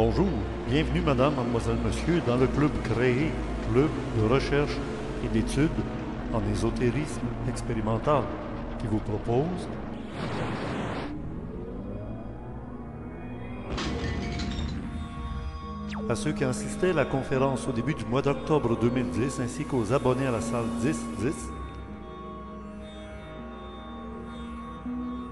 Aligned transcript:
Bonjour, 0.00 0.28
bienvenue 0.68 1.00
madame, 1.00 1.34
mademoiselle, 1.34 1.78
monsieur 1.84 2.22
dans 2.24 2.36
le 2.36 2.46
club 2.46 2.70
créé, 2.84 3.32
club 3.68 3.90
de 4.16 4.32
recherche 4.32 4.76
et 5.24 5.28
d'études 5.28 5.70
en 6.32 6.40
ésotérisme 6.52 7.26
expérimental 7.48 8.22
qui 8.78 8.86
vous 8.86 9.00
propose 9.00 9.68
à 16.08 16.14
ceux 16.14 16.30
qui 16.30 16.44
assistaient 16.44 16.90
à 16.90 16.92
la 16.92 17.04
conférence 17.04 17.66
au 17.66 17.72
début 17.72 17.94
du 17.94 18.04
mois 18.04 18.22
d'octobre 18.22 18.78
2010 18.80 19.40
ainsi 19.40 19.64
qu'aux 19.64 19.92
abonnés 19.92 20.28
à 20.28 20.30
la 20.30 20.40
salle 20.40 20.66
10-10. 20.80 20.94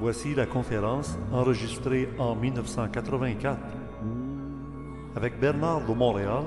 Voici 0.00 0.34
la 0.34 0.46
conférence 0.46 1.16
enregistrée 1.32 2.08
en 2.18 2.34
1984 2.34 3.58
avec 5.16 5.40
Bernard 5.40 5.86
de 5.86 5.94
Montréal 5.94 6.44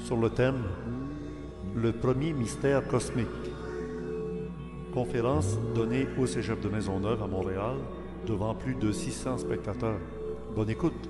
sur 0.00 0.16
le 0.16 0.28
thème 0.28 0.64
Le 1.76 1.92
premier 1.92 2.32
mystère 2.32 2.86
cosmique. 2.88 3.28
Conférence 4.92 5.58
donnée 5.72 6.08
au 6.18 6.26
Cégep 6.26 6.60
de 6.60 6.68
Maisonneuve 6.68 7.22
à 7.22 7.28
Montréal 7.28 7.76
devant 8.26 8.56
plus 8.56 8.74
de 8.74 8.90
600 8.90 9.38
spectateurs. 9.38 10.00
Bonne 10.54 10.70
écoute. 10.70 11.08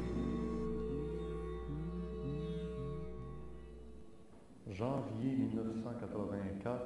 Janvier 4.70 5.36
1984. 5.50 6.78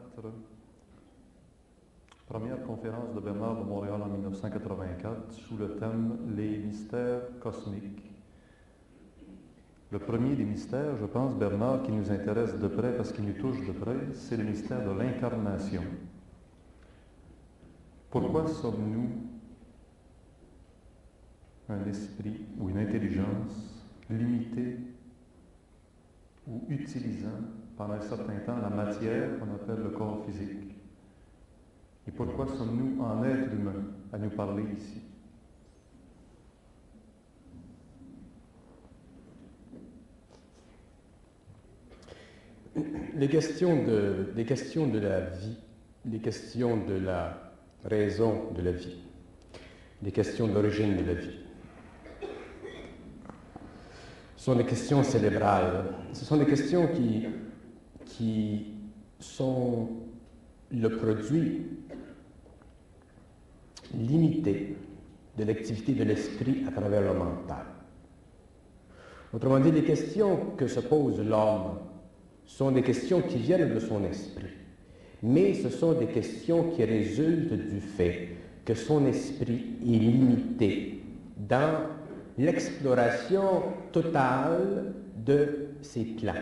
Première 2.28 2.62
conférence 2.62 3.12
de 3.12 3.20
Bernard 3.20 3.56
de 3.56 3.64
Montréal 3.64 4.02
en 4.02 4.08
1984 4.08 5.32
sous 5.32 5.56
le 5.56 5.76
thème 5.76 6.16
Les 6.36 6.58
mystères 6.58 7.22
cosmiques. 7.40 8.07
Le 9.90 9.98
premier 9.98 10.36
des 10.36 10.44
mystères, 10.44 10.96
je 11.00 11.06
pense, 11.06 11.34
Bernard, 11.34 11.82
qui 11.82 11.92
nous 11.92 12.10
intéresse 12.10 12.58
de 12.58 12.68
près 12.68 12.94
parce 12.94 13.10
qu'il 13.10 13.24
nous 13.24 13.32
touche 13.32 13.66
de 13.66 13.72
près, 13.72 13.96
c'est 14.12 14.36
le 14.36 14.44
mystère 14.44 14.84
de 14.84 14.90
l'incarnation. 14.98 15.82
Pourquoi 18.10 18.46
sommes-nous 18.46 19.08
un 21.70 21.84
esprit 21.86 22.46
ou 22.58 22.68
une 22.68 22.78
intelligence 22.78 23.86
limitée 24.10 24.76
ou 26.46 26.64
utilisant 26.68 27.40
pendant 27.76 27.94
un 27.94 28.00
certain 28.00 28.38
temps 28.44 28.58
la 28.58 28.70
matière 28.70 29.38
qu'on 29.38 29.54
appelle 29.54 29.82
le 29.84 29.90
corps 29.90 30.24
physique? 30.26 30.76
Et 32.06 32.10
pourquoi 32.10 32.46
sommes-nous 32.46 33.02
en 33.02 33.24
être 33.24 33.52
humain 33.52 33.84
à 34.12 34.18
nous 34.18 34.30
parler 34.30 34.64
ici? 34.76 35.07
Les 43.14 43.28
questions, 43.28 43.84
de, 43.84 44.98
la 44.98 45.20
vie, 45.20 45.56
les 46.04 46.18
questions 46.18 46.76
de 46.76 46.94
la 46.94 47.52
raison 47.84 48.52
de 48.54 48.62
la 48.62 48.72
vie, 48.72 48.96
les 50.02 50.12
questions 50.12 50.48
d'origine 50.48 50.96
de 50.96 51.04
la 51.04 51.14
vie, 51.14 51.38
sont 54.36 54.54
des 54.54 54.64
questions 54.64 55.02
cérébrales. 55.02 55.84
Ce 56.12 56.24
sont 56.24 56.36
des 56.36 56.46
questions 56.46 56.88
qui, 56.88 57.26
qui 58.04 58.74
sont 59.18 59.88
le 60.70 60.88
produit 60.88 61.66
limité 63.94 64.76
de 65.36 65.44
l'activité 65.44 65.92
de 65.92 66.04
l'esprit 66.04 66.64
à 66.66 66.70
travers 66.70 67.00
le 67.00 67.18
mental. 67.18 67.64
Autrement 69.32 69.60
dit, 69.60 69.70
les 69.70 69.84
questions 69.84 70.54
que 70.56 70.66
se 70.66 70.80
pose 70.80 71.20
l'homme 71.20 71.78
sont 72.48 72.72
des 72.72 72.82
questions 72.82 73.20
qui 73.20 73.36
viennent 73.36 73.74
de 73.74 73.78
son 73.78 74.02
esprit, 74.04 74.56
mais 75.22 75.52
ce 75.54 75.68
sont 75.68 75.92
des 75.92 76.06
questions 76.06 76.70
qui 76.70 76.82
résultent 76.82 77.52
du 77.52 77.78
fait 77.78 78.30
que 78.64 78.74
son 78.74 79.06
esprit 79.06 79.76
est 79.82 79.98
limité 79.98 81.00
dans 81.36 81.82
l'exploration 82.38 83.62
totale 83.92 84.94
de 85.14 85.68
ses 85.82 86.04
plans. 86.04 86.32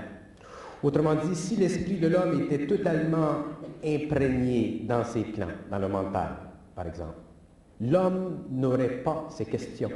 Autrement 0.83 1.17
dit, 1.17 1.35
si 1.35 1.57
l'esprit 1.57 1.99
de 1.99 2.07
l'homme 2.07 2.43
était 2.43 2.67
totalement 2.67 3.43
imprégné 3.85 4.83
dans 4.87 5.05
ses 5.05 5.25
plans, 5.25 5.47
dans 5.71 5.79
le 5.79 5.89
mental, 5.89 6.29
par 6.75 6.87
exemple, 6.87 7.19
l'homme 7.81 8.45
n'aurait 8.51 9.03
pas 9.03 9.27
ces 9.31 9.47
questions. 9.47 9.91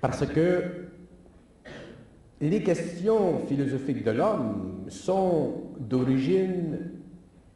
Parce 0.00 0.24
que 0.26 0.84
les 2.40 2.62
questions 2.62 3.46
philosophiques 3.46 4.04
de 4.04 4.10
l'homme 4.10 4.84
sont 4.88 5.62
d'origine 5.78 6.90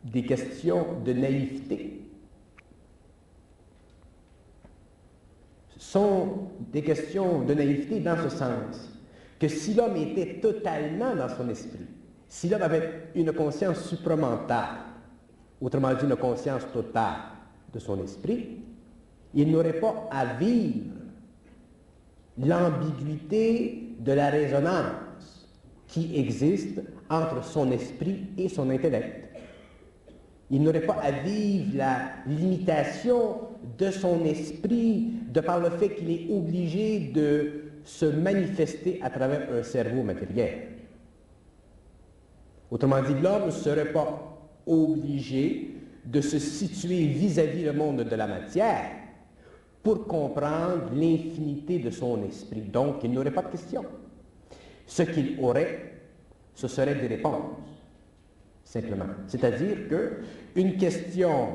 des 0.04 0.24
questions 0.24 1.00
de 1.04 1.12
naïveté. 1.12 1.98
sont 5.88 6.48
des 6.72 6.82
questions 6.82 7.42
de 7.42 7.54
naïveté 7.54 8.00
dans 8.00 8.16
ce 8.16 8.28
sens 8.28 8.90
que 9.38 9.48
si 9.48 9.72
l'homme 9.74 9.96
était 9.96 10.40
totalement 10.40 11.14
dans 11.14 11.28
son 11.28 11.48
esprit, 11.48 11.86
si 12.28 12.48
l'homme 12.48 12.62
avait 12.62 13.04
une 13.14 13.32
conscience 13.32 13.84
supramentale, 13.88 14.76
autrement 15.60 15.94
dit 15.94 16.04
une 16.04 16.16
conscience 16.16 16.66
totale 16.72 17.16
de 17.72 17.78
son 17.78 18.02
esprit, 18.02 18.58
il 19.34 19.50
n'aurait 19.50 19.80
pas 19.80 20.08
à 20.10 20.34
vivre 20.34 20.90
l'ambiguïté 22.38 23.87
de 23.98 24.12
la 24.12 24.30
résonance 24.30 25.46
qui 25.86 26.18
existe 26.18 26.80
entre 27.10 27.44
son 27.44 27.70
esprit 27.72 28.26
et 28.36 28.48
son 28.48 28.70
intellect. 28.70 29.24
Il 30.50 30.62
n'aurait 30.62 30.86
pas 30.86 30.98
à 31.02 31.10
vivre 31.10 31.76
la 31.76 32.10
limitation 32.26 33.36
de 33.78 33.90
son 33.90 34.24
esprit 34.24 35.12
de 35.28 35.40
par 35.40 35.60
le 35.60 35.70
fait 35.70 35.94
qu'il 35.94 36.10
est 36.10 36.26
obligé 36.30 37.10
de 37.14 37.64
se 37.84 38.06
manifester 38.06 39.00
à 39.02 39.10
travers 39.10 39.48
un 39.52 39.62
cerveau 39.62 40.02
matériel. 40.02 40.68
Autrement 42.70 43.02
dit, 43.02 43.14
l'homme 43.22 43.46
ne 43.46 43.50
serait 43.50 43.92
pas 43.92 44.38
obligé 44.66 45.74
de 46.04 46.20
se 46.20 46.38
situer 46.38 47.06
vis-à-vis 47.06 47.64
le 47.64 47.72
monde 47.72 48.02
de 48.02 48.16
la 48.16 48.26
matière 48.26 48.90
pour 49.82 50.06
comprendre 50.06 50.90
l'infinité 50.94 51.78
de 51.78 51.90
son 51.90 52.22
esprit. 52.24 52.62
Donc, 52.62 52.96
il 53.04 53.12
n'aurait 53.12 53.30
pas 53.30 53.42
de 53.42 53.48
questions. 53.48 53.84
Ce 54.86 55.02
qu'il 55.02 55.38
aurait, 55.40 56.00
ce 56.54 56.68
serait 56.68 56.94
des 56.94 57.06
réponses, 57.06 57.56
simplement. 58.64 59.06
C'est-à-dire 59.26 59.88
que 59.88 60.18
une 60.56 60.76
question 60.76 61.48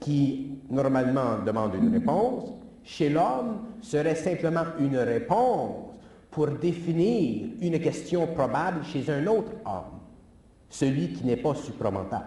qui 0.00 0.58
normalement 0.70 1.38
demande 1.44 1.74
une 1.74 1.92
réponse, 1.92 2.52
chez 2.84 3.08
l'homme 3.08 3.62
serait 3.80 4.14
simplement 4.14 4.64
une 4.78 4.98
réponse 4.98 5.94
pour 6.30 6.48
définir 6.48 7.48
une 7.60 7.78
question 7.80 8.26
probable 8.26 8.84
chez 8.84 9.08
un 9.10 9.26
autre 9.26 9.52
homme, 9.64 10.00
celui 10.68 11.12
qui 11.12 11.24
n'est 11.24 11.36
pas 11.36 11.54
supramental. 11.54 12.26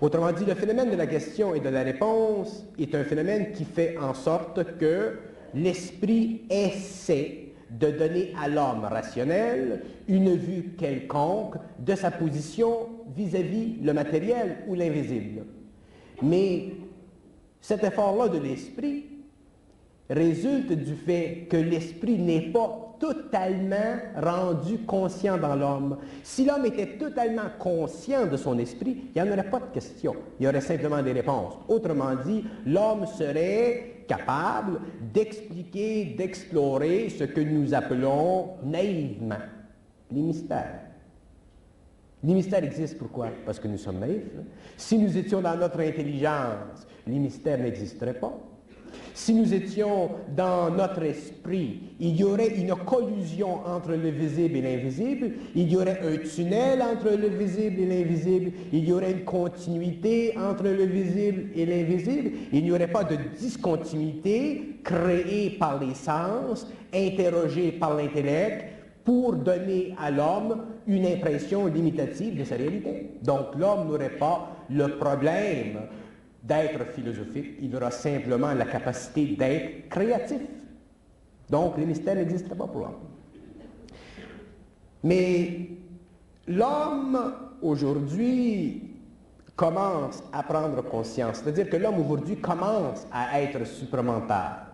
Autrement 0.00 0.32
dit, 0.32 0.44
le 0.44 0.54
phénomène 0.54 0.90
de 0.90 0.96
la 0.96 1.06
question 1.06 1.54
et 1.54 1.60
de 1.60 1.68
la 1.68 1.82
réponse 1.82 2.64
est 2.78 2.94
un 2.94 3.04
phénomène 3.04 3.52
qui 3.52 3.64
fait 3.64 3.96
en 3.98 4.14
sorte 4.14 4.76
que 4.78 5.18
l'esprit 5.54 6.42
essaie 6.50 7.52
de 7.70 7.90
donner 7.90 8.32
à 8.40 8.48
l'homme 8.48 8.84
rationnel 8.84 9.82
une 10.08 10.34
vue 10.36 10.74
quelconque 10.78 11.54
de 11.78 11.94
sa 11.94 12.10
position 12.10 12.88
vis-à-vis 13.16 13.76
le 13.82 13.92
matériel 13.92 14.58
ou 14.68 14.74
l'invisible. 14.74 15.44
Mais 16.22 16.66
cet 17.60 17.82
effort-là 17.84 18.28
de 18.28 18.38
l'esprit 18.38 19.06
résulte 20.10 20.72
du 20.72 20.94
fait 20.94 21.46
que 21.48 21.56
l'esprit 21.56 22.18
n'est 22.18 22.52
pas 22.52 22.83
totalement 22.98 23.98
rendu 24.16 24.78
conscient 24.78 25.38
dans 25.38 25.54
l'homme. 25.54 25.98
Si 26.22 26.44
l'homme 26.44 26.66
était 26.66 26.98
totalement 26.98 27.50
conscient 27.58 28.26
de 28.26 28.36
son 28.36 28.58
esprit, 28.58 29.10
il 29.14 29.22
n'y 29.22 29.28
en 29.28 29.32
aurait 29.32 29.50
pas 29.50 29.60
de 29.60 29.72
questions. 29.72 30.16
Il 30.38 30.44
y 30.44 30.48
aurait 30.48 30.60
simplement 30.60 31.02
des 31.02 31.12
réponses. 31.12 31.54
Autrement 31.68 32.14
dit, 32.24 32.44
l'homme 32.66 33.06
serait 33.06 34.04
capable 34.06 34.80
d'expliquer, 35.12 36.14
d'explorer 36.16 37.08
ce 37.08 37.24
que 37.24 37.40
nous 37.40 37.74
appelons 37.74 38.50
naïvement 38.64 39.36
les 40.10 40.20
mystères. 40.20 40.80
Les 42.22 42.32
mystères 42.32 42.64
existent 42.64 42.96
pourquoi? 42.98 43.28
Parce 43.44 43.58
que 43.58 43.68
nous 43.68 43.76
sommes 43.76 43.98
naïfs. 43.98 44.22
Si 44.76 44.96
nous 44.96 45.16
étions 45.16 45.42
dans 45.42 45.56
notre 45.56 45.80
intelligence, 45.80 46.86
les 47.06 47.18
mystères 47.18 47.58
n'existeraient 47.58 48.14
pas. 48.14 48.32
Si 49.14 49.32
nous 49.32 49.54
étions 49.54 50.10
dans 50.36 50.70
notre 50.70 51.02
esprit, 51.04 51.80
il 52.00 52.16
y 52.16 52.24
aurait 52.24 52.56
une 52.56 52.74
collusion 52.74 53.64
entre 53.64 53.90
le 53.92 54.10
visible 54.10 54.56
et 54.56 54.62
l'invisible, 54.62 55.32
il 55.54 55.70
y 55.70 55.76
aurait 55.76 56.00
un 56.02 56.16
tunnel 56.16 56.82
entre 56.82 57.16
le 57.16 57.28
visible 57.28 57.80
et 57.80 57.86
l'invisible, 57.86 58.52
il 58.72 58.88
y 58.88 58.92
aurait 58.92 59.12
une 59.12 59.24
continuité 59.24 60.34
entre 60.36 60.64
le 60.64 60.84
visible 60.84 61.46
et 61.54 61.64
l'invisible, 61.64 62.30
il 62.52 62.64
n'y 62.64 62.72
aurait 62.72 62.90
pas 62.90 63.04
de 63.04 63.16
discontinuité 63.38 64.78
créée 64.82 65.50
par 65.50 65.80
les 65.80 65.94
sens, 65.94 66.66
interrogée 66.92 67.72
par 67.72 67.96
l'intellect, 67.96 68.66
pour 69.04 69.34
donner 69.34 69.94
à 70.00 70.10
l'homme 70.10 70.62
une 70.86 71.06
impression 71.06 71.66
limitative 71.66 72.38
de 72.38 72.44
sa 72.44 72.56
réalité. 72.56 73.10
Donc 73.22 73.54
l'homme 73.58 73.88
n'aurait 73.88 74.16
pas 74.18 74.56
le 74.70 74.88
problème 74.96 75.78
d'être 76.44 76.84
philosophique, 76.92 77.56
il 77.60 77.74
aura 77.74 77.90
simplement 77.90 78.52
la 78.52 78.66
capacité 78.66 79.34
d'être 79.36 79.88
créatif. 79.88 80.40
Donc 81.48 81.78
les 81.78 81.86
mystères 81.86 82.16
n'existeraient 82.16 82.54
pas 82.54 82.66
pour 82.66 82.82
l'homme. 82.82 82.94
Mais 85.02 85.70
l'homme 86.46 87.34
aujourd'hui 87.62 88.90
commence 89.56 90.22
à 90.32 90.42
prendre 90.42 90.82
conscience, 90.82 91.40
c'est-à-dire 91.42 91.70
que 91.70 91.76
l'homme 91.76 92.00
aujourd'hui 92.00 92.36
commence 92.36 93.06
à 93.12 93.40
être 93.40 93.66
supramental. 93.66 94.66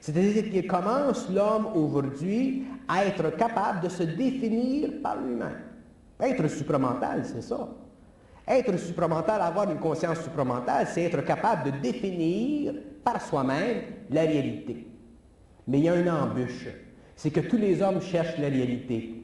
C'est-à-dire 0.00 0.50
qu'il 0.50 0.66
commence, 0.66 1.28
l'homme 1.30 1.68
aujourd'hui, 1.74 2.64
à 2.88 3.04
être 3.04 3.36
capable 3.36 3.82
de 3.82 3.88
se 3.88 4.02
définir 4.02 4.90
par 5.02 5.20
lui-même. 5.20 5.60
Être 6.18 6.48
supramental, 6.48 7.22
c'est 7.24 7.42
ça. 7.42 7.68
Être 8.50 8.76
supramental, 8.78 9.40
avoir 9.40 9.70
une 9.70 9.78
conscience 9.78 10.22
supramentale, 10.22 10.88
c'est 10.90 11.04
être 11.04 11.24
capable 11.24 11.70
de 11.70 11.78
définir 11.78 12.74
par 13.04 13.22
soi-même 13.22 13.82
la 14.10 14.22
réalité. 14.22 14.88
Mais 15.68 15.78
il 15.78 15.84
y 15.84 15.88
a 15.88 15.94
une 15.94 16.10
embûche. 16.10 16.66
C'est 17.14 17.30
que 17.30 17.38
tous 17.38 17.58
les 17.58 17.80
hommes 17.80 18.02
cherchent 18.02 18.38
la 18.38 18.48
réalité. 18.48 19.22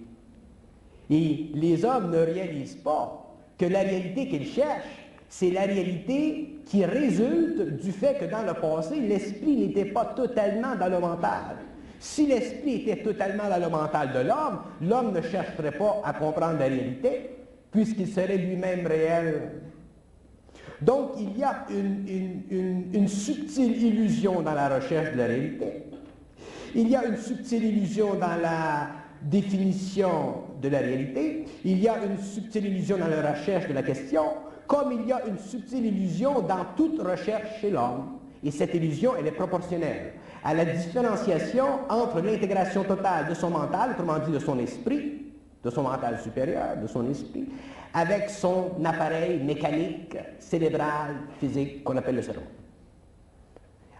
Et 1.10 1.50
les 1.54 1.84
hommes 1.84 2.12
ne 2.12 2.18
réalisent 2.18 2.76
pas 2.76 3.34
que 3.58 3.66
la 3.66 3.80
réalité 3.80 4.28
qu'ils 4.28 4.46
cherchent, 4.46 5.08
c'est 5.28 5.50
la 5.50 5.62
réalité 5.62 6.60
qui 6.64 6.84
résulte 6.84 7.80
du 7.82 7.90
fait 7.90 8.20
que 8.20 8.26
dans 8.26 8.42
le 8.42 8.54
passé, 8.54 9.00
l'esprit 9.00 9.56
n'était 9.56 9.86
pas 9.86 10.04
totalement 10.04 10.76
dans 10.76 10.88
le 10.88 11.00
mental. 11.00 11.56
Si 11.98 12.26
l'esprit 12.26 12.82
était 12.82 13.02
totalement 13.02 13.48
dans 13.48 13.60
le 13.60 13.70
mental 13.70 14.12
de 14.12 14.20
l'homme, 14.20 14.60
l'homme 14.82 15.12
ne 15.12 15.20
chercherait 15.20 15.76
pas 15.76 16.00
à 16.04 16.12
comprendre 16.12 16.60
la 16.60 16.66
réalité, 16.66 17.35
puisqu'il 17.70 18.08
serait 18.08 18.38
lui-même 18.38 18.86
réel. 18.86 19.52
Donc, 20.80 21.12
il 21.18 21.38
y 21.38 21.42
a 21.42 21.66
une, 21.70 23.08
subtile 23.08 23.82
illusion 23.82 24.42
dans 24.42 24.54
la 24.54 24.76
recherche 24.76 25.12
de 25.12 25.18
la 25.18 25.26
réalité. 25.26 25.84
Il 26.74 26.88
y 26.88 26.96
a 26.96 27.04
une 27.06 27.16
subtile 27.16 27.64
illusion 27.64 28.14
dans 28.14 28.36
la 28.42 28.88
définition 29.22 30.44
de 30.60 30.68
la 30.68 30.78
réalité. 30.78 31.46
Il 31.64 31.78
y 31.78 31.88
a 31.88 31.96
une 32.04 32.18
subtile 32.18 32.66
illusion 32.66 32.98
dans 32.98 33.08
la 33.08 33.32
recherche 33.32 33.68
de 33.68 33.72
la 33.72 33.82
question 33.82 34.22
comme 34.66 34.92
il 34.92 35.06
y 35.06 35.12
a 35.12 35.24
une 35.26 35.38
subtile 35.38 35.86
illusion 35.86 36.40
dans 36.40 36.64
toute 36.76 37.00
recherche 37.00 37.60
chez 37.60 37.70
l'homme. 37.70 38.18
Et 38.42 38.50
cette 38.50 38.74
illusion, 38.74 39.12
elle 39.18 39.28
est 39.28 39.32
proportionnelle 39.32 40.12
à 40.44 40.54
la 40.54 40.64
différenciation 40.64 41.66
entre 41.88 42.20
l'intégration 42.20 42.84
totale 42.84 43.28
de 43.28 43.34
son 43.34 43.50
mental, 43.50 43.90
autrement 43.90 44.18
dit 44.24 44.30
de 44.30 44.38
son 44.38 44.58
esprit, 44.60 45.15
de 45.66 45.70
son 45.70 45.82
mental 45.82 46.20
supérieur, 46.22 46.76
de 46.80 46.86
son 46.86 47.10
esprit, 47.10 47.48
avec 47.92 48.30
son 48.30 48.72
appareil 48.84 49.40
mécanique, 49.42 50.16
cérébral, 50.38 51.16
physique 51.40 51.82
qu'on 51.82 51.96
appelle 51.96 52.14
le 52.14 52.22
cerveau. 52.22 52.42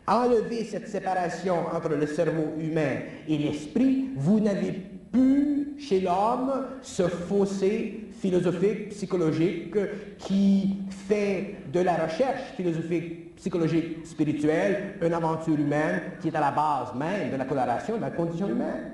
Enlever 0.06 0.62
cette 0.64 0.86
séparation 0.86 1.56
entre 1.74 1.88
le 1.88 2.06
cerveau 2.06 2.52
humain 2.60 2.98
et 3.26 3.36
l'esprit, 3.36 4.10
vous 4.16 4.38
n'avez 4.38 4.80
plus 5.10 5.74
chez 5.76 6.00
l'homme 6.00 6.66
ce 6.82 7.02
fossé 7.08 8.04
philosophique, 8.20 8.90
psychologique, 8.90 9.74
qui 10.18 10.78
fait 11.08 11.56
de 11.72 11.80
la 11.80 11.96
recherche 11.96 12.52
philosophique, 12.56 13.34
psychologique, 13.34 14.06
spirituelle, 14.06 14.94
une 15.02 15.12
aventure 15.12 15.58
humaine 15.58 16.00
qui 16.22 16.28
est 16.28 16.36
à 16.36 16.40
la 16.40 16.52
base 16.52 16.94
même 16.94 17.32
de 17.32 17.36
la 17.36 17.44
coloration 17.44 17.96
de 17.96 18.02
la 18.02 18.10
condition 18.10 18.48
humaine. 18.48 18.92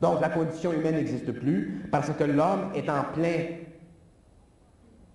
Donc 0.00 0.20
la 0.20 0.28
condition 0.28 0.72
humaine 0.72 0.96
n'existe 0.96 1.32
plus 1.32 1.84
parce 1.90 2.10
que 2.10 2.24
l'homme 2.24 2.70
est 2.74 2.88
en 2.88 3.02
plein 3.14 3.44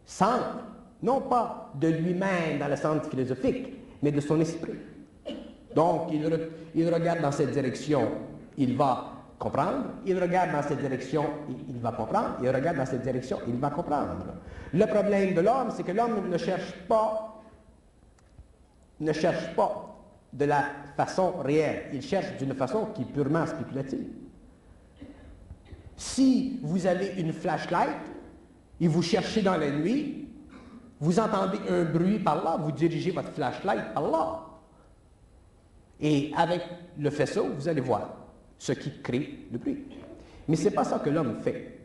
centre, 0.05 0.57
non 1.01 1.21
pas 1.21 1.71
de 1.75 1.87
lui-même 1.87 2.59
dans 2.59 2.67
le 2.67 2.75
centre 2.75 3.09
philosophique, 3.09 3.67
mais 4.01 4.11
de 4.11 4.19
son 4.19 4.39
esprit. 4.41 4.73
Donc 5.75 6.09
il, 6.11 6.27
il 6.75 6.93
regarde 6.93 7.21
dans 7.21 7.31
cette 7.31 7.51
direction, 7.51 8.09
il 8.57 8.75
va 8.75 9.13
comprendre, 9.39 9.85
il 10.05 10.19
regarde 10.19 10.51
dans 10.51 10.61
cette 10.61 10.79
direction, 10.79 11.25
il, 11.69 11.79
va 11.79 11.91
comprendre, 11.91 12.37
il 12.41 12.49
regarde 12.49 12.77
dans 12.77 12.85
cette 12.85 13.01
direction, 13.01 13.39
il 13.47 13.55
va 13.55 13.69
comprendre. 13.69 14.17
Le 14.73 14.85
problème 14.85 15.33
de 15.33 15.41
l'homme, 15.41 15.69
c'est 15.75 15.83
que 15.83 15.91
l'homme 15.91 16.29
ne 16.29 16.37
cherche 16.37 16.73
pas, 16.87 17.41
ne 18.99 19.11
cherche 19.11 19.55
pas 19.55 19.89
de 20.31 20.45
la 20.45 20.63
façon 20.95 21.33
réelle, 21.43 21.83
il 21.93 22.01
cherche 22.01 22.37
d'une 22.37 22.53
façon 22.53 22.87
qui 22.93 23.01
est 23.03 23.05
purement 23.05 23.45
spéculative. 23.45 24.07
Si 26.03 26.59
vous 26.61 26.85
avez 26.85 27.13
une 27.17 27.31
flashlight 27.31 27.95
et 28.81 28.89
vous 28.89 29.01
cherchez 29.01 29.41
dans 29.41 29.55
la 29.55 29.71
nuit, 29.71 30.27
vous 30.99 31.17
entendez 31.17 31.57
un 31.69 31.85
bruit 31.85 32.19
par 32.19 32.43
là, 32.43 32.57
vous 32.59 32.73
dirigez 32.73 33.11
votre 33.11 33.31
flashlight 33.31 33.93
par 33.93 34.11
là. 34.11 34.41
Et 36.01 36.33
avec 36.35 36.61
le 36.99 37.09
faisceau, 37.09 37.47
vous 37.57 37.69
allez 37.69 37.79
voir 37.79 38.17
ce 38.59 38.73
qui 38.73 38.91
crée 39.01 39.47
le 39.49 39.57
bruit. 39.57 39.85
Mais 40.49 40.57
ce 40.57 40.65
n'est 40.65 40.71
pas 40.71 40.83
ça 40.83 40.99
que 40.99 41.09
l'homme 41.09 41.37
fait. 41.41 41.79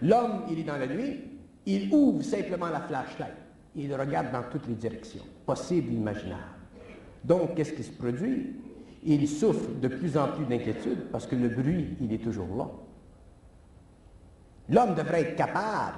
L'homme, 0.00 0.44
il 0.48 0.60
est 0.60 0.64
dans 0.64 0.78
la 0.78 0.86
nuit, 0.86 1.20
il 1.66 1.92
ouvre 1.92 2.22
simplement 2.22 2.68
la 2.68 2.80
flashlight. 2.80 3.34
Il 3.74 3.92
regarde 3.92 4.30
dans 4.30 4.44
toutes 4.44 4.68
les 4.68 4.74
directions, 4.74 5.24
possibles 5.44 5.92
imaginables. 5.92 6.42
Donc, 7.24 7.56
qu'est-ce 7.56 7.72
qui 7.72 7.82
se 7.82 7.92
produit? 7.92 8.54
Il 9.04 9.26
souffre 9.26 9.68
de 9.82 9.88
plus 9.88 10.16
en 10.16 10.28
plus 10.28 10.44
d'inquiétude 10.44 11.06
parce 11.10 11.26
que 11.26 11.34
le 11.34 11.48
bruit, 11.48 11.96
il 12.00 12.12
est 12.12 12.22
toujours 12.22 12.56
là. 12.56 12.70
L'homme 14.70 14.94
devrait 14.94 15.22
être 15.22 15.36
capable, 15.36 15.96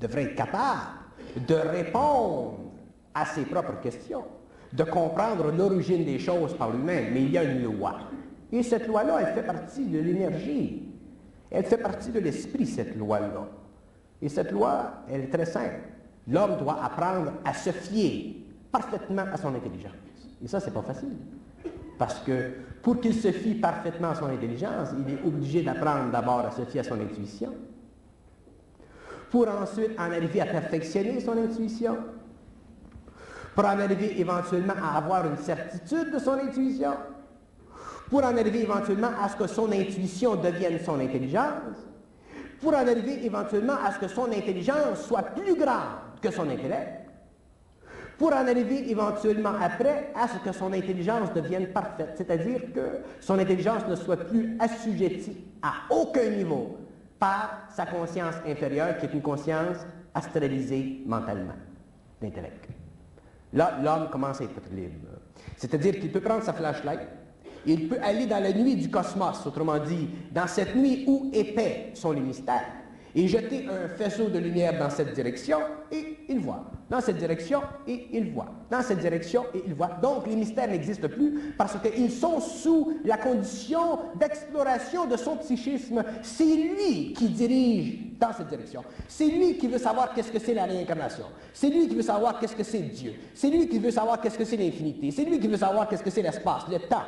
devrait 0.00 0.24
être 0.24 0.34
capable 0.34 0.80
de 1.46 1.54
répondre 1.54 2.54
à 3.14 3.26
ses 3.26 3.42
propres 3.42 3.80
questions, 3.80 4.24
de 4.72 4.84
comprendre 4.84 5.52
l'origine 5.52 6.04
des 6.04 6.18
choses 6.18 6.54
par 6.54 6.70
lui-même, 6.70 7.12
mais 7.12 7.22
il 7.22 7.30
y 7.30 7.38
a 7.38 7.44
une 7.44 7.62
loi. 7.62 7.98
Et 8.52 8.62
cette 8.62 8.86
loi-là, 8.86 9.18
elle 9.20 9.34
fait 9.34 9.46
partie 9.46 9.84
de 9.84 9.98
l'énergie. 9.98 10.82
Elle 11.50 11.64
fait 11.64 11.78
partie 11.78 12.10
de 12.10 12.20
l'esprit, 12.20 12.66
cette 12.66 12.96
loi-là. 12.96 13.48
Et 14.22 14.28
cette 14.28 14.50
loi, 14.50 15.04
elle 15.10 15.22
est 15.22 15.30
très 15.30 15.46
simple. 15.46 15.80
L'homme 16.28 16.56
doit 16.58 16.82
apprendre 16.82 17.32
à 17.44 17.52
se 17.52 17.70
fier 17.70 18.44
parfaitement 18.72 19.24
à 19.32 19.36
son 19.36 19.54
intelligence. 19.54 19.92
Et 20.42 20.48
ça, 20.48 20.60
c'est 20.60 20.72
pas 20.72 20.82
facile. 20.82 21.16
Parce 21.98 22.20
que 22.20 22.52
pour 22.82 23.00
qu'il 23.00 23.14
se 23.14 23.30
fie 23.32 23.54
parfaitement 23.54 24.10
à 24.10 24.14
son 24.14 24.26
intelligence, 24.26 24.90
il 24.98 25.14
est 25.14 25.22
obligé 25.24 25.62
d'apprendre 25.62 26.10
d'abord 26.10 26.40
à 26.40 26.50
se 26.50 26.62
fier 26.62 26.80
à 26.80 26.84
son 26.84 27.00
intuition. 27.00 27.52
Pour 29.30 29.48
ensuite 29.48 29.98
en 29.98 30.12
arriver 30.12 30.40
à 30.40 30.46
perfectionner 30.46 31.20
son 31.20 31.32
intuition. 31.32 31.96
Pour 33.54 33.64
en 33.64 33.78
arriver 33.80 34.20
éventuellement 34.20 34.74
à 34.82 34.98
avoir 34.98 35.26
une 35.26 35.36
certitude 35.36 36.12
de 36.12 36.18
son 36.18 36.34
intuition 36.34 36.92
pour 38.08 38.24
en 38.24 38.36
arriver 38.36 38.62
éventuellement 38.62 39.10
à 39.20 39.28
ce 39.28 39.36
que 39.36 39.46
son 39.46 39.70
intuition 39.72 40.36
devienne 40.36 40.78
son 40.84 41.00
intelligence, 41.00 41.76
pour 42.60 42.72
en 42.72 42.86
arriver 42.86 43.24
éventuellement 43.24 43.74
à 43.84 43.92
ce 43.92 43.98
que 43.98 44.08
son 44.08 44.26
intelligence 44.26 45.06
soit 45.06 45.22
plus 45.22 45.54
grande 45.56 45.98
que 46.22 46.30
son 46.30 46.48
intellect, 46.48 47.02
pour 48.18 48.32
en 48.32 48.46
arriver 48.46 48.90
éventuellement 48.90 49.52
après 49.60 50.12
à 50.14 50.26
ce 50.28 50.38
que 50.38 50.52
son 50.56 50.72
intelligence 50.72 51.32
devienne 51.34 51.68
parfaite, 51.68 52.14
c'est-à-dire 52.16 52.60
que 52.74 53.02
son 53.20 53.38
intelligence 53.38 53.82
ne 53.88 53.96
soit 53.96 54.16
plus 54.16 54.56
assujettie 54.58 55.44
à 55.62 55.92
aucun 55.92 56.30
niveau 56.30 56.78
par 57.18 57.68
sa 57.70 57.86
conscience 57.86 58.34
inférieure, 58.46 58.96
qui 58.98 59.06
est 59.06 59.12
une 59.12 59.22
conscience 59.22 59.78
astralisée 60.14 61.02
mentalement, 61.06 61.54
l'intellect. 62.20 62.68
Là, 63.52 63.78
l'homme 63.82 64.08
commence 64.10 64.40
à 64.40 64.44
être 64.44 64.60
libre. 64.72 65.08
C'est-à-dire 65.56 65.98
qu'il 65.98 66.10
peut 66.10 66.20
prendre 66.20 66.42
sa 66.42 66.52
flashlight, 66.52 67.00
il 67.66 67.88
peut 67.88 67.98
aller 68.02 68.26
dans 68.26 68.42
la 68.42 68.52
nuit 68.52 68.76
du 68.76 68.90
cosmos, 68.90 69.44
autrement 69.46 69.78
dit, 69.78 70.08
dans 70.30 70.46
cette 70.46 70.76
nuit 70.76 71.04
où 71.06 71.30
épais 71.32 71.90
sont 71.94 72.12
les 72.12 72.20
mystères, 72.20 72.64
et 73.16 73.26
jeter 73.26 73.66
un 73.66 73.88
faisceau 73.88 74.28
de 74.28 74.38
lumière 74.38 74.78
dans 74.78 74.90
cette 74.90 75.14
direction, 75.14 75.58
et 75.90 76.18
il 76.28 76.38
voit. 76.38 76.64
dans 76.88 77.00
cette 77.00 77.18
direction 77.18 77.62
et 77.86 78.08
il 78.12 78.32
voit, 78.32 78.46
dans 78.70 78.82
cette 78.82 79.00
direction 79.00 79.44
et 79.54 79.62
il 79.66 79.74
voit. 79.74 79.90
Donc 80.00 80.26
les 80.26 80.36
mystères 80.36 80.68
n'existent 80.68 81.08
plus 81.08 81.54
parce 81.58 81.76
qu'ils 81.80 82.12
sont 82.12 82.40
sous 82.40 82.98
la 83.04 83.16
condition 83.16 83.98
d'exploration 84.18 85.06
de 85.06 85.16
son 85.16 85.36
psychisme. 85.36 86.04
C'est 86.22 86.44
lui 86.44 87.12
qui 87.12 87.28
dirige 87.28 87.98
dans 88.20 88.32
cette 88.32 88.48
direction. 88.48 88.84
C'est 89.08 89.26
lui 89.26 89.58
qui 89.58 89.66
veut 89.66 89.78
savoir 89.78 90.14
qu'est-ce 90.14 90.30
que 90.30 90.38
c'est 90.38 90.54
la 90.54 90.64
réincarnation. 90.64 91.24
C'est 91.52 91.70
lui 91.70 91.88
qui 91.88 91.96
veut 91.96 92.02
savoir 92.02 92.38
qu'est-ce 92.38 92.56
que 92.56 92.64
c'est 92.64 92.78
Dieu. 92.80 93.14
C'est 93.34 93.50
lui 93.50 93.68
qui 93.68 93.78
veut 93.78 93.90
savoir 93.90 94.20
qu'est-ce 94.20 94.38
que 94.38 94.44
c'est 94.44 94.56
l'infinité. 94.56 95.10
C'est 95.10 95.24
lui 95.24 95.40
qui 95.40 95.48
veut 95.48 95.56
savoir 95.56 95.88
qu'est-ce 95.88 96.04
que 96.04 96.10
c'est 96.10 96.22
l'espace, 96.22 96.62
le 96.70 96.78
temps, 96.78 97.04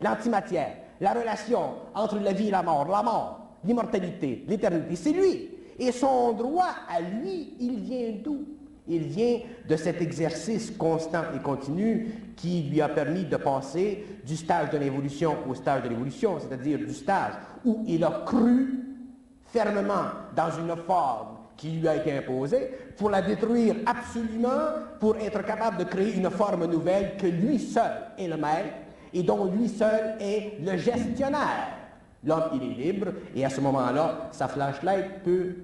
l'antimatière, 0.00 0.76
la 1.00 1.12
relation 1.12 1.74
entre 1.94 2.18
la 2.18 2.32
vie 2.32 2.48
et 2.48 2.52
la 2.52 2.62
mort, 2.62 2.88
la 2.88 3.02
mort, 3.02 3.39
l'immortalité, 3.64 4.44
l'éternité. 4.48 4.96
C'est 4.96 5.12
lui. 5.12 5.50
Et 5.78 5.92
son 5.92 6.32
droit 6.32 6.74
à 6.88 7.00
lui, 7.00 7.54
il 7.58 7.80
vient 7.80 8.12
d'où? 8.22 8.44
Il 8.88 9.02
vient 9.02 9.38
de 9.68 9.76
cet 9.76 10.02
exercice 10.02 10.72
constant 10.72 11.22
et 11.34 11.38
continu 11.38 12.08
qui 12.36 12.62
lui 12.62 12.80
a 12.80 12.88
permis 12.88 13.24
de 13.24 13.36
passer 13.36 14.04
du 14.26 14.36
stage 14.36 14.70
de 14.70 14.78
l'évolution 14.78 15.36
au 15.48 15.54
stage 15.54 15.84
de 15.84 15.88
l'évolution, 15.88 16.38
c'est-à-dire 16.40 16.78
du 16.78 16.92
stage 16.92 17.34
où 17.64 17.84
il 17.86 18.02
a 18.02 18.22
cru 18.26 18.80
fermement 19.46 20.06
dans 20.34 20.50
une 20.50 20.74
forme 20.76 21.36
qui 21.56 21.70
lui 21.72 21.86
a 21.86 21.96
été 21.96 22.16
imposée, 22.16 22.70
pour 22.96 23.10
la 23.10 23.20
détruire 23.20 23.76
absolument, 23.84 24.48
pour 24.98 25.16
être 25.16 25.44
capable 25.44 25.76
de 25.76 25.84
créer 25.84 26.14
une 26.14 26.30
forme 26.30 26.64
nouvelle 26.64 27.16
que 27.18 27.26
lui 27.26 27.58
seul 27.58 27.92
est 28.18 28.28
le 28.28 28.36
maître 28.38 28.74
et 29.12 29.22
dont 29.22 29.44
lui 29.44 29.68
seul 29.68 30.16
est 30.20 30.58
le 30.64 30.76
gestionnaire. 30.78 31.79
L'homme, 32.24 32.50
il 32.54 32.62
est 32.62 32.92
libre, 32.92 33.08
et 33.34 33.44
à 33.44 33.50
ce 33.50 33.60
moment-là, 33.60 34.28
sa 34.32 34.48
flashlight 34.48 35.22
peut 35.24 35.54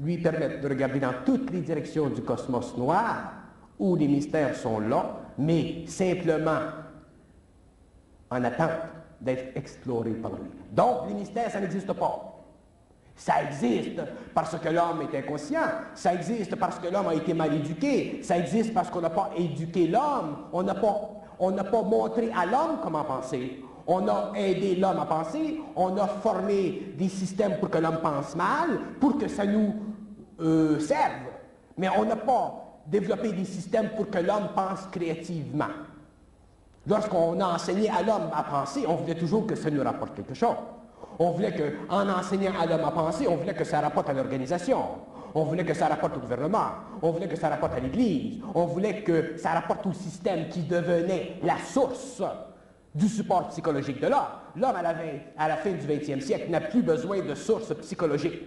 lui 0.00 0.18
permettre 0.18 0.60
de 0.60 0.68
regarder 0.68 1.00
dans 1.00 1.14
toutes 1.24 1.50
les 1.50 1.60
directions 1.60 2.08
du 2.08 2.20
cosmos 2.22 2.76
noir, 2.76 3.32
où 3.78 3.96
les 3.96 4.08
mystères 4.08 4.54
sont 4.54 4.80
là, 4.80 5.16
mais 5.38 5.86
simplement 5.86 6.60
en 8.30 8.44
attente 8.44 8.70
d'être 9.20 9.56
explorés 9.56 10.10
par 10.10 10.32
lui. 10.32 10.50
Donc, 10.72 11.08
les 11.08 11.14
mystères, 11.14 11.50
ça 11.50 11.60
n'existe 11.60 11.92
pas. 11.92 12.34
Ça 13.16 13.34
existe 13.44 14.00
parce 14.34 14.58
que 14.58 14.68
l'homme 14.68 15.02
est 15.02 15.16
inconscient, 15.16 15.60
ça 15.94 16.14
existe 16.14 16.56
parce 16.56 16.80
que 16.80 16.88
l'homme 16.88 17.06
a 17.06 17.14
été 17.14 17.32
mal 17.32 17.54
éduqué, 17.54 18.20
ça 18.22 18.36
existe 18.36 18.74
parce 18.74 18.90
qu'on 18.90 19.00
n'a 19.00 19.10
pas 19.10 19.30
éduqué 19.36 19.86
l'homme, 19.86 20.48
on 20.52 20.64
n'a 20.64 20.74
pas, 20.74 21.22
pas 21.38 21.82
montré 21.82 22.30
à 22.36 22.44
l'homme 22.44 22.80
comment 22.82 23.04
penser, 23.04 23.62
on 23.86 24.08
a 24.08 24.32
aidé 24.36 24.76
l'homme 24.76 24.98
à 24.98 25.04
penser, 25.06 25.60
on 25.76 25.96
a 25.96 26.06
formé 26.06 26.92
des 26.96 27.08
systèmes 27.08 27.58
pour 27.58 27.70
que 27.70 27.78
l'homme 27.78 27.98
pense 28.02 28.34
mal, 28.34 28.78
pour 29.00 29.18
que 29.18 29.28
ça 29.28 29.44
nous 29.44 29.74
euh, 30.40 30.78
serve. 30.78 31.12
Mais 31.76 31.88
on 31.96 32.04
n'a 32.04 32.16
pas 32.16 32.80
développé 32.86 33.32
des 33.32 33.44
systèmes 33.44 33.90
pour 33.96 34.08
que 34.10 34.18
l'homme 34.18 34.48
pense 34.54 34.86
créativement. 34.90 35.72
Lorsqu'on 36.86 37.40
a 37.40 37.46
enseigné 37.46 37.88
à 37.90 38.02
l'homme 38.02 38.30
à 38.34 38.42
penser, 38.42 38.84
on 38.86 38.96
voulait 38.96 39.14
toujours 39.14 39.46
que 39.46 39.54
ça 39.54 39.70
nous 39.70 39.82
rapporte 39.82 40.14
quelque 40.14 40.34
chose. 40.34 40.56
On 41.18 41.30
voulait 41.30 41.54
qu'en 41.54 42.08
enseignant 42.08 42.52
à 42.60 42.66
l'homme 42.66 42.84
à 42.84 42.90
penser, 42.90 43.26
on 43.28 43.36
voulait 43.36 43.54
que 43.54 43.64
ça 43.64 43.80
rapporte 43.80 44.08
à 44.10 44.12
l'organisation. 44.12 44.78
On 45.34 45.44
voulait 45.44 45.64
que 45.64 45.74
ça 45.74 45.88
rapporte 45.88 46.16
au 46.16 46.20
gouvernement. 46.20 46.68
On 47.02 47.10
voulait 47.10 47.28
que 47.28 47.36
ça 47.36 47.48
rapporte 47.48 47.74
à 47.74 47.80
l'Église. 47.80 48.40
On 48.54 48.66
voulait 48.66 49.02
que 49.02 49.36
ça 49.36 49.52
rapporte 49.52 49.86
au 49.86 49.92
système 49.92 50.48
qui 50.48 50.62
devenait 50.62 51.36
la 51.42 51.58
source 51.58 52.22
du 52.94 53.08
support 53.08 53.48
psychologique 53.48 54.00
de 54.00 54.06
l'homme. 54.06 54.20
L'homme, 54.56 54.76
à, 54.76 55.48
la 55.48 55.56
fin 55.56 55.72
du 55.72 55.86
20e 55.86 56.20
siècle, 56.20 56.50
n'a 56.50 56.60
plus 56.60 56.82
besoin 56.82 57.20
de 57.20 57.34
sources 57.34 57.74
psychologiques. 57.74 58.40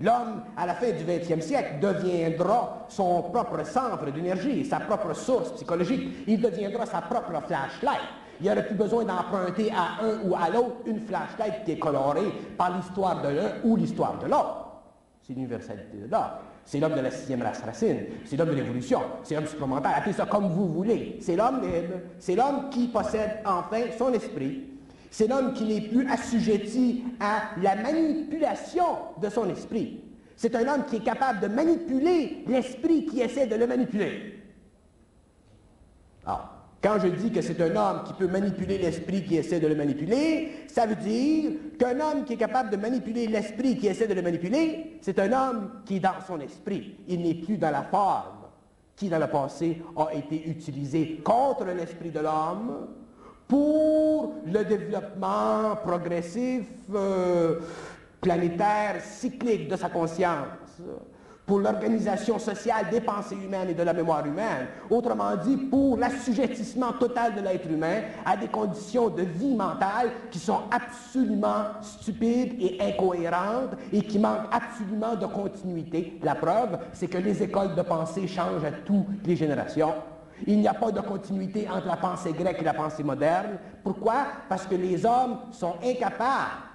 L'homme, 0.00 0.42
à 0.56 0.66
la 0.66 0.74
fin 0.74 0.92
du 0.92 1.04
20e 1.04 1.40
siècle, 1.40 1.80
deviendra 1.80 2.86
son 2.88 3.22
propre 3.22 3.64
centre 3.66 4.10
d'énergie, 4.12 4.64
sa 4.64 4.78
propre 4.78 5.12
source 5.14 5.52
psychologique. 5.52 6.24
Il 6.28 6.40
deviendra 6.40 6.86
sa 6.86 7.00
propre 7.00 7.32
flashlight. 7.44 8.00
Il 8.40 8.44
n'y 8.44 8.52
aurait 8.52 8.66
plus 8.66 8.76
besoin 8.76 9.04
d'emprunter 9.04 9.72
à 9.72 10.04
un 10.04 10.28
ou 10.28 10.36
à 10.36 10.48
l'autre 10.48 10.76
une 10.86 11.00
flashlight 11.00 11.64
qui 11.64 11.72
est 11.72 11.78
colorée 11.78 12.32
par 12.56 12.76
l'histoire 12.76 13.20
de 13.20 13.28
l'un 13.28 13.50
ou 13.64 13.74
l'histoire 13.74 14.16
de 14.20 14.26
l'autre. 14.26 14.66
C'est 15.22 15.32
l'universalité 15.32 15.96
de 15.96 16.08
l'homme. 16.08 16.30
C'est 16.68 16.80
l'homme 16.80 16.96
de 16.96 17.00
la 17.00 17.10
sixième 17.10 17.40
race 17.40 17.62
racine. 17.62 17.96
C'est 18.26 18.36
l'homme 18.36 18.50
de 18.50 18.54
l'évolution. 18.54 19.00
C'est 19.22 19.34
l'homme 19.34 19.46
supplémentaire. 19.46 19.94
Appelez 19.96 20.12
ça 20.12 20.26
comme 20.26 20.50
vous 20.50 20.68
voulez. 20.68 21.16
C'est 21.22 21.34
l'homme 21.34 21.62
libre. 21.62 21.94
C'est 22.18 22.34
l'homme 22.34 22.68
qui 22.68 22.88
possède 22.88 23.38
enfin 23.46 23.84
son 23.96 24.12
esprit. 24.12 24.64
C'est 25.10 25.28
l'homme 25.28 25.54
qui 25.54 25.64
n'est 25.64 25.88
plus 25.88 26.06
assujetti 26.06 27.04
à 27.20 27.58
la 27.62 27.74
manipulation 27.74 28.84
de 29.18 29.30
son 29.30 29.48
esprit. 29.48 30.02
C'est 30.36 30.54
un 30.56 30.68
homme 30.68 30.84
qui 30.84 30.96
est 30.96 31.02
capable 31.02 31.40
de 31.40 31.46
manipuler 31.46 32.44
l'esprit 32.46 33.06
qui 33.06 33.22
essaie 33.22 33.46
de 33.46 33.54
le 33.54 33.66
manipuler. 33.66 34.38
Alors, 36.26 36.50
quand 36.80 36.98
je 37.00 37.08
dis 37.08 37.32
que 37.32 37.42
c'est 37.42 37.60
un 37.60 37.74
homme 37.74 38.04
qui 38.04 38.12
peut 38.12 38.28
manipuler 38.28 38.78
l'esprit 38.78 39.24
qui 39.24 39.36
essaie 39.36 39.58
de 39.58 39.66
le 39.66 39.74
manipuler, 39.74 40.66
ça 40.68 40.86
veut 40.86 40.94
dire 40.94 41.50
qu'un 41.78 41.98
homme 41.98 42.24
qui 42.24 42.34
est 42.34 42.38
capable 42.38 42.70
de 42.70 42.76
manipuler 42.76 43.26
l'esprit 43.26 43.76
qui 43.76 43.88
essaie 43.88 44.06
de 44.06 44.14
le 44.14 44.22
manipuler, 44.22 44.98
c'est 45.00 45.18
un 45.18 45.32
homme 45.32 45.70
qui 45.84 45.96
est 45.96 46.00
dans 46.00 46.20
son 46.24 46.38
esprit. 46.40 46.94
Il 47.08 47.22
n'est 47.22 47.34
plus 47.34 47.58
dans 47.58 47.70
la 47.70 47.82
forme 47.82 48.38
qui, 48.94 49.08
dans 49.08 49.18
le 49.18 49.26
passé, 49.26 49.82
a 49.96 50.14
été 50.14 50.48
utilisée 50.48 51.20
contre 51.24 51.64
l'esprit 51.66 52.10
de 52.10 52.20
l'homme 52.20 52.86
pour 53.48 54.34
le 54.46 54.64
développement 54.64 55.76
progressif, 55.82 56.66
euh, 56.94 57.58
planétaire, 58.20 59.00
cyclique 59.02 59.68
de 59.68 59.76
sa 59.76 59.88
conscience 59.88 60.80
pour 61.48 61.60
l'organisation 61.60 62.38
sociale 62.38 62.90
des 62.90 63.00
pensées 63.00 63.34
humaines 63.34 63.70
et 63.70 63.74
de 63.74 63.82
la 63.82 63.94
mémoire 63.94 64.24
humaine. 64.26 64.66
Autrement 64.90 65.34
dit, 65.34 65.56
pour 65.56 65.96
l'assujettissement 65.96 66.92
total 66.92 67.34
de 67.34 67.40
l'être 67.40 67.68
humain 67.70 68.02
à 68.26 68.36
des 68.36 68.48
conditions 68.48 69.08
de 69.08 69.22
vie 69.22 69.54
mentale 69.54 70.10
qui 70.30 70.38
sont 70.38 70.60
absolument 70.70 71.64
stupides 71.80 72.54
et 72.60 72.78
incohérentes 72.82 73.76
et 73.90 74.02
qui 74.02 74.18
manquent 74.18 74.52
absolument 74.52 75.16
de 75.16 75.24
continuité. 75.24 76.20
La 76.22 76.34
preuve, 76.34 76.80
c'est 76.92 77.08
que 77.08 77.18
les 77.18 77.42
écoles 77.42 77.74
de 77.74 77.82
pensée 77.82 78.28
changent 78.28 78.64
à 78.64 78.72
toutes 78.84 79.26
les 79.26 79.34
générations. 79.34 79.94
Il 80.46 80.60
n'y 80.60 80.68
a 80.68 80.74
pas 80.74 80.92
de 80.92 81.00
continuité 81.00 81.66
entre 81.68 81.86
la 81.86 81.96
pensée 81.96 82.34
grecque 82.34 82.58
et 82.60 82.64
la 82.64 82.74
pensée 82.74 83.02
moderne. 83.02 83.58
Pourquoi? 83.82 84.26
Parce 84.50 84.66
que 84.66 84.74
les 84.74 85.06
hommes 85.06 85.38
sont 85.50 85.76
incapables 85.82 86.68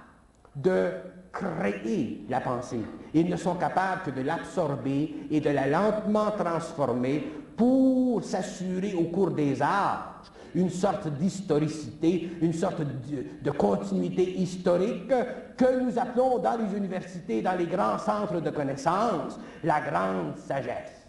de 0.56 0.90
créer 1.34 2.24
la 2.28 2.40
pensée. 2.40 2.80
Ils 3.12 3.28
ne 3.28 3.36
sont 3.36 3.56
capables 3.56 4.02
que 4.04 4.10
de 4.10 4.22
l'absorber 4.22 5.26
et 5.30 5.40
de 5.40 5.50
la 5.50 5.66
lentement 5.66 6.30
transformer 6.30 7.20
pour 7.56 8.22
s'assurer 8.22 8.94
au 8.94 9.04
cours 9.04 9.32
des 9.32 9.60
âges 9.60 10.30
une 10.54 10.70
sorte 10.70 11.08
d'historicité, 11.08 12.30
une 12.40 12.52
sorte 12.52 12.80
de, 12.80 13.50
continuité 13.50 14.38
historique 14.38 15.12
que 15.56 15.80
nous 15.80 15.98
appelons 15.98 16.38
dans 16.38 16.56
les 16.56 16.76
universités, 16.76 17.42
dans 17.42 17.56
les 17.56 17.66
grands 17.66 17.98
centres 17.98 18.40
de 18.40 18.50
connaissances, 18.50 19.38
la 19.64 19.80
grande 19.80 20.36
sagesse. 20.38 21.08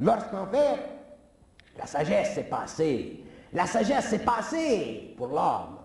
Lorsqu'en 0.00 0.46
fait, 0.46 0.78
la 1.78 1.86
sagesse 1.86 2.34
s'est 2.34 2.44
passée, 2.44 3.24
la 3.52 3.66
sagesse 3.66 4.06
s'est 4.06 4.24
passée 4.24 5.14
pour 5.16 5.28
l'homme, 5.28 5.76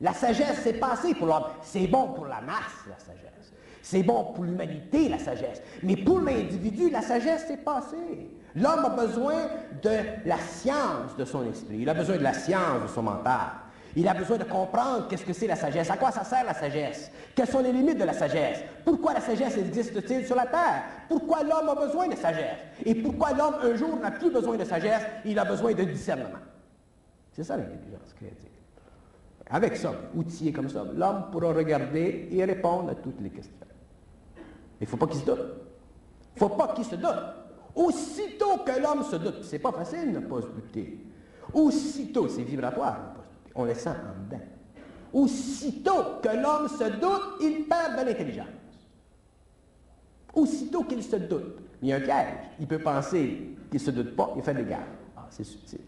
la 0.00 0.14
sagesse, 0.14 0.60
c'est 0.62 0.74
passé 0.74 1.14
pour 1.14 1.26
l'homme. 1.26 1.44
C'est 1.62 1.86
bon 1.86 2.08
pour 2.08 2.26
la 2.26 2.40
masse, 2.40 2.86
la 2.88 2.98
sagesse. 2.98 3.52
C'est 3.82 4.02
bon 4.02 4.32
pour 4.34 4.44
l'humanité, 4.44 5.08
la 5.08 5.18
sagesse. 5.18 5.62
Mais 5.82 5.96
pour 5.96 6.20
l'individu, 6.20 6.90
la 6.90 7.02
sagesse, 7.02 7.44
c'est 7.48 7.64
passé. 7.64 7.96
L'homme 8.54 8.84
a 8.84 8.90
besoin 8.90 9.48
de 9.82 9.90
la 10.24 10.38
science 10.38 11.16
de 11.18 11.24
son 11.24 11.46
esprit. 11.48 11.78
Il 11.80 11.88
a 11.88 11.94
besoin 11.94 12.16
de 12.16 12.22
la 12.22 12.32
science 12.32 12.82
de 12.82 12.88
son 12.88 13.02
mental. 13.02 13.50
Il 13.96 14.06
a 14.06 14.14
besoin 14.14 14.38
de 14.38 14.44
comprendre 14.44 15.08
qu'est-ce 15.08 15.24
que 15.24 15.32
c'est 15.32 15.48
la 15.48 15.56
sagesse, 15.56 15.90
à 15.90 15.96
quoi 15.96 16.12
ça 16.12 16.22
sert 16.22 16.44
la 16.44 16.54
sagesse, 16.54 17.10
quelles 17.34 17.48
sont 17.48 17.60
les 17.60 17.72
limites 17.72 17.98
de 17.98 18.04
la 18.04 18.12
sagesse, 18.12 18.60
pourquoi 18.84 19.14
la 19.14 19.20
sagesse 19.20 19.56
existe-t-il 19.56 20.24
sur 20.24 20.36
la 20.36 20.46
terre, 20.46 20.84
pourquoi 21.08 21.42
l'homme 21.42 21.68
a 21.68 21.74
besoin 21.74 22.06
de 22.06 22.14
sagesse, 22.14 22.60
et 22.84 22.94
pourquoi 22.94 23.32
l'homme 23.32 23.56
un 23.60 23.74
jour 23.74 23.96
n'a 23.96 24.12
plus 24.12 24.30
besoin 24.30 24.56
de 24.56 24.64
sagesse, 24.64 25.02
il 25.24 25.36
a 25.40 25.44
besoin 25.44 25.74
de 25.74 25.82
discernement. 25.82 26.38
C'est 27.32 27.42
ça 27.42 27.56
l'intelligence 27.56 28.14
créative. 28.16 28.59
Avec 29.50 29.76
ça, 29.76 29.92
outillé 30.14 30.52
comme 30.52 30.68
ça, 30.68 30.84
l'homme 30.94 31.24
pourra 31.32 31.52
regarder 31.52 32.28
et 32.30 32.44
répondre 32.44 32.90
à 32.90 32.94
toutes 32.94 33.20
les 33.20 33.30
questions. 33.30 33.54
Il 34.80 34.84
ne 34.84 34.86
faut 34.86 34.96
pas 34.96 35.08
qu'il 35.08 35.20
se 35.20 35.26
doute. 35.26 35.38
Il 35.38 36.42
ne 36.42 36.48
faut 36.48 36.56
pas 36.56 36.72
qu'il 36.72 36.84
se 36.84 36.94
doute. 36.94 37.10
Aussitôt 37.74 38.58
que 38.64 38.80
l'homme 38.80 39.02
se 39.02 39.16
doute, 39.16 39.42
c'est 39.42 39.58
pas 39.58 39.72
facile 39.72 40.12
de 40.12 40.20
ne 40.20 40.26
pas 40.26 40.40
se 40.40 40.46
douter. 40.46 41.04
Aussitôt, 41.52 42.28
c'est 42.28 42.42
vibratoire, 42.42 43.14
on 43.54 43.64
le 43.64 43.74
sent 43.74 43.90
en 43.90 44.24
dedans. 44.24 44.44
Aussitôt 45.12 46.20
que 46.22 46.28
l'homme 46.28 46.68
se 46.68 46.84
doute, 47.00 47.40
il 47.40 47.66
perd 47.66 47.98
de 47.98 48.06
l'intelligence. 48.06 48.46
Aussitôt 50.32 50.84
qu'il 50.84 51.02
se 51.02 51.16
doute, 51.16 51.58
il 51.82 51.88
y 51.88 51.92
a 51.92 51.96
un 51.96 52.00
piège. 52.00 52.38
Il 52.60 52.68
peut 52.68 52.78
penser 52.78 53.56
qu'il 53.68 53.80
ne 53.80 53.84
se 53.84 53.90
doute 53.90 54.14
pas, 54.14 54.32
il 54.36 54.42
fait 54.42 54.54
des 54.54 54.64
gars. 54.64 54.86
Ah, 55.16 55.26
c'est 55.30 55.42
subtil. 55.42 55.80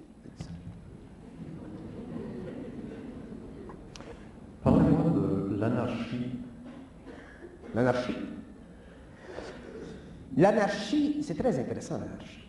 Parlez-moi 4.62 5.11
de 5.11 5.57
l'anarchie. 5.61 6.38
L'anarchie. 7.75 8.16
L'anarchie, 10.37 11.23
c'est 11.23 11.37
très 11.37 11.59
intéressant 11.59 11.99
l'anarchie. 11.99 12.42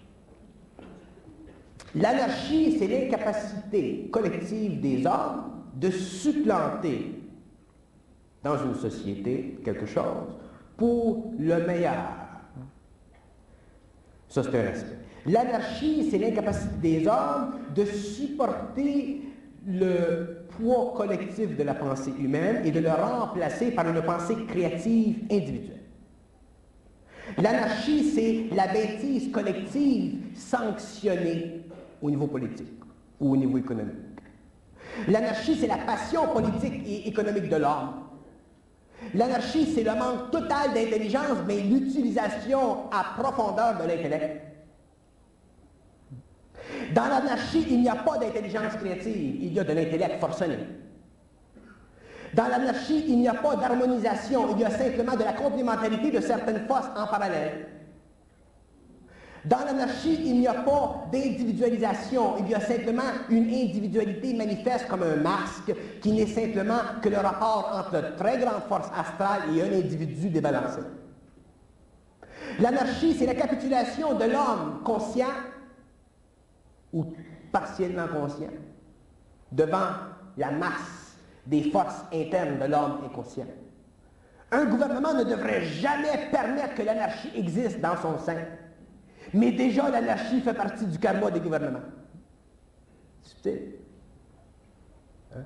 L'anarchie, 1.96 2.78
c'est 2.78 2.88
l'incapacité 2.88 4.10
collective 4.12 4.80
des 4.80 5.06
hommes 5.06 5.64
de 5.76 5.90
supplanter 5.90 7.20
dans 8.44 8.58
une 8.64 8.76
société 8.76 9.60
quelque 9.64 9.86
chose 9.86 10.38
pour 10.78 11.34
le 11.38 11.66
meilleur. 11.66 12.24
Ça, 14.28 14.44
c'est 14.44 14.60
un 14.60 14.72
aspect. 14.72 14.98
L'anarchie, 15.26 16.10
c'est 16.10 16.18
l'incapacité 16.18 17.00
des 17.00 17.08
hommes 17.08 17.60
de 17.76 17.86
supporter 17.86 19.22
le 19.66 20.43
poids 20.58 20.94
collectif 20.96 21.56
de 21.58 21.64
la 21.64 21.74
pensée 21.74 22.14
humaine 22.20 22.62
et 22.66 22.72
de 22.72 22.80
le 22.80 22.90
remplacer 22.90 23.72
par 23.72 23.88
une 23.88 24.02
pensée 24.02 24.36
créative 24.48 25.20
individuelle. 25.32 25.80
L'anarchie, 27.38 28.12
c'est 28.12 28.56
la 28.56 28.68
bêtise 28.68 29.32
collective 29.32 30.20
sanctionnée 30.36 31.62
au 32.02 32.10
niveau 32.10 32.28
politique 32.28 32.80
ou 33.20 33.34
au 33.34 33.38
niveau 33.38 33.58
économique. 33.58 33.96
L'anarchie, 35.08 35.56
c'est 35.56 35.68
la 35.68 35.78
passion 35.78 36.28
politique 36.28 36.86
et 36.86 37.08
économique 37.08 37.50
de 37.50 37.56
l'homme. 37.56 38.04
L'anarchie, 39.14 39.66
c'est 39.74 39.84
le 39.84 39.92
manque 39.92 40.32
total 40.32 40.74
d'intelligence, 40.74 41.40
mais 41.48 41.62
l'utilisation 41.62 42.90
à 42.92 43.22
profondeur 43.22 43.78
de 43.78 43.88
l'intellect. 43.88 44.53
Dans 46.94 47.08
l'anarchie, 47.08 47.66
il 47.70 47.82
n'y 47.82 47.90
a 47.90 47.96
pas 47.96 48.18
d'intelligence 48.18 48.74
créative, 48.82 49.38
il 49.42 49.54
y 49.54 49.60
a 49.60 49.64
de 49.64 49.74
l'intellect 49.74 50.20
forcené. 50.20 50.58
Dans 52.34 52.48
l'anarchie, 52.48 53.06
il 53.08 53.20
n'y 53.20 53.28
a 53.28 53.34
pas 53.34 53.56
d'harmonisation, 53.56 54.56
il 54.56 54.62
y 54.62 54.66
a 54.66 54.70
simplement 54.70 55.16
de 55.16 55.24
la 55.24 55.34
complémentarité 55.34 56.12
de 56.12 56.20
certaines 56.20 56.68
forces 56.68 56.90
en 56.96 57.08
parallèle. 57.08 57.68
Dans 59.46 59.60
l'anarchie, 59.60 60.20
il 60.24 60.40
n'y 60.40 60.48
a 60.48 60.54
pas 60.54 61.06
d'individualisation, 61.12 62.38
il 62.40 62.50
y 62.50 62.56
a 62.56 62.62
simplement 62.62 63.04
une 63.30 63.44
individualité 63.44 64.34
manifeste 64.34 64.88
comme 64.88 65.04
un 65.04 65.18
masque 65.18 65.74
qui 66.02 66.12
n'est 66.14 66.28
simplement 66.28 66.80
que 67.02 67.10
le 67.10 67.18
rapport 67.18 67.72
entre 67.74 68.16
très 68.16 68.38
grande 68.38 68.64
force 68.70 68.90
astrale 68.98 69.42
et 69.54 69.62
un 69.62 69.80
individu 69.80 70.30
débalancé. 70.30 70.80
L'anarchie, 72.60 73.16
c'est 73.18 73.26
la 73.26 73.36
capitulation 73.36 74.14
de 74.14 74.26
l'homme 74.26 74.82
conscient 74.84 75.26
ou 76.94 77.06
partiellement 77.52 78.08
conscient 78.08 78.52
devant 79.52 79.90
la 80.38 80.52
masse 80.52 81.18
des 81.46 81.64
forces 81.64 82.04
internes 82.14 82.60
de 82.60 82.66
l'homme 82.66 83.00
inconscient. 83.06 83.46
Un 84.52 84.66
gouvernement 84.66 85.14
ne 85.14 85.24
devrait 85.24 85.64
jamais 85.64 86.30
permettre 86.32 86.76
que 86.76 86.84
l'anarchie 86.84 87.32
existe 87.36 87.80
dans 87.82 87.98
son 87.98 88.18
sein. 88.20 88.38
Mais 89.34 89.52
déjà, 89.52 89.90
l'anarchie 89.90 90.42
fait 90.42 90.54
partie 90.54 90.86
du 90.86 91.00
karma 91.00 91.32
des 91.32 91.40
gouvernements. 91.40 91.80
Hein? 95.36 95.42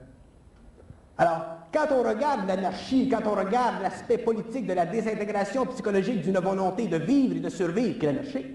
Alors, 1.18 1.46
quand 1.74 1.88
on 1.92 2.04
regarde 2.04 2.48
l'anarchie, 2.48 3.10
quand 3.10 3.26
on 3.26 3.36
regarde 3.36 3.82
l'aspect 3.82 4.18
politique 4.18 4.68
de 4.68 4.74
la 4.74 4.86
désintégration 4.86 5.66
psychologique 5.68 6.22
d'une 6.22 6.38
volonté 6.40 6.88
de 6.88 6.98
vivre 6.98 7.38
et 7.38 7.40
de 7.40 7.50
survivre, 7.50 7.98
qui 7.98 8.06
est 8.06 8.14
l'anarchie, 8.14 8.46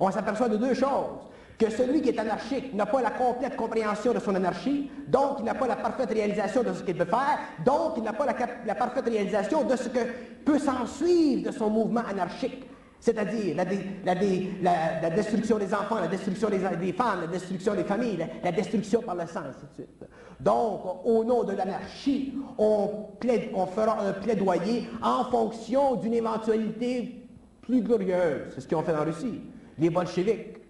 on 0.00 0.10
s'aperçoit 0.10 0.48
de 0.48 0.56
deux 0.56 0.74
choses 0.74 1.26
que 1.58 1.70
celui 1.70 2.02
qui 2.02 2.10
est 2.10 2.18
anarchique 2.18 2.74
n'a 2.74 2.86
pas 2.86 3.00
la 3.00 3.10
complète 3.10 3.56
compréhension 3.56 4.12
de 4.12 4.18
son 4.18 4.34
anarchie, 4.34 4.90
donc 5.08 5.36
il 5.38 5.44
n'a 5.44 5.54
pas 5.54 5.66
la 5.66 5.76
parfaite 5.76 6.10
réalisation 6.10 6.62
de 6.62 6.72
ce 6.72 6.82
qu'il 6.82 6.96
veut 6.96 7.06
faire, 7.06 7.38
donc 7.64 7.94
il 7.96 8.02
n'a 8.02 8.12
pas 8.12 8.26
la, 8.26 8.74
parfaite 8.74 9.06
réalisation 9.06 9.64
de 9.64 9.74
ce 9.76 9.88
que 9.88 10.00
peut 10.44 10.58
s'en 10.58 10.86
suivre 10.86 11.50
de 11.50 11.56
son 11.56 11.70
mouvement 11.70 12.02
anarchique, 12.08 12.64
c'est-à-dire 13.00 13.56
la, 13.56 15.10
destruction 15.10 15.58
des 15.58 15.72
enfants, 15.72 15.98
la 16.00 16.08
destruction 16.08 16.50
des, 16.50 16.92
femmes, 16.92 17.22
la 17.22 17.26
destruction 17.26 17.74
des 17.74 17.84
familles, 17.84 18.26
la, 18.44 18.52
destruction 18.52 19.00
par 19.00 19.14
le 19.14 19.26
sang, 19.26 19.40
ainsi 19.48 19.66
de 19.66 19.74
suite. 19.74 20.04
Donc, 20.38 21.06
au 21.06 21.24
nom 21.24 21.44
de 21.44 21.52
l'anarchie, 21.52 22.34
on, 22.58 23.06
on 23.54 23.66
fera 23.66 24.02
un 24.02 24.12
plaidoyer 24.12 24.86
en 25.02 25.24
fonction 25.24 25.94
d'une 25.94 26.14
éventualité 26.14 27.22
plus 27.62 27.80
glorieuse. 27.80 28.52
C'est 28.54 28.60
ce 28.60 28.68
qu'ils 28.68 28.76
ont 28.76 28.82
fait 28.82 28.94
en 28.94 29.04
Russie. 29.04 29.40
Les 29.78 29.88
bolcheviks 29.88 30.65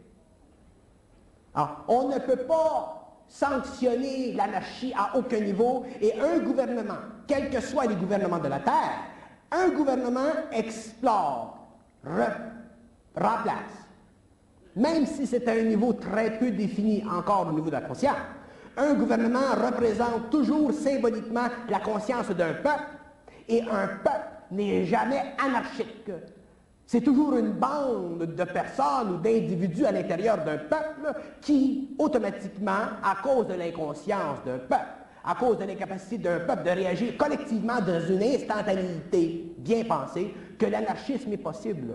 ah, 1.57 1.79
on 1.89 2.09
ne 2.09 2.19
peut 2.19 2.45
pas 2.47 3.25
sanctionner 3.27 4.33
l'anarchie 4.35 4.93
à 4.97 5.17
aucun 5.17 5.41
niveau 5.41 5.85
et 6.01 6.13
un 6.21 6.39
gouvernement, 6.39 6.99
quels 7.27 7.51
que 7.51 7.61
soient 7.61 7.87
les 7.87 7.97
gouvernements 7.97 8.39
de 8.39 8.49
la 8.49 8.61
Terre, 8.61 8.93
un 9.51 9.71
gouvernement 9.71 10.31
explore, 10.53 11.59
remplace, 12.05 13.87
même 14.77 15.07
si 15.07 15.27
c'est 15.27 15.49
à 15.49 15.53
un 15.53 15.63
niveau 15.63 15.95
très 15.95 16.39
peu 16.39 16.51
défini 16.51 17.03
encore 17.11 17.49
au 17.49 17.53
niveau 17.53 17.67
de 17.67 17.73
la 17.73 17.81
conscience. 17.81 18.17
Un 18.77 18.93
gouvernement 18.93 19.55
représente 19.57 20.29
toujours 20.31 20.73
symboliquement 20.73 21.47
la 21.71 21.81
conscience 21.81 22.29
d'un 22.29 22.53
peuple 22.53 22.85
et 23.49 23.63
un 23.63 23.87
peuple 24.05 24.29
n'est 24.51 24.85
jamais 24.85 25.23
anarchique. 25.43 26.11
C'est 26.87 27.01
toujours 27.01 27.37
une 27.37 27.51
bande 27.51 28.35
de 28.37 28.45
personnes 28.45 29.15
ou 29.15 29.17
d'individus 29.17 29.85
à 29.87 29.91
l'intérieur 29.91 30.39
d'un 30.45 30.59
peuple 30.59 31.13
qui, 31.41 31.91
automatiquement, 31.99 32.95
à 33.03 33.17
cause 33.21 33.49
de 33.49 33.55
l'inconscience 33.55 34.39
d'un 34.47 34.59
peuple, 34.59 34.87
à 35.25 35.35
cause 35.35 35.59
de 35.59 35.65
l'incapacité 35.65 36.19
d'un 36.19 36.39
peuple 36.39 36.63
de 36.63 36.71
réagir 36.71 37.17
collectivement 37.17 37.81
dans 37.81 38.01
une 38.09 38.23
instantanéité 38.23 39.53
bien 39.59 39.83
pensée, 39.83 40.33
que 40.57 40.67
l'anarchisme 40.67 41.33
est 41.33 41.39
possible. 41.39 41.93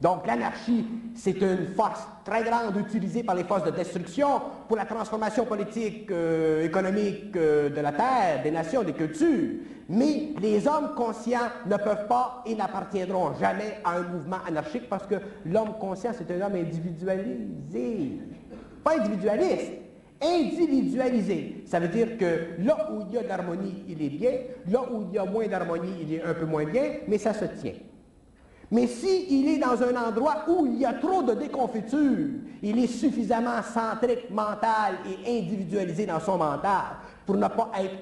Donc 0.00 0.26
l'anarchie, 0.26 0.84
c'est 1.14 1.40
une 1.40 1.68
force 1.74 2.06
très 2.24 2.42
grande 2.44 2.76
utilisée 2.76 3.22
par 3.22 3.34
les 3.34 3.44
forces 3.44 3.64
de 3.64 3.70
destruction 3.70 4.42
pour 4.68 4.76
la 4.76 4.84
transformation 4.84 5.46
politique, 5.46 6.10
euh, 6.10 6.64
économique 6.64 7.34
euh, 7.36 7.70
de 7.70 7.80
la 7.80 7.92
Terre, 7.92 8.42
des 8.42 8.50
nations, 8.50 8.82
des 8.82 8.92
cultures. 8.92 9.54
Mais 9.88 10.34
les 10.40 10.68
hommes 10.68 10.94
conscients 10.94 11.48
ne 11.64 11.76
peuvent 11.76 12.06
pas 12.08 12.42
et 12.44 12.54
n'appartiendront 12.54 13.32
jamais 13.40 13.78
à 13.84 13.96
un 13.96 14.02
mouvement 14.02 14.38
anarchique 14.46 14.88
parce 14.90 15.06
que 15.06 15.14
l'homme 15.46 15.74
conscient, 15.80 16.10
c'est 16.12 16.30
un 16.30 16.44
homme 16.44 16.56
individualisé. 16.56 18.18
Pas 18.84 18.98
individualiste, 18.98 19.72
individualisé. 20.20 21.64
Ça 21.66 21.80
veut 21.80 21.88
dire 21.88 22.18
que 22.18 22.62
là 22.62 22.90
où 22.92 23.02
il 23.08 23.14
y 23.14 23.18
a 23.18 23.22
de 23.22 23.28
l'harmonie, 23.28 23.84
il 23.88 24.02
est 24.02 24.10
bien. 24.10 24.32
Là 24.68 24.80
où 24.92 25.06
il 25.08 25.14
y 25.14 25.18
a 25.18 25.24
moins 25.24 25.46
d'harmonie, 25.46 25.94
il 26.02 26.14
est 26.14 26.22
un 26.22 26.34
peu 26.34 26.44
moins 26.44 26.64
bien, 26.64 26.96
mais 27.08 27.16
ça 27.16 27.32
se 27.32 27.46
tient. 27.46 27.72
Mais 28.70 28.86
s'il 28.88 29.48
est 29.48 29.58
dans 29.58 29.80
un 29.82 29.94
endroit 30.08 30.44
où 30.48 30.66
il 30.66 30.78
y 30.78 30.84
a 30.84 30.94
trop 30.94 31.22
de 31.22 31.34
déconfiture, 31.34 32.28
il 32.62 32.78
est 32.78 32.88
suffisamment 32.88 33.62
centrique, 33.62 34.28
mental 34.30 34.96
et 35.06 35.38
individualisé 35.38 36.06
dans 36.06 36.18
son 36.18 36.36
mental 36.36 36.96
pour 37.24 37.36
ne 37.36 37.46
pas 37.46 37.70
être 37.78 37.96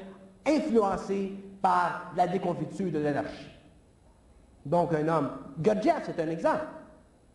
influencé 0.47 1.33
par 1.61 2.13
la 2.17 2.27
déconfiture 2.27 2.91
de 2.91 2.99
l'anarchie. 2.99 3.51
Donc 4.65 4.95
un 4.95 5.07
homme, 5.09 5.31
Gurdjieff 5.59 6.03
c'est 6.07 6.23
un 6.23 6.31
exemple. 6.31 6.65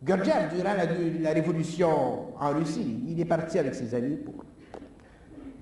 Gurdjieff, 0.02 0.52
durant 0.52 0.74
la, 0.74 0.86
la, 0.86 1.30
révolution 1.32 2.34
en 2.40 2.50
Russie, 2.50 3.04
il 3.06 3.20
est 3.20 3.24
parti 3.24 3.58
avec 3.58 3.74
ses 3.74 3.94
amis 3.94 4.16
pour... 4.16 4.34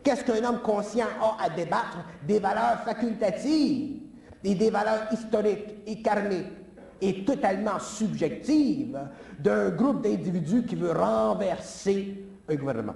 Qu'est-ce 0.03 0.25
qu'un 0.25 0.43
homme 0.49 0.61
conscient 0.61 1.07
a 1.21 1.45
à 1.45 1.51
débattre 1.51 1.99
Des 2.27 2.39
valeurs 2.39 2.81
facultatives 2.85 3.97
et 4.45 4.55
des 4.55 4.71
valeurs 4.71 5.09
historiques 5.13 5.75
et 5.87 6.01
karmiques? 6.01 6.58
Et 7.01 7.25
totalement 7.25 7.79
subjective 7.79 8.99
d'un 9.39 9.71
groupe 9.71 10.03
d'individus 10.03 10.65
qui 10.65 10.75
veut 10.75 10.93
renverser 10.93 12.25
un 12.49 12.55
gouvernement. 12.55 12.95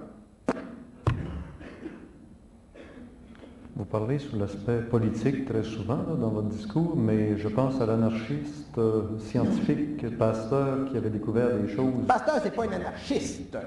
Vous 3.75 3.85
parlez 3.85 4.19
sur 4.19 4.37
l'aspect 4.37 4.81
politique 4.81 5.45
très 5.45 5.63
souvent 5.63 5.97
dans 5.97 6.29
votre 6.29 6.49
discours, 6.49 6.95
mais 6.95 7.37
je 7.37 7.47
pense 7.47 7.81
à 7.81 7.87
l'anarchiste 7.87 8.77
euh, 8.77 9.17
scientifique 9.17 10.15
Pasteur 10.15 10.91
qui 10.91 10.97
avait 10.97 11.09
découvert 11.09 11.57
des 11.57 11.67
choses. 11.69 12.05
Pasteur, 12.07 12.35
c'est 12.43 12.53
pas 12.53 12.65
un 12.65 12.71
anarchiste. 12.71 13.57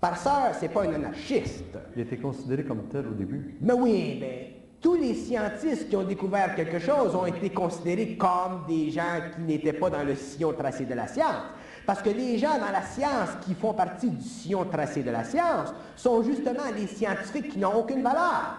Pasteur, 0.00 0.50
c'est 0.58 0.68
pas 0.68 0.82
un 0.82 0.94
anarchiste. 0.94 1.78
Il 1.94 2.02
était 2.02 2.16
considéré 2.16 2.64
comme 2.64 2.88
tel 2.90 3.06
au 3.06 3.12
début. 3.12 3.56
Mais 3.60 3.74
oui, 3.74 4.16
mais 4.20 4.61
tous 4.82 4.94
les 4.94 5.14
scientistes 5.14 5.88
qui 5.88 5.94
ont 5.94 6.02
découvert 6.02 6.56
quelque 6.56 6.80
chose 6.80 7.14
ont 7.14 7.24
été 7.24 7.50
considérés 7.50 8.16
comme 8.16 8.64
des 8.66 8.90
gens 8.90 9.20
qui 9.32 9.42
n'étaient 9.42 9.72
pas 9.72 9.88
dans 9.88 10.02
le 10.02 10.16
sillon 10.16 10.52
tracé 10.52 10.84
de 10.84 10.94
la 10.94 11.06
science. 11.06 11.44
Parce 11.86 12.02
que 12.02 12.10
les 12.10 12.36
gens 12.36 12.58
dans 12.58 12.72
la 12.72 12.82
science 12.82 13.30
qui 13.46 13.54
font 13.54 13.74
partie 13.74 14.10
du 14.10 14.22
sillon 14.28 14.64
tracé 14.64 15.04
de 15.04 15.10
la 15.12 15.22
science 15.22 15.72
sont 15.94 16.22
justement 16.24 16.64
les 16.76 16.88
scientifiques 16.88 17.50
qui 17.50 17.58
n'ont 17.60 17.76
aucune 17.76 18.02
valeur. 18.02 18.56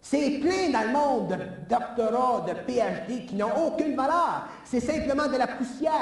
C'est 0.00 0.40
plein 0.40 0.70
dans 0.70 0.86
le 0.86 0.92
monde 0.92 1.28
de 1.30 1.74
doctorats, 1.74 2.46
de 2.46 2.52
PhD 2.52 3.26
qui 3.26 3.34
n'ont 3.34 3.66
aucune 3.66 3.96
valeur. 3.96 4.46
C'est 4.64 4.80
simplement 4.80 5.26
de 5.26 5.38
la 5.38 5.46
poussière. 5.46 5.92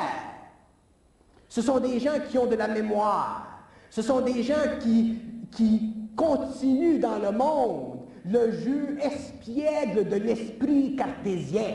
Ce 1.49 1.63
sont 1.63 1.79
des 1.79 2.01
gens 2.01 2.19
qui 2.29 2.39
ont 2.39 2.47
de 2.47 2.57
la 2.57 2.69
mémoire. 2.69 3.47
Ce 3.89 4.03
sont 4.03 4.21
des 4.21 4.43
gens 4.43 4.79
qui 4.81 5.23
continuent 6.17 6.99
dans 6.99 7.19
le 7.19 7.31
monde 7.31 7.96
le 8.29 8.51
jeu 8.53 8.99
espiègle 9.01 10.09
de 10.09 10.17
l'esprit 10.17 10.97
cartésien. 10.97 11.75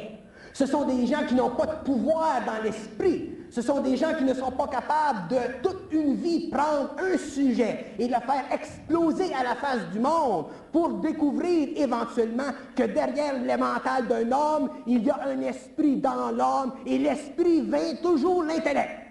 Ce 0.54 0.66
sont 0.66 0.86
des 0.86 1.06
gens 1.08 1.26
qui 1.28 1.36
n'ont 1.36 1.52
pas 1.52 1.66
de 1.66 1.86
pouvoir 1.86 2.44
dans 2.46 2.62
l'esprit. 2.62 3.30
Ce 3.50 3.62
sont 3.62 3.82
des 3.82 3.98
gens 3.98 4.14
qui 4.18 4.24
ne 4.24 4.34
sont 4.34 4.52
pas 4.52 4.68
capables 4.68 5.28
de 5.30 5.38
toute 5.62 5.92
une 5.92 6.16
vie 6.16 6.50
prendre 6.50 6.96
un 7.00 7.18
sujet 7.18 7.94
et 8.00 8.08
le 8.08 8.14
faire 8.14 8.46
exploser 8.52 9.34
à 9.34 9.44
la 9.44 9.56
face 9.56 9.90
du 9.92 10.00
monde 10.00 10.46
pour 10.72 10.90
découvrir 11.00 11.70
éventuellement 11.76 12.52
que 12.76 12.84
derrière 12.84 13.34
le 13.38 13.58
mental 13.58 14.08
d'un 14.08 14.32
homme, 14.32 14.70
il 14.88 15.04
y 15.04 15.10
a 15.10 15.20
un 15.26 15.42
esprit 15.42 15.98
dans 15.98 16.32
l'homme 16.32 16.74
et 16.86 16.98
l'esprit 16.98 17.62
vint 17.62 17.96
toujours 18.02 18.44
l'intellect. 18.44 19.02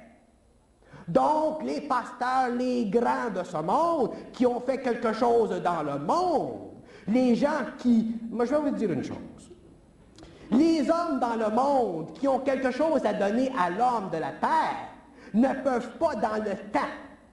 Donc, 1.07 1.62
les 1.64 1.83
pasteurs, 1.83 2.55
les 2.57 2.87
grands 2.87 3.31
de 3.35 3.42
ce 3.44 3.57
monde, 3.57 4.11
qui 4.33 4.46
ont 4.46 4.61
fait 4.61 4.79
quelque 4.79 5.12
chose 5.12 5.50
dans 5.62 5.83
le 5.83 5.98
monde, 5.98 6.69
les 7.08 7.34
gens 7.34 7.64
qui... 7.78 8.14
Moi, 8.30 8.44
je 8.44 8.54
vais 8.54 8.60
vous 8.60 8.76
dire 8.76 8.92
une 8.92 9.04
chose. 9.04 9.16
Les 10.50 10.90
hommes 10.90 11.20
dans 11.20 11.36
le 11.36 11.54
monde 11.54 12.12
qui 12.14 12.26
ont 12.26 12.40
quelque 12.40 12.70
chose 12.70 13.04
à 13.04 13.14
donner 13.14 13.52
à 13.58 13.70
l'homme 13.70 14.10
de 14.12 14.18
la 14.18 14.32
terre 14.32 14.88
ne 15.32 15.62
peuvent 15.62 15.96
pas, 15.98 16.16
dans 16.16 16.42
le 16.42 16.56
temps 16.72 16.80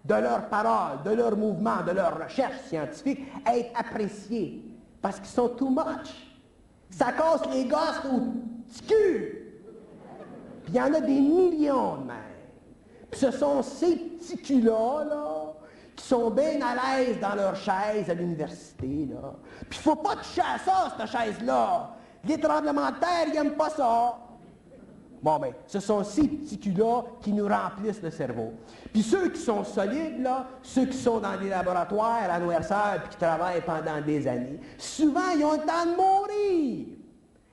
de 0.05 0.13
leurs 0.13 0.47
paroles, 0.49 1.03
de 1.03 1.11
leurs 1.11 1.35
mouvements, 1.35 1.83
de 1.85 1.91
leurs 1.91 2.23
recherches 2.23 2.61
scientifiques, 2.67 3.25
être 3.51 3.71
appréciés 3.75 4.63
parce 5.01 5.17
qu'ils 5.17 5.27
sont 5.27 5.49
too 5.49 5.69
much. 5.69 6.35
Ça 6.89 7.11
casse 7.11 7.41
les 7.51 7.65
gosses 7.65 8.01
au 8.05 8.19
cul. 8.87 9.43
Puis 10.63 10.73
il 10.73 10.75
y 10.75 10.81
en 10.81 10.93
a 10.93 11.01
des 11.01 11.19
millions 11.21 11.97
de 11.97 12.07
même. 12.07 12.17
Puis 13.09 13.19
ce 13.19 13.31
sont 13.31 13.61
ces 13.61 13.95
petits 13.95 14.37
culs-là, 14.37 15.05
là, 15.09 15.36
qui 15.97 16.05
sont 16.05 16.29
bien 16.29 16.59
à 16.61 16.97
l'aise 16.97 17.19
dans 17.19 17.35
leur 17.35 17.55
chaise 17.55 18.09
à 18.09 18.13
l'université. 18.13 19.09
Là. 19.09 19.33
Puis 19.67 19.79
faut 19.79 19.95
pas 19.95 20.15
toucher 20.15 20.41
à 20.41 20.59
ça, 20.59 20.95
cette 20.95 21.09
chaise-là. 21.09 21.95
Les 22.23 22.39
tremblements 22.39 22.91
de 22.91 22.99
terre, 22.99 23.25
ils 23.27 23.33
n'aiment 23.33 23.55
pas 23.55 23.71
ça. 23.71 24.19
Bon, 25.23 25.39
ben, 25.39 25.53
ce 25.65 25.79
sont 25.79 26.03
ces 26.03 26.27
petits 26.27 26.59
culs-là 26.59 27.03
qui 27.21 27.33
nous 27.33 27.47
remplissent 27.47 28.03
le 28.03 28.11
cerveau. 28.11 28.53
Puis 28.93 29.01
ceux 29.01 29.29
qui 29.29 29.39
sont 29.39 29.63
solides, 29.63 30.21
là, 30.21 30.45
ceux 30.61 30.85
qui 30.85 30.97
sont 30.97 31.19
dans 31.19 31.35
des 31.35 31.49
laboratoires 31.49 32.29
à 32.29 32.39
noirceur 32.39 33.01
puis 33.01 33.09
qui 33.09 33.17
travaillent 33.17 33.65
pendant 33.65 33.99
des 33.99 34.27
années, 34.27 34.59
souvent, 34.77 35.31
ils 35.35 35.43
ont 35.43 35.53
le 35.53 35.65
temps 35.65 35.85
de 35.85 35.95
mourir 35.95 36.85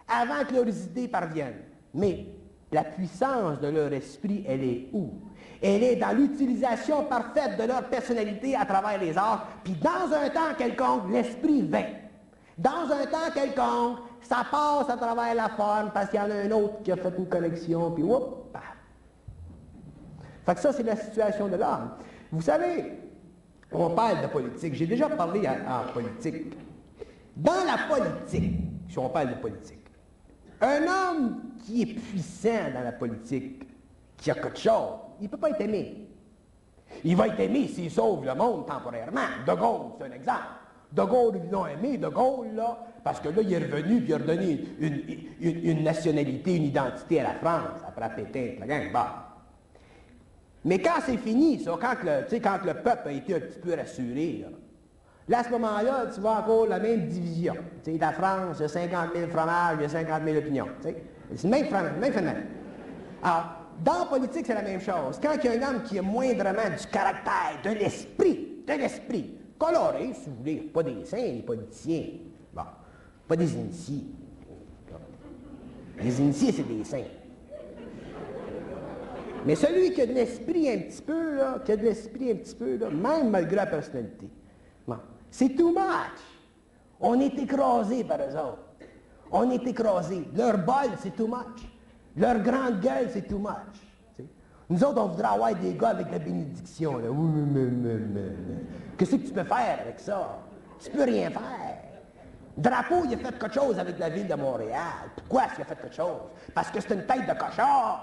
avant 0.07 0.45
que 0.47 0.55
leurs 0.55 0.69
idées 0.69 1.09
parviennent. 1.09 1.63
Mais 1.95 2.27
la 2.71 2.85
puissance 2.85 3.59
de 3.61 3.69
leur 3.69 3.91
esprit, 3.95 4.45
elle 4.47 4.63
est 4.63 4.89
où? 4.93 5.11
Elle 5.67 5.83
est 5.83 5.97
dans 5.97 6.13
l'utilisation 6.13 7.05
parfaite 7.05 7.59
de 7.59 7.65
leur 7.67 7.85
personnalité 7.85 8.55
à 8.55 8.67
travers 8.67 9.01
les 9.01 9.17
arts. 9.17 9.47
Puis 9.65 9.73
dans 9.73 10.15
un 10.15 10.29
temps 10.29 10.55
quelconque, 10.59 11.11
l'esprit 11.11 11.63
vint. 11.63 11.87
Dans 12.59 12.93
un 12.93 13.07
temps 13.07 13.33
quelconque, 13.33 14.01
ça 14.21 14.45
passe 14.51 14.91
à 14.91 14.97
travers 14.99 15.35
la 15.35 15.49
forme 15.49 15.91
parce 15.95 16.11
qu'il 16.11 16.21
y 16.21 16.23
en 16.23 16.31
a 16.31 16.35
un 16.35 16.51
autre 16.51 16.83
qui 16.83 16.93
a 16.93 16.97
fait 16.97 17.15
une 17.17 17.27
connexion, 17.27 17.91
puis 17.93 18.05
whoop. 18.05 18.55
Fait 20.45 20.55
que 20.55 20.61
ça, 20.61 20.71
c'est 20.71 20.83
la 20.83 20.97
situation 20.97 21.49
de 21.49 21.57
l'homme. 21.57 21.93
Vous 22.31 22.43
savez, 22.43 22.93
on 23.73 23.89
parle 23.89 24.21
de 24.21 24.27
politique. 24.27 24.75
J'ai 24.75 24.87
déjà 24.87 25.09
parlé 25.09 25.49
en, 25.49 25.91
politique. 25.95 26.53
Dans 27.35 27.65
la 27.65 27.79
politique, 27.89 28.61
si 28.87 28.99
on 28.99 29.09
parle 29.09 29.31
de 29.31 29.41
politique, 29.41 29.87
un 30.61 30.83
homme 30.83 31.43
qui 31.65 31.81
est 31.81 31.95
puissant 31.95 32.71
dans 32.75 32.83
la 32.85 32.93
politique, 32.93 33.67
qui 34.19 34.31
a 34.31 34.35
quelque 34.35 34.59
chose, 34.59 35.04
il 35.21 35.25
ne 35.25 35.29
peut 35.29 35.37
pas 35.37 35.51
être 35.51 35.61
aimé. 35.61 36.09
Il 37.05 37.17
va 37.17 37.29
être 37.29 37.41
aimé 37.41 37.69
s'il 37.69 37.91
sauve 37.91 38.25
le 38.25 38.35
monde 38.35 38.67
temporairement. 38.67 39.21
De 39.47 39.53
Gaulle, 39.55 39.93
c'est 39.99 40.07
un 40.07 40.13
exemple. 40.13 40.43
De 40.93 41.03
Gaulle, 41.03 41.41
ils 41.45 41.51
l'ont 41.51 41.67
aimé, 41.67 41.99
De 41.99 42.09
Gaulle, 42.09 42.55
là, 42.55 42.79
parce 43.03 43.21
que 43.21 43.29
là, 43.29 43.43
il 43.43 43.53
est 43.53 43.59
revenu, 43.59 44.01
puis 44.01 44.09
il 44.09 44.15
a 44.15 44.19
redonné 44.19 44.65
une, 45.41 45.83
nationalité, 45.83 46.57
une 46.57 46.65
identité 46.65 47.21
à 47.21 47.25
la 47.25 47.35
France, 47.35 47.81
après 47.87 48.15
Pétain, 48.15 48.61
la 48.61 48.67
gang, 48.67 48.93
bah. 48.93 49.31
Mais 50.65 50.79
quand 50.79 51.01
c'est 51.05 51.19
fini, 51.19 51.61
ça, 51.61 51.77
quand 51.79 51.97
le, 52.05 52.39
quand 52.39 52.65
le 52.65 52.75
peuple 52.75 53.09
a 53.09 53.13
été 53.13 53.35
un 53.35 53.41
petit 53.41 53.59
peu 53.59 53.75
rassuré, 53.75 54.47
là, 55.29 55.41
à 55.41 55.45
ce 55.45 55.51
moment-là, 55.51 56.07
tu 56.15 56.21
vois 56.21 56.37
encore 56.39 56.67
la 56.67 56.79
même 56.79 57.09
division. 57.09 57.55
la 57.87 58.13
France, 58.13 58.57
il 58.61 58.63
y 58.63 58.65
a 58.65 58.69
50 58.69 59.11
000 59.15 59.31
fromages, 59.31 59.77
il 59.79 59.83
y 59.83 59.85
a 59.85 59.89
50 59.89 60.23
000 60.25 60.39
opinions. 60.39 60.69
C'est 60.81 61.45
le 61.45 61.51
même 61.51 61.67
phénomène. 62.13 62.47
Alors, 63.23 63.64
dans 63.83 64.01
la 64.01 64.05
politique, 64.07 64.47
c'est 64.47 64.55
la 64.55 64.63
même 64.63 64.81
chose. 64.81 65.19
Quand 65.23 65.35
il 65.43 65.45
y 65.45 65.49
a 65.49 65.53
un 65.53 65.71
homme 65.71 65.83
qui 65.83 65.99
a 65.99 66.03
moindrement 66.03 66.71
du 66.79 66.87
caractère, 66.87 67.61
de 67.65 67.71
l'esprit, 67.71 68.63
de 68.67 68.73
l'esprit, 68.75 69.35
coloré, 69.59 70.13
si 70.15 70.29
vous 70.29 70.37
voulez, 70.37 70.57
pas 70.57 70.83
des 70.83 71.05
saints, 71.05 71.17
des 71.17 71.43
politiciens, 71.43 72.05
bon, 72.53 72.63
pas 73.27 73.37
des 73.37 73.53
initiés. 73.55 74.05
Les 76.01 76.21
initiés, 76.21 76.53
c'est 76.53 76.67
des 76.67 76.85
saints. 76.85 77.03
Mais 79.47 79.55
celui 79.55 79.93
qui 79.93 80.01
a 80.01 80.07
de 80.07 80.13
l'esprit 80.13 80.71
un 80.71 80.79
petit 80.79 81.03
peu, 81.03 81.39
qui 81.65 81.73
a 81.73 81.77
de 81.77 81.83
l'esprit 81.83 82.31
un 82.31 82.37
petit 82.37 82.55
peu, 82.55 82.79
même 82.91 83.31
malgré 83.31 83.57
la 83.57 83.67
personnalité, 83.67 84.29
c'est 85.31 85.49
too 85.57 85.71
much. 85.71 86.21
On 87.01 87.19
est 87.19 87.37
écrasé 87.37 88.05
par 88.05 88.19
eux 88.21 88.37
autres. 88.37 88.59
On 89.33 89.51
est 89.51 89.67
écrasé. 89.67 90.23
Leur 90.33 90.59
bol, 90.59 90.93
c'est 91.03 91.17
too 91.17 91.27
much. 91.27 91.74
Leur 92.17 92.39
grande 92.39 92.81
gueule, 92.81 93.09
c'est 93.13 93.27
too 93.27 93.39
much. 93.39 94.29
Nous 94.71 94.83
autres, 94.83 95.01
on 95.03 95.09
voudrait 95.09 95.29
avoir 95.29 95.55
des 95.55 95.75
gars 95.75 95.91
avec 95.91 96.11
la 96.11 96.19
bénédiction. 96.19 97.01
Qu'est-ce 98.97 99.17
que 99.17 99.27
tu 99.27 99.33
peux 99.33 99.45
faire 99.45 99.79
avec 99.81 100.01
ça? 100.01 100.39
Tu 100.83 100.91
peux 100.91 101.05
rien 101.05 101.31
faire. 101.31 101.43
Drapeau, 102.57 103.05
il 103.05 103.15
a 103.15 103.17
fait 103.17 103.39
quelque 103.39 103.53
chose 103.53 103.79
avec 103.79 103.99
la 103.99 104.09
ville 104.09 104.29
de 104.29 104.35
Montréal. 104.35 105.11
Pourquoi 105.17 105.45
est-ce 105.45 105.55
qu'il 105.55 105.63
a 105.63 105.67
fait 105.67 105.77
quelque 105.77 105.97
chose? 105.97 106.23
Parce 106.55 106.71
que 106.71 106.81
c'est 106.81 106.95
une 106.95 107.05
tête 107.05 107.27
de 107.27 107.39
cochon. 107.39 107.99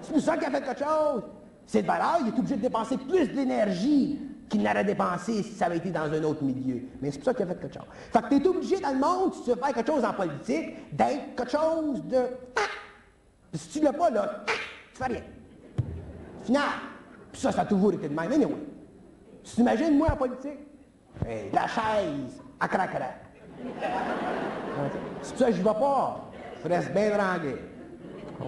C'est 0.00 0.12
pour 0.12 0.22
ça 0.22 0.36
qu'il 0.36 0.46
a 0.46 0.50
fait 0.50 0.62
quelque 0.62 0.84
chose. 0.84 1.22
C'est 1.66 1.82
de 1.82 1.86
valeur, 1.86 2.18
il 2.22 2.28
est 2.28 2.38
obligé 2.38 2.56
de 2.56 2.62
dépenser 2.62 2.96
plus 2.96 3.28
d'énergie 3.28 4.20
qu'il 4.48 4.62
n'aurait 4.62 4.84
dépensé 4.84 5.42
si 5.42 5.52
ça 5.52 5.66
avait 5.66 5.76
été 5.76 5.90
dans 5.90 6.10
un 6.10 6.22
autre 6.22 6.42
milieu. 6.42 6.82
Mais 7.02 7.10
c'est 7.10 7.18
pour 7.18 7.26
ça 7.26 7.34
qu'il 7.34 7.42
a 7.42 7.48
fait 7.48 7.60
quelque 7.60 7.74
chose. 7.74 7.88
Fait 8.10 8.22
que 8.22 8.28
tu 8.28 8.36
es 8.36 8.46
obligé 8.46 8.80
dans 8.80 8.92
le 8.92 8.98
monde, 8.98 9.34
si 9.34 9.42
tu 9.42 9.50
veux 9.50 9.56
faire 9.56 9.74
quelque 9.74 9.92
chose 9.92 10.04
en 10.04 10.14
politique, 10.14 10.96
d'être 10.96 11.34
quelque 11.36 11.50
chose 11.50 12.02
de... 12.04 12.16
Si 13.54 13.78
tu 13.78 13.84
l'as 13.84 13.92
pas, 13.92 14.10
là, 14.10 14.44
tu 14.46 14.54
fais 14.94 15.06
rien. 15.06 15.22
Final. 16.44 16.62
Puis 17.32 17.40
ça, 17.40 17.52
ça 17.52 17.62
a 17.62 17.64
toujours 17.66 17.92
été 17.92 18.08
de 18.08 18.14
même. 18.14 18.30
Anyway. 18.32 18.54
Tu 19.42 19.54
t'imagines, 19.54 19.96
moi, 19.96 20.12
en 20.12 20.16
politique? 20.16 20.58
la 21.52 21.66
chaise 21.66 22.42
à 22.60 22.68
pour 25.30 25.38
ça 25.38 25.46
que 25.46 25.52
je 25.52 25.58
ne 25.58 25.64
vais 25.64 25.74
pas. 25.74 26.30
Je 26.62 26.68
reste 26.68 26.92
bien 26.92 27.16
rangué. 27.16 27.56
Oh, 28.40 28.44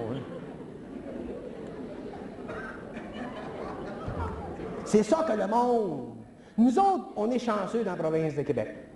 C'est 4.85 5.03
ça 5.03 5.25
que 5.29 5.33
le 5.33 5.47
monde. 5.47 6.15
Nous 6.59 6.79
autres, 6.79 7.09
on 7.17 7.31
est 7.31 7.39
chanceux 7.39 7.85
dans 7.85 7.93
la 7.93 7.97
province 7.97 8.35
de 8.35 8.43
Québec. 8.43 8.90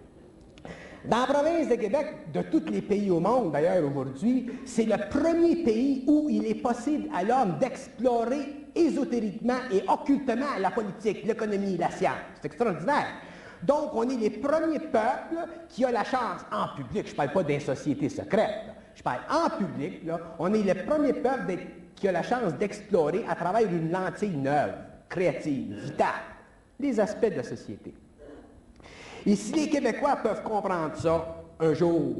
Dans 1.05 1.19
la 1.19 1.27
province 1.27 1.69
de 1.69 1.75
Québec, 1.75 2.33
de 2.33 2.41
tous 2.41 2.65
les 2.71 2.81
pays 2.81 3.11
au 3.11 3.21
monde 3.21 3.53
d'ailleurs 3.53 3.85
aujourd'hui, 3.85 4.51
c'est 4.65 4.87
le 4.87 4.97
premier 5.11 5.57
pays 5.57 6.03
où 6.07 6.29
il 6.31 6.47
est 6.47 6.55
possible 6.63 7.11
à 7.15 7.23
l'homme 7.23 7.59
d'explorer 7.59 8.69
ésotériquement 8.75 9.59
et 9.71 9.85
occultement 9.87 10.57
la 10.59 10.71
politique, 10.71 11.25
l'économie, 11.27 11.77
la 11.77 11.91
science. 11.91 12.17
C'est 12.37 12.47
extraordinaire. 12.47 13.07
Donc, 13.63 13.91
on 13.95 14.09
est 14.09 14.17
les 14.17 14.31
premiers 14.31 14.79
peuples 14.79 15.47
qui 15.69 15.85
ont 15.85 15.93
la 15.93 16.05
chance, 16.05 16.41
en 16.51 16.75
public, 16.75 17.07
je 17.07 17.13
ne 17.13 17.17
parle 17.17 17.33
pas 17.33 17.43
d'une 17.43 17.61
société 17.61 18.09
secrète, 18.09 18.73
je 18.95 19.03
parle 19.03 19.21
en 19.31 19.51
public, 19.51 20.01
on 20.39 20.55
est 20.55 20.63
les 20.63 20.75
premiers 20.75 21.13
peuples 21.13 21.59
qui 21.95 22.09
ont 22.09 22.13
la 22.13 22.23
chance 22.23 22.55
d'explorer 22.55 23.27
à 23.29 23.35
travers 23.35 23.71
une 23.71 23.91
lentille 23.91 24.37
neuve, 24.37 24.73
créative, 25.11 25.75
vitale, 25.85 26.09
les 26.81 26.99
aspects 26.99 27.31
de 27.31 27.37
la 27.37 27.43
société. 27.43 27.95
Et 29.27 29.37
si 29.37 29.53
les 29.53 29.69
Québécois 29.69 30.17
peuvent 30.17 30.43
comprendre 30.43 30.97
ça 30.97 31.43
un 31.61 31.73
jour, 31.73 32.17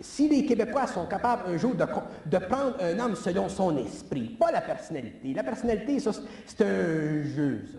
si 0.00 0.28
les 0.28 0.44
Québécois 0.44 0.86
sont 0.86 1.06
capables 1.06 1.44
un 1.48 1.56
jour 1.56 1.74
de, 1.74 2.38
prendre 2.38 2.76
un 2.80 2.98
homme 2.98 3.16
selon 3.16 3.48
son 3.48 3.76
esprit, 3.78 4.36
pas 4.38 4.52
la 4.52 4.60
personnalité. 4.60 5.32
La 5.32 5.42
personnalité, 5.42 5.98
ça, 6.00 6.10
c'est 6.44 6.62
un 6.62 7.22
jeu, 7.22 7.62
ça. 7.72 7.78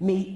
Mais 0.00 0.26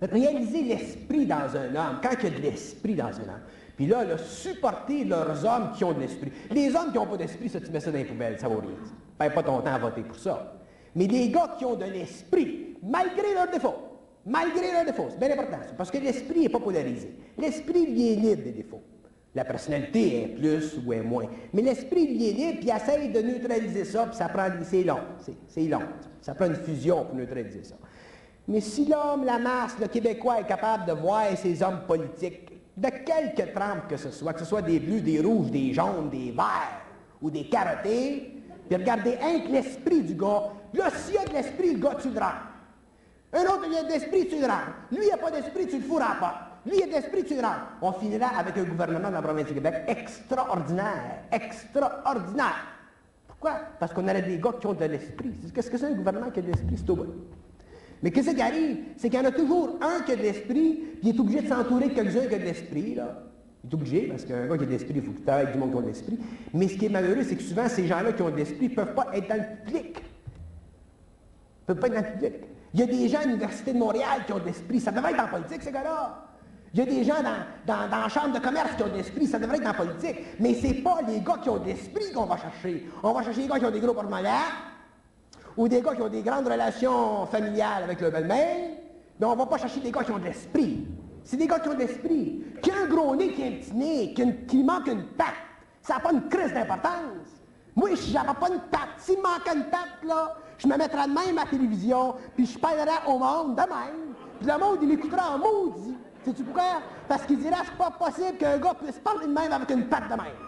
réaliser 0.00 0.62
l'esprit 0.62 1.26
dans 1.26 1.56
un 1.56 1.74
homme, 1.74 2.00
quand 2.02 2.10
il 2.22 2.24
y 2.24 2.26
a 2.26 2.38
de 2.38 2.42
l'esprit 2.42 2.94
dans 2.94 3.06
un 3.06 3.08
homme, 3.08 3.42
puis 3.76 3.86
là, 3.86 4.16
supporter 4.18 5.04
leurs 5.04 5.44
hommes 5.44 5.72
qui 5.76 5.82
ont 5.82 5.92
de 5.92 6.00
l'esprit. 6.00 6.30
Les 6.50 6.74
hommes 6.76 6.92
qui 6.92 6.98
n'ont 6.98 7.06
pas 7.06 7.16
d'esprit, 7.16 7.48
ça, 7.48 7.60
tu 7.60 7.70
mets 7.70 7.80
ça 7.80 7.90
dans 7.90 7.98
les 7.98 8.04
poubelles, 8.04 8.38
ça 8.38 8.48
vaut 8.48 8.60
rien. 8.60 8.76
Perds 9.18 9.34
pas 9.34 9.42
ton 9.42 9.60
temps 9.60 9.74
à 9.74 9.78
voter 9.78 10.02
pour 10.02 10.16
ça. 10.16 10.60
Mais 10.94 11.06
les 11.06 11.30
gars 11.30 11.56
qui 11.58 11.64
ont 11.64 11.74
de 11.74 11.86
l'esprit, 11.86 12.76
malgré 12.82 13.34
leurs 13.34 13.50
défauts, 13.50 13.91
malgré 14.26 14.72
leurs 14.72 14.84
défauts. 14.84 15.08
C'est 15.10 15.18
bien 15.18 15.32
important, 15.32 15.58
parce 15.76 15.90
que 15.90 15.98
l'esprit 15.98 16.40
n'est 16.40 16.48
pas 16.48 16.60
polarisé. 16.60 17.12
L'esprit, 17.38 17.86
lui, 17.86 18.12
est 18.12 18.16
libre 18.16 18.42
des 18.42 18.52
défauts. 18.52 18.82
La 19.34 19.44
personnalité 19.44 20.22
est 20.22 20.28
plus 20.28 20.78
ou 20.84 20.92
est 20.92 21.02
moins. 21.02 21.26
Mais 21.52 21.62
l'esprit, 21.62 22.06
lui, 22.06 22.28
est 22.28 22.32
libre, 22.32 22.60
puis 22.60 22.70
essaye 22.70 23.08
de 23.10 23.20
neutraliser 23.20 23.84
ça, 23.84 24.06
puis 24.06 24.16
ça 24.16 24.28
prend... 24.28 24.48
C'est 24.62 24.84
long, 24.84 25.00
c'est 25.48 25.62
long. 25.62 25.82
Ça 26.20 26.34
prend 26.34 26.46
une 26.46 26.56
fusion 26.56 27.04
pour 27.04 27.16
neutraliser 27.16 27.64
ça. 27.64 27.76
Mais 28.46 28.60
si 28.60 28.86
l'homme, 28.86 29.24
la 29.24 29.38
masse, 29.38 29.76
le 29.80 29.86
Québécois 29.88 30.40
est 30.40 30.46
capable 30.46 30.86
de 30.86 30.92
voir 30.92 31.24
ces 31.36 31.62
hommes 31.62 31.80
politiques, 31.86 32.48
de 32.76 32.88
quelque 32.88 33.54
trempe 33.54 33.88
que 33.88 33.96
ce 33.96 34.10
soit, 34.10 34.32
que 34.32 34.40
ce 34.40 34.46
soit 34.46 34.62
des 34.62 34.80
bleus, 34.80 35.00
des 35.00 35.20
rouges, 35.20 35.50
des 35.50 35.72
jaunes, 35.72 36.10
des 36.10 36.32
verts 36.32 36.82
ou 37.20 37.30
des 37.30 37.44
carottés, 37.44 38.32
puis 38.68 38.76
regarder 38.76 39.16
un 39.22 39.50
l'esprit 39.50 40.02
du 40.02 40.14
gars, 40.14 40.50
Là, 40.74 40.90
s'il 40.90 41.14
y 41.14 41.18
a 41.18 41.24
de 41.24 41.32
l'esprit, 41.32 41.74
le 41.74 41.78
gars, 41.80 41.96
tu 42.00 42.08
le. 42.08 42.51
Un 43.32 43.42
autre, 43.44 43.66
il 43.70 43.76
a 43.76 43.84
de 43.84 43.88
l'esprit, 43.88 44.26
tu 44.26 44.38
le 44.38 44.46
rends. 44.46 44.72
Lui, 44.90 45.00
il 45.04 45.10
n'a 45.10 45.16
pas 45.16 45.30
d'esprit, 45.30 45.66
tu 45.66 45.78
le 45.78 45.84
fourras 45.84 46.16
pas. 46.16 46.60
Lui, 46.66 46.76
il 46.76 46.82
a 46.82 46.86
de 46.86 46.92
l'esprit, 46.92 47.24
tu 47.24 47.34
le 47.34 47.40
rends. 47.40 47.56
On 47.80 47.92
finira 47.92 48.28
avec 48.38 48.56
un 48.58 48.64
gouvernement 48.64 49.08
de 49.08 49.14
la 49.14 49.22
province 49.22 49.46
du 49.46 49.54
Québec 49.54 49.74
extraordinaire. 49.88 51.22
Extraordinaire. 51.32 52.66
Pourquoi? 53.26 53.60
Parce 53.80 53.92
qu'on 53.92 54.04
aurait 54.04 54.22
des 54.22 54.38
gars 54.38 54.52
qui 54.60 54.66
ont 54.66 54.74
de 54.74 54.84
l'esprit. 54.84 55.32
Qu'est-ce 55.54 55.70
que 55.70 55.78
c'est 55.78 55.86
un 55.86 55.94
gouvernement 55.94 56.30
qui 56.30 56.40
a 56.40 56.42
de 56.42 56.48
l'esprit? 56.48 56.76
C'est 56.76 56.90
au 56.90 56.96
bout. 56.96 57.06
Mais 58.02 58.10
qu'est-ce 58.10 58.30
qui 58.30 58.42
arrive? 58.42 58.78
C'est 58.96 59.08
qu'il 59.08 59.18
y 59.18 59.22
en 59.22 59.28
a 59.28 59.32
toujours 59.32 59.78
un 59.80 60.02
qui 60.02 60.12
a 60.12 60.16
de 60.16 60.22
l'esprit, 60.22 60.74
puis 61.00 61.10
il 61.10 61.16
est 61.16 61.20
obligé 61.20 61.40
de 61.40 61.48
s'entourer 61.48 61.88
de 61.88 61.94
quelqu'un 61.94 62.26
qui 62.26 62.34
a 62.34 62.38
de 62.38 62.44
l'esprit, 62.44 62.94
là. 62.96 63.22
Il 63.64 63.70
est 63.70 63.74
obligé, 63.74 64.02
parce 64.08 64.24
qu'un 64.24 64.46
gars 64.46 64.56
qui 64.56 64.64
a 64.64 64.66
de 64.66 64.72
l'esprit, 64.72 64.94
il 64.96 65.02
faut 65.02 65.12
qu'il 65.12 65.24
travaille 65.24 65.44
avec 65.44 65.54
du 65.54 65.60
monde 65.60 65.70
qui 65.70 65.78
a 65.78 65.82
de 65.82 65.86
l'esprit. 65.86 66.18
Mais 66.52 66.68
ce 66.68 66.76
qui 66.76 66.86
est 66.86 66.88
malheureux, 66.88 67.22
c'est 67.22 67.36
que 67.36 67.42
souvent, 67.42 67.68
ces 67.68 67.86
gens-là 67.86 68.12
qui 68.12 68.22
ont 68.22 68.30
de 68.30 68.36
l'esprit 68.36 68.68
ne 68.68 68.74
peuvent 68.74 68.94
pas 68.94 69.06
être 69.14 69.28
dans 69.28 69.36
le 69.36 69.64
public. 69.64 69.96
Ils 69.96 71.70
ne 71.70 71.74
peuvent 71.74 71.78
pas 71.78 71.86
être 71.86 71.94
dans 71.94 72.08
le 72.08 72.12
public. 72.12 72.34
Il 72.74 72.80
y 72.80 72.82
a 72.82 72.86
des 72.86 73.08
gens 73.08 73.20
à 73.20 73.24
l'Université 73.24 73.72
de 73.72 73.78
Montréal 73.78 74.24
qui 74.26 74.32
ont 74.32 74.38
de 74.38 74.46
l'esprit. 74.46 74.80
Ça 74.80 74.90
devrait 74.90 75.12
être 75.12 75.24
en 75.24 75.28
politique, 75.28 75.62
ces 75.62 75.72
gars-là. 75.72 76.28
Il 76.74 76.80
y 76.80 76.82
a 76.82 76.86
des 76.86 77.04
gens 77.04 77.22
dans, 77.22 77.88
dans, 77.90 77.98
la 77.98 78.08
chambre 78.08 78.32
de 78.32 78.38
commerce 78.38 78.74
qui 78.76 78.82
ont 78.82 78.88
de 78.88 78.94
l'esprit, 78.94 79.26
ça 79.26 79.38
devrait 79.38 79.58
être 79.58 79.68
en 79.68 79.74
politique. 79.74 80.16
Mais 80.40 80.54
ce 80.54 80.68
n'est 80.68 80.74
pas 80.74 81.00
les 81.06 81.20
gars 81.20 81.36
qui 81.42 81.50
ont 81.50 81.58
de 81.58 81.66
l'esprit 81.66 82.10
qu'on 82.14 82.24
va 82.24 82.38
chercher. 82.38 82.88
On 83.02 83.12
va 83.12 83.22
chercher 83.22 83.42
les 83.42 83.48
gars 83.48 83.58
qui 83.58 83.66
ont 83.66 83.70
des 83.70 83.80
gros 83.80 83.92
porte-monnaies, 83.92 84.30
ou 85.56 85.68
des 85.68 85.82
gars 85.82 85.94
qui 85.94 86.00
ont 86.00 86.08
des 86.08 86.22
grandes 86.22 86.46
relations 86.48 87.26
familiales 87.26 87.82
avec 87.82 88.00
le 88.00 88.10
belle-mère, 88.10 88.70
mais 89.20 89.26
on 89.26 89.32
ne 89.32 89.38
va 89.38 89.46
pas 89.46 89.58
chercher 89.58 89.80
des 89.80 89.92
gars 89.92 90.02
qui 90.02 90.12
ont 90.12 90.18
de 90.18 90.24
l'esprit. 90.24 90.86
C'est 91.24 91.36
des 91.36 91.46
gars 91.46 91.60
qui 91.60 91.68
ont 91.68 91.74
de 91.74 91.80
l'esprit. 91.80 92.42
Qui 92.62 92.70
a 92.70 92.74
un 92.84 92.86
gros 92.86 93.14
nez, 93.14 93.32
qui 93.32 93.42
a 93.42 93.46
un 93.46 93.52
petit 93.52 93.74
nez, 93.74 94.14
qui, 94.48 94.64
manque 94.64 94.86
une 94.86 95.04
patte, 95.04 95.34
ça 95.82 95.94
n'a 95.94 96.00
pas 96.00 96.12
une 96.12 96.26
crise 96.28 96.54
d'importance. 96.54 97.42
Moi, 97.76 97.90
si 97.96 98.12
j'avais 98.12 98.28
pas 98.28 98.48
une 98.48 98.60
patte, 98.70 98.98
s'il 98.98 99.18
me 99.18 99.22
manquait 99.22 99.54
une 99.54 99.64
patte, 99.64 100.04
là, 100.06 100.36
je 100.62 100.68
me 100.68 100.76
mettrais 100.76 101.08
de 101.08 101.12
même 101.12 101.38
à 101.38 101.44
la 101.44 101.50
télévision, 101.50 102.14
puis 102.36 102.46
je 102.46 102.58
parlerais 102.58 103.00
au 103.08 103.18
monde 103.18 103.56
de 103.56 103.62
même. 103.62 104.14
Puis 104.38 104.48
le 104.48 104.58
monde, 104.58 104.78
il 104.82 104.92
écouterait 104.92 105.20
en 105.20 105.38
maudit. 105.38 105.96
Sais-tu 106.24 106.44
pourquoi? 106.44 106.82
Parce 107.08 107.24
qu'il 107.24 107.38
dirait, 107.38 107.56
c'est 107.64 107.76
pas 107.76 107.90
possible 107.90 108.38
qu'un 108.38 108.58
gars 108.58 108.74
puisse 108.80 108.98
parler 108.98 109.26
de 109.26 109.32
même 109.32 109.52
avec 109.52 109.70
une 109.70 109.86
patte 109.86 110.04
de 110.04 110.14
même. 110.14 110.38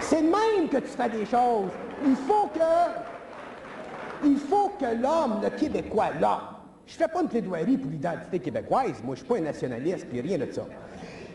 C'est 0.00 0.22
de 0.22 0.28
même 0.28 0.68
que 0.70 0.78
tu 0.78 0.88
fais 0.88 1.10
des 1.10 1.26
choses. 1.26 1.70
Il 2.06 2.16
faut 2.16 2.48
que, 2.54 4.24
il 4.24 4.38
faut 4.38 4.72
que 4.80 4.86
l'homme, 4.86 5.40
le 5.42 5.50
Québécois, 5.50 6.12
là, 6.18 6.40
je 6.86 6.94
fais 6.94 7.08
pas 7.08 7.20
une 7.20 7.28
plaidoirie 7.28 7.76
pour 7.76 7.90
l'identité 7.90 8.38
québécoise, 8.38 9.02
moi 9.04 9.14
je 9.14 9.20
suis 9.20 9.28
pas 9.28 9.38
un 9.38 9.40
nationaliste, 9.40 10.06
puis 10.08 10.20
rien 10.20 10.38
de 10.38 10.50
ça. 10.50 10.62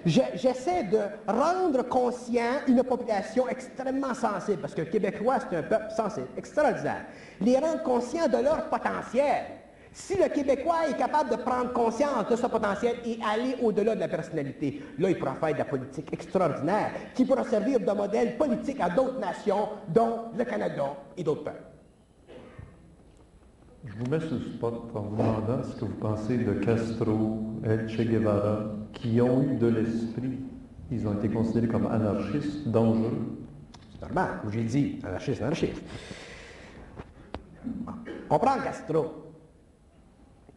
J'essaie 0.06 0.84
de 0.84 1.00
rendre 1.28 1.84
conscient 1.84 2.62
une 2.68 2.84
population 2.84 3.48
extrêmement 3.48 4.14
sensible, 4.14 4.60
parce 4.62 4.74
que 4.74 4.82
Québécois, 4.82 5.38
c'est 5.40 5.58
un 5.58 5.64
peuple 5.64 5.92
sensible, 5.96 6.28
extraordinaire. 6.38 7.06
Les 7.40 7.58
rendre 7.58 7.84
conscients 7.84 8.28
de 8.28 8.38
leur 8.38 8.70
potentiel. 8.70 9.46
Si 9.94 10.16
le 10.16 10.30
Québécois 10.30 10.88
est 10.90 10.98
capable 10.98 11.32
de 11.32 11.36
prendre 11.36 11.74
conscience 11.74 12.28
de 12.30 12.36
ce 12.36 12.48
potentiel 12.48 12.96
et 13.06 13.20
aller 13.30 13.58
au-delà 13.62 13.94
de 13.94 14.00
la 14.00 14.08
personnalité, 14.08 14.82
là, 14.98 15.10
il 15.10 15.20
pourra 15.20 15.36
faire 15.36 15.54
de 15.54 15.60
la 15.60 15.66
politique 15.66 16.14
extraordinaire 16.14 16.92
qui 17.14 17.26
pourra 17.26 17.44
servir 17.44 17.80
de 17.80 17.92
modèle 17.92 18.38
politique 18.38 18.80
à 18.80 18.90
d'autres 18.90 19.20
nations, 19.20 19.68
dont 19.90 20.30
le 20.36 20.46
Canada 20.46 20.96
et 21.18 21.24
d'autres 21.24 21.44
peuples. 21.44 21.71
Je 23.84 23.94
vous 23.98 24.06
mets 24.10 24.20
sur 24.20 24.36
le 24.36 24.42
spot 24.42 24.92
en 24.94 25.02
vous 25.02 25.16
demandant 25.16 25.64
ce 25.64 25.76
que 25.76 25.86
vous 25.86 25.96
pensez 25.96 26.38
de 26.38 26.54
Castro 26.54 27.40
et 27.64 27.88
Che 27.88 28.02
Guevara, 28.02 28.66
qui 28.94 29.20
ont 29.22 29.42
eu 29.42 29.56
de 29.56 29.68
l'esprit. 29.68 30.40
Ils 30.92 31.08
ont 31.08 31.14
été 31.14 31.30
considérés 31.30 31.68
comme 31.68 31.88
anarchistes, 31.88 32.68
dangereux. 32.68 33.40
C'est 33.94 34.02
normal, 34.02 34.42
j'ai 34.52 34.64
dit 34.64 35.00
anarchiste, 35.04 35.42
anarchiste. 35.42 35.82
On 38.30 38.38
prend 38.38 38.60
Castro. 38.60 39.34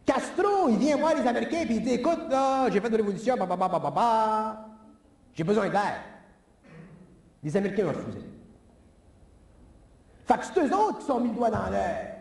Castro, 0.05 0.69
il 0.69 0.77
vient 0.77 0.97
voir 0.97 1.15
les 1.15 1.27
Américains 1.27 1.63
et 1.67 1.73
il 1.73 1.81
dit 1.81 1.93
Écoute, 1.93 2.29
là, 2.29 2.69
j'ai 2.69 2.79
fait 2.79 2.89
une 2.89 2.95
révolution, 2.95 3.35
bah, 3.37 3.47
bah, 3.47 3.91
bah, 3.95 4.65
j'ai 5.33 5.43
besoin 5.43 5.67
d'air. 5.69 5.99
Les 7.43 7.57
Américains 7.57 7.85
ont 7.85 7.89
refusé. 7.89 8.19
Fait 10.25 10.37
que 10.37 10.45
c'est 10.45 10.59
eux 10.59 10.75
autres 10.75 10.99
qui 10.99 11.05
sont 11.05 11.19
mis 11.19 11.29
le 11.29 11.35
doigt 11.35 11.49
dans 11.49 11.69
l'air. 11.71 12.14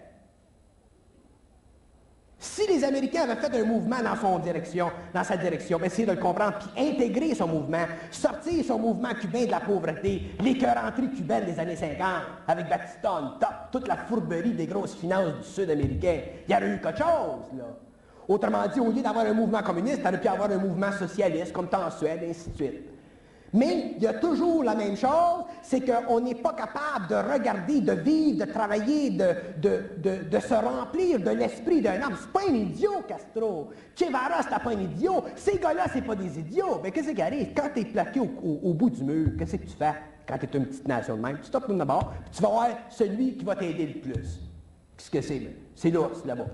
Si 2.45 2.67
les 2.67 2.85
Américains 2.85 3.23
avaient 3.23 3.41
fait 3.41 3.59
un 3.59 3.65
mouvement 3.65 4.03
dans 4.03 4.17
son 4.17 4.39
direction, 4.39 4.91
dans 5.15 5.25
sa 5.25 5.39
direction, 5.39 5.83
essayer 5.83 6.07
de 6.07 6.13
le 6.13 6.21
comprendre, 6.21 6.59
puis 6.59 6.89
intégrer 6.89 7.35
son 7.35 7.49
mouvement, 7.49 7.87
sortir 8.11 8.63
son 8.63 8.79
mouvement 8.79 9.15
cubain 9.19 9.47
de 9.47 9.51
la 9.51 9.61
pauvreté, 9.61 10.21
l'écœuranterie 10.41 11.11
cubaine 11.11 11.47
des 11.47 11.59
années 11.59 11.75
50, 11.75 11.99
avec 12.47 12.69
Batista 12.69 13.37
top, 13.41 13.49
toute 13.73 13.89
la 13.89 13.97
fourberie 13.97 14.53
des 14.53 14.67
grosses 14.67 14.95
finances 14.95 15.39
du 15.39 15.49
Sud 15.49 15.71
américain, 15.71 16.21
il 16.47 16.53
y 16.53 16.55
aurait 16.55 16.69
eu 16.69 16.81
quelque 16.83 16.99
chose, 16.99 17.57
là. 17.57 17.65
Autrement 18.29 18.67
dit, 18.73 18.79
au 18.79 18.93
lieu 18.93 19.01
d'avoir 19.01 19.25
un 19.25 19.33
mouvement 19.33 19.63
communiste, 19.63 20.01
il 20.03 20.07
aurait 20.07 20.21
pu 20.21 20.29
avoir 20.29 20.51
un 20.51 20.59
mouvement 20.59 20.93
socialiste, 20.93 21.51
comme 21.51 21.69
en 21.73 21.91
Suède, 21.91 22.21
et 22.25 22.31
ainsi 22.31 22.51
de 22.51 22.57
suite. 22.57 22.94
Mais 23.55 23.95
il 23.97 24.03
y 24.03 24.07
a 24.09 24.15
toujours 24.15 24.65
la 24.65 24.75
même 24.75 24.97
chose, 24.97 25.45
c'est 25.63 25.81
qu'on 25.81 26.19
n'est 26.19 26.35
pas 26.35 26.55
capable 26.55 27.07
de 27.09 27.15
regarder, 27.15 27.81
de 27.81 27.93
vivre, 27.93 28.45
de 28.45 28.51
travailler, 28.51 29.11
de, 29.11 30.39
se 30.41 30.55
remplir 30.55 31.21
de 31.21 31.31
l'esprit 31.31 31.81
d'un 31.81 32.03
homme. 32.03 32.17
C'est 32.21 32.33
pas 32.33 32.51
un 32.51 32.53
idiot, 32.53 33.05
Castro. 33.07 33.71
Che 33.95 34.07
Guevara, 34.07 34.43
c'est 34.43 34.49
pas 34.49 34.71
un 34.71 34.81
idiot. 34.81 35.23
Ces 35.37 35.59
gars-là, 35.59 35.85
c'est 35.93 36.03
pas 36.03 36.17
des 36.17 36.37
idiots. 36.37 36.81
Mais 36.83 36.91
qu'est-ce 36.91 37.13
qui 37.13 37.23
arrive? 37.23 37.51
Quand 37.55 37.69
tu 37.73 37.83
es 37.83 37.85
plaqué 37.85 38.19
au, 38.19 38.75
bout 38.75 38.91
du 38.91 39.05
mur, 39.05 39.29
qu'est-ce 39.39 39.55
que 39.55 39.67
tu 39.67 39.77
fais 39.77 39.95
quand 40.27 40.37
tu 40.37 40.47
es 40.47 40.59
une 40.59 40.67
petite 40.67 40.89
nation 40.89 41.17
de 41.17 41.23
même? 41.23 41.39
Tu 41.39 41.45
stoppes 41.45 41.71
d'abord, 41.71 42.11
puis 42.11 42.31
tu 42.33 42.43
vas 42.43 42.49
voir 42.49 42.69
celui 42.91 43.37
qui 43.37 43.45
va 43.45 43.55
t'aider 43.55 43.87
le 43.87 44.01
plus. 44.01 44.41
Qu'est-ce 44.97 45.11
que 45.13 45.21
c'est? 45.21 45.57
C'est 45.77 45.91
l'ours, 45.93 46.25
là-bas. 46.25 46.47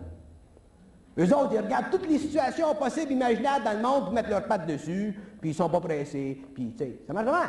Eux 1.18 1.34
autres, 1.34 1.52
ils 1.52 1.60
regardent 1.60 1.90
toutes 1.90 2.08
les 2.08 2.18
situations 2.18 2.74
possibles, 2.74 3.12
imaginables 3.12 3.64
dans 3.64 3.72
le 3.72 3.82
monde 3.82 4.04
pour 4.04 4.12
mettre 4.12 4.30
leurs 4.30 4.44
pattes 4.44 4.66
dessus, 4.66 5.18
puis 5.40 5.50
ils 5.50 5.54
sont 5.54 5.68
pas 5.68 5.80
pressés, 5.80 6.38
puis 6.54 6.72
tu 6.72 6.84
sais, 6.84 7.00
ça 7.06 7.12
marche 7.12 7.26
vraiment. 7.26 7.46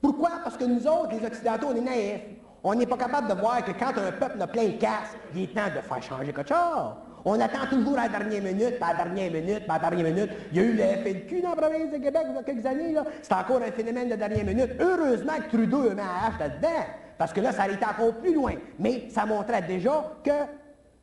Pourquoi? 0.00 0.30
Parce 0.42 0.56
que 0.56 0.64
nous 0.64 0.86
autres, 0.86 1.10
les 1.12 1.26
Occidentaux, 1.26 1.68
on 1.70 1.76
est 1.76 1.80
naïfs. 1.80 2.20
On 2.62 2.74
n'est 2.74 2.86
pas 2.86 2.96
capable 2.96 3.28
de 3.28 3.34
voir 3.34 3.64
que 3.64 3.72
quand 3.72 3.96
un 3.96 4.12
peuple 4.12 4.40
a 4.40 4.46
plein 4.46 4.66
de 4.66 4.72
casse, 4.72 5.16
il 5.34 5.44
est 5.44 5.54
temps 5.54 5.68
de 5.74 5.80
faire 5.80 6.02
changer 6.02 6.32
quelque 6.32 6.48
chose. 6.48 6.94
On 7.24 7.38
attend 7.38 7.66
toujours 7.68 7.98
à 7.98 8.08
la 8.08 8.18
dernière 8.18 8.42
minute, 8.42 8.78
pas 8.78 8.88
à 8.88 8.92
la 8.92 9.04
dernière 9.04 9.30
minute, 9.30 9.66
pas 9.66 9.74
à 9.74 9.78
la 9.78 9.90
dernière 9.90 10.14
minute. 10.14 10.30
Il 10.52 10.58
y 10.58 10.60
a 10.60 10.64
eu 10.64 10.72
le 10.72 10.82
FLQ 10.82 11.42
dans 11.42 11.50
la 11.50 11.56
province 11.56 11.92
de 11.92 11.98
Québec 11.98 12.22
il 12.28 12.34
y 12.34 12.38
a 12.38 12.42
quelques 12.42 12.66
années. 12.66 12.94
C'est 13.22 13.34
encore 13.34 13.62
un 13.62 13.72
phénomène 13.72 14.08
de 14.08 14.16
dernière 14.16 14.44
minute. 14.44 14.70
Heureusement 14.80 15.34
que 15.36 15.56
Trudeau 15.56 15.90
a 15.90 15.94
mis 15.94 16.00
un 16.00 16.04
H 16.04 16.38
là-dedans, 16.38 16.84
parce 17.18 17.32
que 17.32 17.40
là, 17.40 17.52
ça 17.52 17.64
allait 17.64 17.78
encore 17.84 18.14
plus 18.14 18.34
loin. 18.34 18.54
Mais 18.78 19.08
ça 19.10 19.26
montrait 19.26 19.62
déjà 19.62 20.12
que 20.24 20.30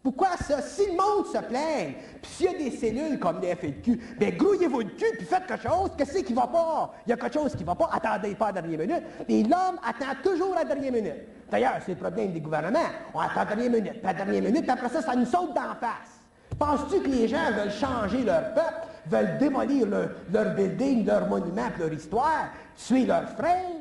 pourquoi 0.08 0.38
ça? 0.38 0.62
Si 0.62 0.86
le 0.86 0.91
monde 0.93 1.26
se 1.26 1.38
plaint, 1.38 1.93
puis 2.22 2.32
s'il 2.32 2.46
y 2.46 2.50
a 2.50 2.58
des 2.58 2.72
cellules 2.72 3.20
comme 3.20 3.41
les 3.41 3.54
FLQ, 3.54 4.00
bien 4.17 4.30
grouillez-vous 4.30 4.80
le 4.80 4.89
cul, 4.91 5.17
puis 5.17 5.26
faites 5.26 5.46
quelque 5.46 5.67
chose, 5.67 5.91
qu'est-ce 5.98 6.20
qui 6.20 6.34
va 6.34 6.48
pas? 6.48 6.93
Il 7.06 7.10
y 7.10 7.13
a 7.13 7.17
quelque 7.17 7.34
chose 7.34 7.54
qui 7.54 7.65
va 7.65 7.76
pas, 7.76 7.89
attendez 7.91 8.34
pas 8.34 8.46
à 8.46 8.52
la 8.54 8.62
dernière 8.62 8.80
minute. 8.80 9.04
Et 9.28 9.43
l'homme 9.43 9.78
attend 9.84 10.15
toujours 10.24 10.54
à 10.56 10.60
la 10.60 10.63
dernière 10.63 10.93
minute. 10.93 11.28
D'ailleurs, 11.52 11.74
c'est 11.86 11.91
le 11.91 11.98
problème 11.98 12.32
des 12.32 12.39
gouvernements. 12.39 12.80
On 13.13 13.20
attend 13.20 13.41
à 13.41 13.43
la 13.43 13.56
dernière 13.56 13.82
minute, 13.82 14.00
puis 14.00 14.06
à 14.06 14.13
la 14.13 14.13
dernière 14.13 14.43
minute, 14.43 14.62
puis 14.62 14.72
après 14.72 14.88
ça, 14.88 15.02
ça 15.02 15.13
nous 15.13 15.26
saute 15.26 15.54
d'en 15.54 15.76
face. 15.76 16.22
Penses-tu 16.58 17.02
que 17.02 17.10
les 17.10 17.28
gens 17.28 17.52
veulent 17.52 17.74
changer 17.74 18.24
leur 18.24 18.54
peuple, 18.54 18.88
veulent 19.08 19.38
démolir 19.39 19.88
leur, 19.88 20.10
leur 20.32 20.56
building, 20.56 21.06
leur 21.06 21.28
monument, 21.28 21.67
leur 21.78 21.91
histoire, 21.91 22.48
tuer 22.78 23.06
leurs 23.06 23.28
frères? 23.32 23.76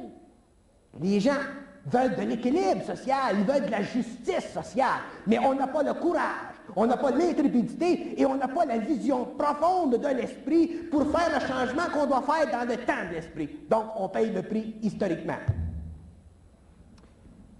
Les 1.00 1.20
gens 1.20 1.38
veulent 1.86 2.16
de 2.16 2.22
l'équilibre 2.22 2.82
social, 2.84 3.36
ils 3.38 3.44
veulent 3.44 3.66
de 3.66 3.70
la 3.70 3.82
justice 3.82 4.52
sociale, 4.52 5.00
mais 5.26 5.38
on 5.38 5.54
n'a 5.54 5.68
pas 5.68 5.82
le 5.82 5.94
courage, 5.94 6.56
on 6.74 6.86
n'a 6.86 6.96
pas 6.96 7.10
l'intrépidité 7.10 8.20
et 8.20 8.26
on 8.26 8.36
n'a 8.36 8.48
pas 8.48 8.66
la 8.66 8.78
vision 8.78 9.24
profonde 9.38 10.00
de 10.00 10.08
l'esprit 10.08 10.66
pour 10.90 11.04
faire 11.10 11.30
le 11.32 11.46
changement 11.46 11.84
qu'on 11.92 12.06
doit 12.06 12.22
faire 12.22 12.50
dans 12.50 12.68
le 12.68 12.76
temps 12.76 13.08
de 13.08 13.14
l'esprit. 13.14 13.48
Donc, 13.70 13.84
on 13.98 14.08
paye 14.08 14.32
le 14.32 14.42
prix 14.42 14.74
historiquement. 14.82 15.38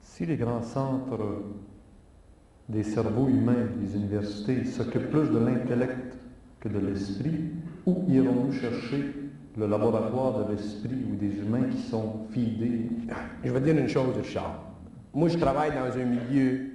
Si 0.03 0.27
les 0.27 0.37
grands 0.37 0.63
centres 0.63 1.43
des 2.69 2.83
cerveaux 2.83 3.29
humains 3.29 3.69
des 3.77 3.95
universités 3.95 4.65
s'occupent 4.65 5.11
plus 5.11 5.31
de 5.31 5.39
l'intellect 5.39 6.17
que 6.59 6.69
de 6.69 6.79
l'esprit, 6.79 7.53
où 7.85 8.05
irons-nous 8.09 8.53
chercher 8.53 9.26
le 9.57 9.67
laboratoire 9.67 10.45
de 10.45 10.53
l'esprit 10.53 11.05
ou 11.11 11.17
des 11.17 11.39
humains 11.39 11.69
qui 11.71 11.79
sont 11.79 12.27
fidés. 12.31 12.91
Je 13.43 13.51
vais 13.51 13.61
dire 13.61 13.77
une 13.77 13.89
chose, 13.89 14.15
Richard. 14.17 14.61
Moi, 15.15 15.29
je 15.29 15.39
travaille 15.39 15.71
dans 15.71 15.99
un 15.99 16.05
milieu, 16.05 16.67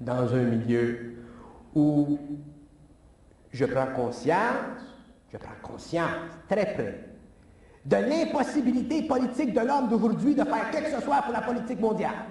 dans 0.00 0.34
un 0.34 0.42
milieu 0.42 1.14
où 1.74 2.18
je 3.52 3.64
prends 3.66 3.86
conscience, 3.94 4.82
je 5.32 5.38
prends 5.38 5.50
conscience 5.62 6.10
très 6.48 6.74
près 6.74 7.06
de 7.84 7.96
l'impossibilité 7.96 9.02
politique 9.02 9.54
de 9.54 9.60
l'homme 9.60 9.88
d'aujourd'hui 9.88 10.34
de 10.34 10.44
faire 10.44 10.70
quelque 10.70 10.90
que 10.90 10.96
ce 10.96 11.02
soit 11.02 11.22
pour 11.22 11.32
la 11.32 11.40
politique 11.40 11.80
mondiale. 11.80 12.26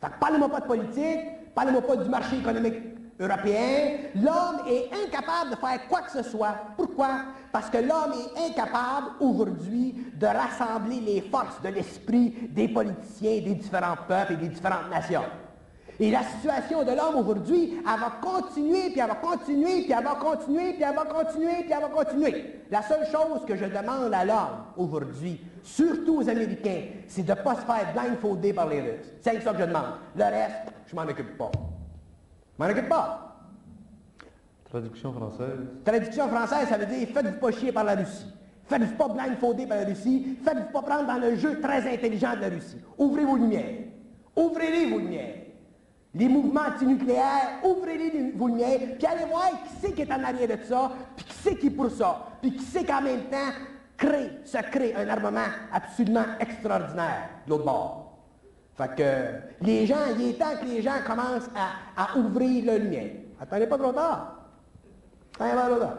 Fait 0.00 0.06
que 0.06 0.18
parlez-moi 0.18 0.48
pas 0.48 0.60
de 0.60 0.66
politique, 0.66 1.20
parlez-moi 1.54 1.82
pas 1.82 1.96
du 1.96 2.08
marché 2.08 2.38
économique 2.38 2.93
européen, 3.20 3.98
l'homme 4.16 4.66
est 4.68 4.90
incapable 4.92 5.50
de 5.50 5.56
faire 5.56 5.86
quoi 5.88 6.02
que 6.02 6.10
ce 6.10 6.22
soit. 6.22 6.54
Pourquoi? 6.76 7.10
Parce 7.52 7.70
que 7.70 7.78
l'homme 7.78 8.12
est 8.12 8.50
incapable 8.50 9.06
aujourd'hui 9.20 9.94
de 10.14 10.26
rassembler 10.26 11.00
les 11.00 11.20
forces 11.20 11.60
de 11.62 11.68
l'esprit 11.68 12.34
des 12.50 12.68
politiciens 12.68 13.40
des 13.40 13.54
différents 13.54 13.96
peuples 14.08 14.34
et 14.34 14.36
des 14.36 14.48
différentes 14.48 14.90
nations. 14.90 15.22
Et 16.00 16.10
la 16.10 16.24
situation 16.24 16.82
de 16.82 16.90
l'homme 16.90 17.16
aujourd'hui, 17.16 17.74
elle 17.78 18.00
va 18.00 18.12
continuer, 18.20 18.90
puis 18.90 19.00
elle 19.00 19.06
va 19.06 19.14
continuer, 19.14 19.82
puis 19.82 19.94
elle 19.96 20.04
va 20.04 20.16
continuer, 20.16 20.72
puis 20.72 20.82
elle 20.82 20.96
va 20.96 21.04
continuer, 21.04 21.54
puis 21.60 21.72
elle 21.72 21.82
va 21.82 21.88
continuer. 21.88 22.62
La 22.70 22.82
seule 22.82 23.06
chose 23.06 23.44
que 23.46 23.54
je 23.54 23.66
demande 23.66 24.12
à 24.12 24.24
l'homme 24.24 24.64
aujourd'hui, 24.76 25.40
surtout 25.62 26.18
aux 26.18 26.28
Américains, 26.28 26.82
c'est 27.06 27.22
de 27.22 27.30
ne 27.30 27.36
pas 27.36 27.54
se 27.54 27.60
faire 27.60 27.92
blindfolder 27.94 28.52
par 28.52 28.68
les 28.68 28.80
Russes. 28.80 29.12
C'est 29.20 29.40
ça 29.40 29.52
que 29.52 29.60
je 29.60 29.66
demande. 29.66 29.94
Le 30.16 30.24
reste, 30.24 30.72
je 30.88 30.96
m'en 30.96 31.02
occupe 31.02 31.38
pas. 31.38 31.52
M'en 32.58 32.66
occupe 32.66 32.88
pas. 32.88 33.36
Traduction 34.70 35.12
française. 35.12 35.58
Traduction 35.84 36.28
française, 36.28 36.68
ça 36.68 36.78
veut 36.78 36.86
dire 36.86 37.08
faites-vous 37.08 37.38
pas 37.38 37.50
chier 37.52 37.72
par 37.72 37.84
la 37.84 37.94
Russie. 37.94 38.26
Faites-vous 38.66 38.94
pas 38.96 39.08
blindfolder 39.08 39.66
par 39.66 39.78
la 39.78 39.84
Russie. 39.84 40.38
Faites-vous 40.44 40.72
pas 40.72 40.82
prendre 40.82 41.06
dans 41.06 41.18
le 41.18 41.36
jeu 41.36 41.60
très 41.60 41.92
intelligent 41.92 42.34
de 42.36 42.40
la 42.40 42.48
Russie. 42.48 42.78
Ouvrez 42.98 43.24
vos 43.24 43.36
lumières. 43.36 43.84
Ouvrez-les 44.36 44.90
vos 44.90 44.98
lumières 44.98 45.44
les 46.14 46.28
mouvements 46.28 46.62
antinucléaires, 46.72 47.58
ouvrez-les 47.64 48.32
vos 48.36 48.46
lumières, 48.46 48.78
puis 48.98 49.06
allez 49.06 49.24
voir 49.28 49.50
qui 49.50 49.74
c'est 49.80 49.92
qui 49.92 50.02
est 50.02 50.12
en 50.12 50.22
arrière 50.22 50.48
de 50.48 50.62
ça, 50.64 50.92
puis 51.16 51.24
qui 51.24 51.34
c'est 51.34 51.56
qui 51.56 51.66
est 51.66 51.70
pour 51.70 51.90
ça, 51.90 52.28
puis 52.40 52.52
qui 52.52 52.62
c'est 52.62 52.84
qu'en 52.84 53.02
même 53.02 53.24
temps 53.24 53.50
crée, 53.96 54.30
se 54.44 54.58
crée 54.70 54.94
un 54.94 55.08
armement 55.08 55.40
absolument 55.72 56.24
extraordinaire 56.38 57.30
de 57.46 57.50
l'autre 57.50 57.64
bord. 57.64 58.03
Fait 58.76 58.94
que 58.96 59.64
les 59.64 59.86
gens, 59.86 59.94
il 60.18 60.30
est 60.30 60.32
temps 60.38 60.56
que 60.60 60.66
les 60.66 60.82
gens 60.82 60.96
commencent 61.06 61.50
à, 61.54 62.18
ouvrir 62.18 62.64
leur 62.64 62.78
lumière. 62.78 63.10
Attendez 63.40 63.66
pas 63.66 63.78
trop 63.78 63.92
tard. 63.92 64.48
Attendez 65.36 65.54
pas 65.54 65.68
trop 65.68 65.78
tard. 65.78 65.98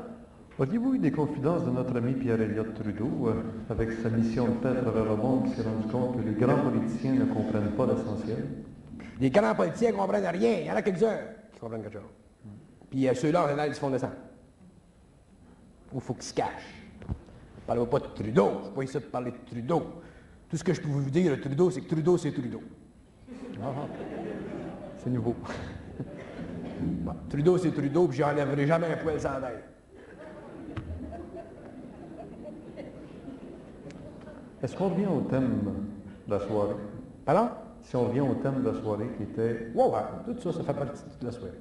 Auriez-vous 0.57 0.95
eu 0.95 0.99
des 0.99 1.11
confidences 1.11 1.65
de 1.65 1.71
notre 1.71 1.95
ami 1.97 2.13
Pierre 2.13 2.39
Elliott 2.39 2.73
Trudeau, 2.73 3.27
euh, 3.27 3.43
avec 3.69 3.91
sa 3.91 4.09
mission 4.09 4.45
de 4.45 4.51
paix 4.51 4.69
à 4.69 4.81
travers 4.81 5.03
le 5.03 5.15
monde, 5.17 5.45
qui 5.45 5.51
s'est 5.51 5.63
rendu 5.63 5.87
compte 5.87 6.17
que 6.17 6.21
les 6.21 6.33
grands 6.33 6.59
politiciens 6.59 7.13
ne 7.13 7.25
comprennent 7.25 7.71
pas 7.71 7.85
l'essentiel? 7.87 8.47
Les 9.19 9.29
grands 9.29 9.55
politiciens 9.55 9.91
ne 9.91 9.97
comprennent 9.97 10.25
rien. 10.25 10.59
Il 10.59 10.65
y 10.65 10.71
en 10.71 10.75
a 10.75 10.81
quelques-uns 10.81 11.17
qui 11.53 11.59
comprennent 11.59 11.81
quelque 11.81 11.99
chose. 11.99 12.11
Puis 12.89 13.07
ceux-là, 13.13 13.43
en 13.43 13.47
général, 13.49 13.69
ils 13.69 13.75
se 13.75 13.79
font 13.79 13.89
descendre. 13.89 14.13
Ou 15.91 15.97
il 15.97 16.01
faut 16.01 16.13
qu'ils 16.13 16.23
se 16.23 16.33
cachent. 16.33 16.85
Parlez 17.67 17.85
pas 17.85 17.99
de 17.99 18.05
Trudeau. 18.05 18.49
Je 18.51 18.57
ne 18.57 18.63
suis 18.63 18.73
pas 18.73 18.83
ici 18.83 18.99
pour 18.99 19.11
parler 19.11 19.31
de 19.31 19.49
Trudeau. 19.49 19.83
Tout 20.49 20.57
ce 20.57 20.63
que 20.63 20.73
je 20.73 20.81
peux 20.81 20.87
vous 20.87 21.09
dire 21.09 21.31
de 21.31 21.41
Trudeau, 21.41 21.71
c'est 21.71 21.81
que 21.81 21.87
Trudeau, 21.87 22.17
c'est 22.17 22.31
Trudeau. 22.31 22.61
Ah, 23.63 23.71
c'est 24.97 25.09
nouveau. 25.09 25.35
Trudeau, 27.29 27.57
c'est 27.57 27.71
Trudeau, 27.71 28.07
puis 28.07 28.17
j'enlèverai 28.19 28.67
jamais 28.67 28.87
un 28.87 28.97
poil 28.97 29.19
sans 29.19 29.39
d'air. 29.39 29.61
Est-ce 34.61 34.75
qu'on 34.75 34.89
revient 34.89 35.07
au 35.07 35.21
thème 35.21 35.61
de 36.27 36.31
la 36.31 36.39
soirée? 36.39 36.75
Pardon? 37.25 37.49
Si 37.81 37.95
on 37.95 38.05
revient 38.05 38.21
au 38.21 38.35
thème 38.35 38.63
de 38.63 38.69
la 38.69 38.81
soirée 38.81 39.09
qui 39.17 39.23
était... 39.23 39.71
Ouais, 39.75 39.85
ouais, 39.85 40.33
tout 40.33 40.41
ça, 40.41 40.57
ça 40.57 40.63
fait 40.63 40.73
partie 40.73 41.03
de 41.21 41.25
la 41.25 41.31
soirée. 41.31 41.59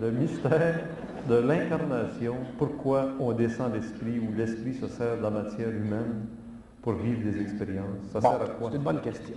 Le 0.00 0.10
mystère 0.10 0.80
de 1.28 1.34
l'incarnation, 1.34 2.36
pourquoi 2.58 3.10
on 3.20 3.32
descend 3.32 3.74
l'esprit 3.74 4.18
ou 4.18 4.32
l'esprit 4.34 4.74
se 4.74 4.86
sert 4.86 5.18
de 5.18 5.22
la 5.22 5.30
matière 5.30 5.68
humaine 5.68 6.26
pour 6.82 6.94
vivre 6.94 7.22
des 7.22 7.40
expériences. 7.40 8.08
Ça 8.12 8.20
sert 8.20 8.42
à 8.42 8.48
quoi? 8.48 8.70
C'est 8.70 8.76
une 8.76 8.82
bonne 8.82 9.00
question. 9.00 9.36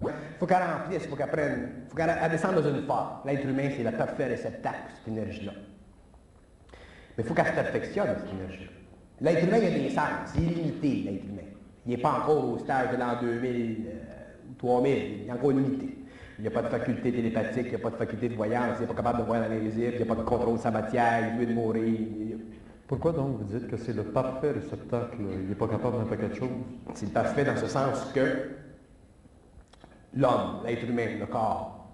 Il 0.00 0.38
faut 0.38 0.46
qu'elle 0.46 0.62
remplisse, 0.62 1.02
il 1.04 1.08
faut 1.08 1.16
qu'elle 1.16 1.30
prenne, 1.30 1.68
il 1.84 1.90
faut 1.90 1.96
qu'elle 1.96 2.30
descende 2.30 2.56
dans 2.56 2.68
une 2.68 2.84
forme. 2.84 3.20
L'être 3.24 3.46
humain, 3.46 3.70
c'est 3.74 3.82
le 3.82 3.90
parfait 3.90 4.26
réceptacle 4.26 4.92
cette 4.94 5.08
énergie-là. 5.08 5.52
Mais 7.16 7.24
il 7.24 7.24
faut 7.24 7.32
qu'elle 7.32 7.46
se 7.46 7.52
perfectionne, 7.52 8.08
cette 8.18 8.34
énergie-là. 8.34 8.70
L'être 9.22 9.44
humain, 9.48 9.56
il 9.56 9.66
a 9.66 9.70
des 9.70 9.90
sens. 9.90 10.04
C'est 10.26 10.42
illimité, 10.42 11.10
l'être 11.10 11.24
humain. 11.24 11.48
Il 11.86 11.90
n'est 11.92 12.02
pas 12.02 12.18
encore 12.20 12.50
au 12.50 12.58
stage 12.58 12.92
de 12.92 12.96
l'an 12.98 13.18
2000 13.18 13.86
ou 14.50 14.54
3000. 14.58 15.22
Il 15.22 15.28
est 15.28 15.32
encore 15.32 15.52
limité. 15.52 15.95
Il 16.38 16.42
n'y 16.42 16.48
a 16.48 16.50
pas 16.50 16.62
de 16.62 16.68
faculté 16.68 17.12
télépathique, 17.12 17.66
il 17.66 17.70
n'y 17.70 17.74
a 17.76 17.78
pas 17.78 17.90
de 17.90 17.96
faculté 17.96 18.28
de 18.28 18.34
voyance, 18.34 18.76
il 18.78 18.82
n'est 18.82 18.86
pas 18.86 18.94
capable 18.94 19.20
de 19.20 19.24
voir 19.24 19.40
l'invisible, 19.40 19.92
il 19.92 19.96
n'y 19.96 20.02
a 20.02 20.14
pas 20.14 20.20
de 20.20 20.26
contrôle 20.26 20.56
de 20.56 20.60
sa 20.60 20.70
matière, 20.70 21.32
il 21.32 21.38
veut 21.38 21.46
de 21.46 21.52
mourir. 21.52 22.38
Pourquoi 22.86 23.12
donc 23.12 23.38
vous 23.38 23.44
dites 23.44 23.68
que 23.68 23.76
c'est 23.76 23.94
le 23.94 24.04
parfait 24.04 24.52
réceptacle? 24.52 25.16
Il 25.18 25.48
n'est 25.48 25.54
pas 25.54 25.66
capable 25.66 25.98
d'un 25.98 26.04
paquet 26.04 26.28
de 26.28 26.34
choses? 26.34 26.48
C'est 26.94 27.12
parfait 27.12 27.44
dans 27.44 27.56
ce 27.56 27.66
sens 27.66 28.12
que 28.14 28.50
l'homme, 30.14 30.60
l'être 30.64 30.84
humain, 30.88 31.18
le 31.18 31.26
corps, 31.26 31.88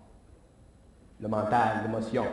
le 1.20 1.28
mental, 1.28 1.84
l'émotion, 1.86 2.24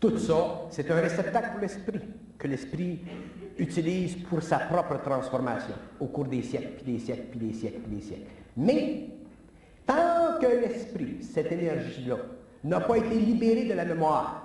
tout 0.00 0.18
ça, 0.18 0.66
c'est 0.70 0.90
un 0.90 1.00
réceptacle 1.00 1.50
pour 1.52 1.60
l'esprit, 1.60 2.00
que 2.38 2.48
l'esprit 2.48 3.00
utilise 3.58 4.16
pour 4.16 4.42
sa 4.42 4.58
propre 4.58 5.00
transformation 5.02 5.74
au 6.00 6.06
cours 6.06 6.26
des 6.26 6.42
siècles, 6.42 6.72
puis 6.76 6.92
des 6.94 6.98
siècles, 6.98 7.26
puis 7.30 7.38
des 7.38 7.52
siècles, 7.52 7.80
puis 7.80 7.96
des 7.96 8.02
siècles. 8.02 8.26
Mais, 8.56 9.08
tant 9.86 10.38
que 10.40 10.46
l'esprit, 10.46 11.22
cette 11.22 11.52
énergie-là, 11.52 12.16
n'a 12.64 12.80
pas 12.80 12.98
été 12.98 13.14
libérée 13.14 13.64
de 13.64 13.74
la 13.74 13.84
mémoire, 13.84 14.42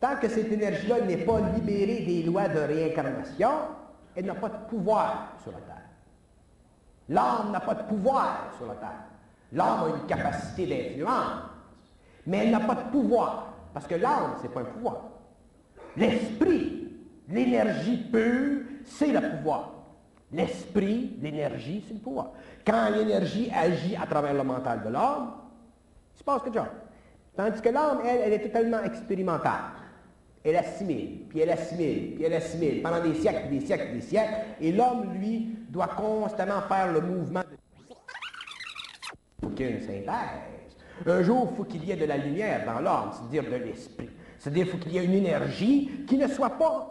tant 0.00 0.16
que 0.16 0.28
cette 0.28 0.50
énergie-là 0.50 1.02
n'est 1.02 1.24
pas 1.24 1.40
libérée 1.54 2.04
des 2.04 2.22
lois 2.24 2.48
de 2.48 2.58
réincarnation, 2.58 3.50
elle 4.16 4.26
n'a 4.26 4.34
pas 4.34 4.48
de 4.48 4.68
pouvoir 4.68 5.34
sur 5.42 5.52
la 5.52 5.58
Terre. 5.58 5.74
L'âme 7.08 7.52
n'a 7.52 7.60
pas 7.60 7.74
de 7.74 7.82
pouvoir 7.84 8.52
sur 8.56 8.66
la 8.66 8.74
Terre. 8.74 9.04
L'âme 9.52 9.84
a 9.84 9.88
une 9.96 10.06
capacité 10.06 10.66
d'influence, 10.66 11.42
mais 12.26 12.38
elle 12.38 12.50
n'a 12.50 12.60
pas 12.60 12.74
de 12.74 12.90
pouvoir, 12.90 13.54
parce 13.72 13.86
que 13.86 13.94
l'âme, 13.94 14.34
ce 14.38 14.44
n'est 14.44 14.52
pas 14.52 14.60
un 14.60 14.64
pouvoir. 14.64 15.02
L'esprit 15.96 16.84
L'énergie 17.28 17.96
pure, 17.96 18.62
c'est 18.84 19.12
le 19.12 19.20
pouvoir. 19.20 19.70
L'esprit, 20.32 21.16
l'énergie, 21.22 21.84
c'est 21.86 21.94
le 21.94 22.00
pouvoir. 22.00 22.32
Quand 22.66 22.90
l'énergie 22.90 23.50
agit 23.54 23.96
à 23.96 24.06
travers 24.06 24.34
le 24.34 24.42
mental 24.42 24.82
de 24.82 24.88
l'homme, 24.88 25.32
il 26.14 26.18
se 26.18 26.24
passe 26.24 26.42
quelque 26.42 26.58
chose. 26.58 26.68
Tandis 27.36 27.60
que 27.60 27.68
l'âme, 27.68 28.00
elle, 28.06 28.20
elle 28.24 28.32
est 28.34 28.42
totalement 28.42 28.82
expérimentale. 28.82 29.72
Elle 30.44 30.56
assimile, 30.56 31.26
puis 31.28 31.40
elle 31.40 31.50
assimile, 31.50 32.14
puis 32.14 32.24
elle 32.24 32.34
assimile 32.34 32.82
pendant 32.82 33.02
des 33.02 33.14
siècles, 33.14 33.48
des 33.50 33.60
siècles, 33.60 33.92
des 33.92 34.00
siècles. 34.00 34.34
Et 34.60 34.72
l'homme, 34.72 35.14
lui, 35.14 35.56
doit 35.68 35.88
constamment 35.88 36.60
faire 36.62 36.92
le 36.92 37.00
mouvement 37.00 37.40
de... 37.40 37.46
Il 39.42 39.48
faut 39.48 39.54
qu'il 39.54 39.66
y 39.66 39.68
ait 39.68 39.72
une 39.72 39.80
synthèse. 39.80 40.06
Un 41.06 41.22
jour, 41.22 41.48
il 41.50 41.56
faut 41.56 41.64
qu'il 41.64 41.84
y 41.84 41.90
ait 41.90 41.96
de 41.96 42.04
la 42.04 42.16
lumière 42.16 42.64
dans 42.64 42.80
l'homme, 42.80 43.10
c'est-à-dire 43.12 43.50
de 43.50 43.56
l'esprit. 43.56 44.10
C'est-à-dire 44.38 44.64
qu'il 44.64 44.72
faut 44.72 44.78
qu'il 44.78 44.92
y 44.92 44.98
ait 44.98 45.04
une 45.04 45.14
énergie 45.14 46.04
qui 46.06 46.16
ne 46.16 46.28
soit 46.28 46.50
pas 46.50 46.90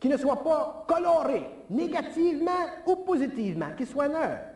qui 0.00 0.08
ne 0.08 0.16
soit 0.16 0.42
pas 0.42 0.84
coloré 0.88 1.46
négativement 1.68 2.50
ou 2.86 2.96
positivement, 2.96 3.66
qui 3.76 3.84
soit 3.84 4.08
neutre. 4.08 4.49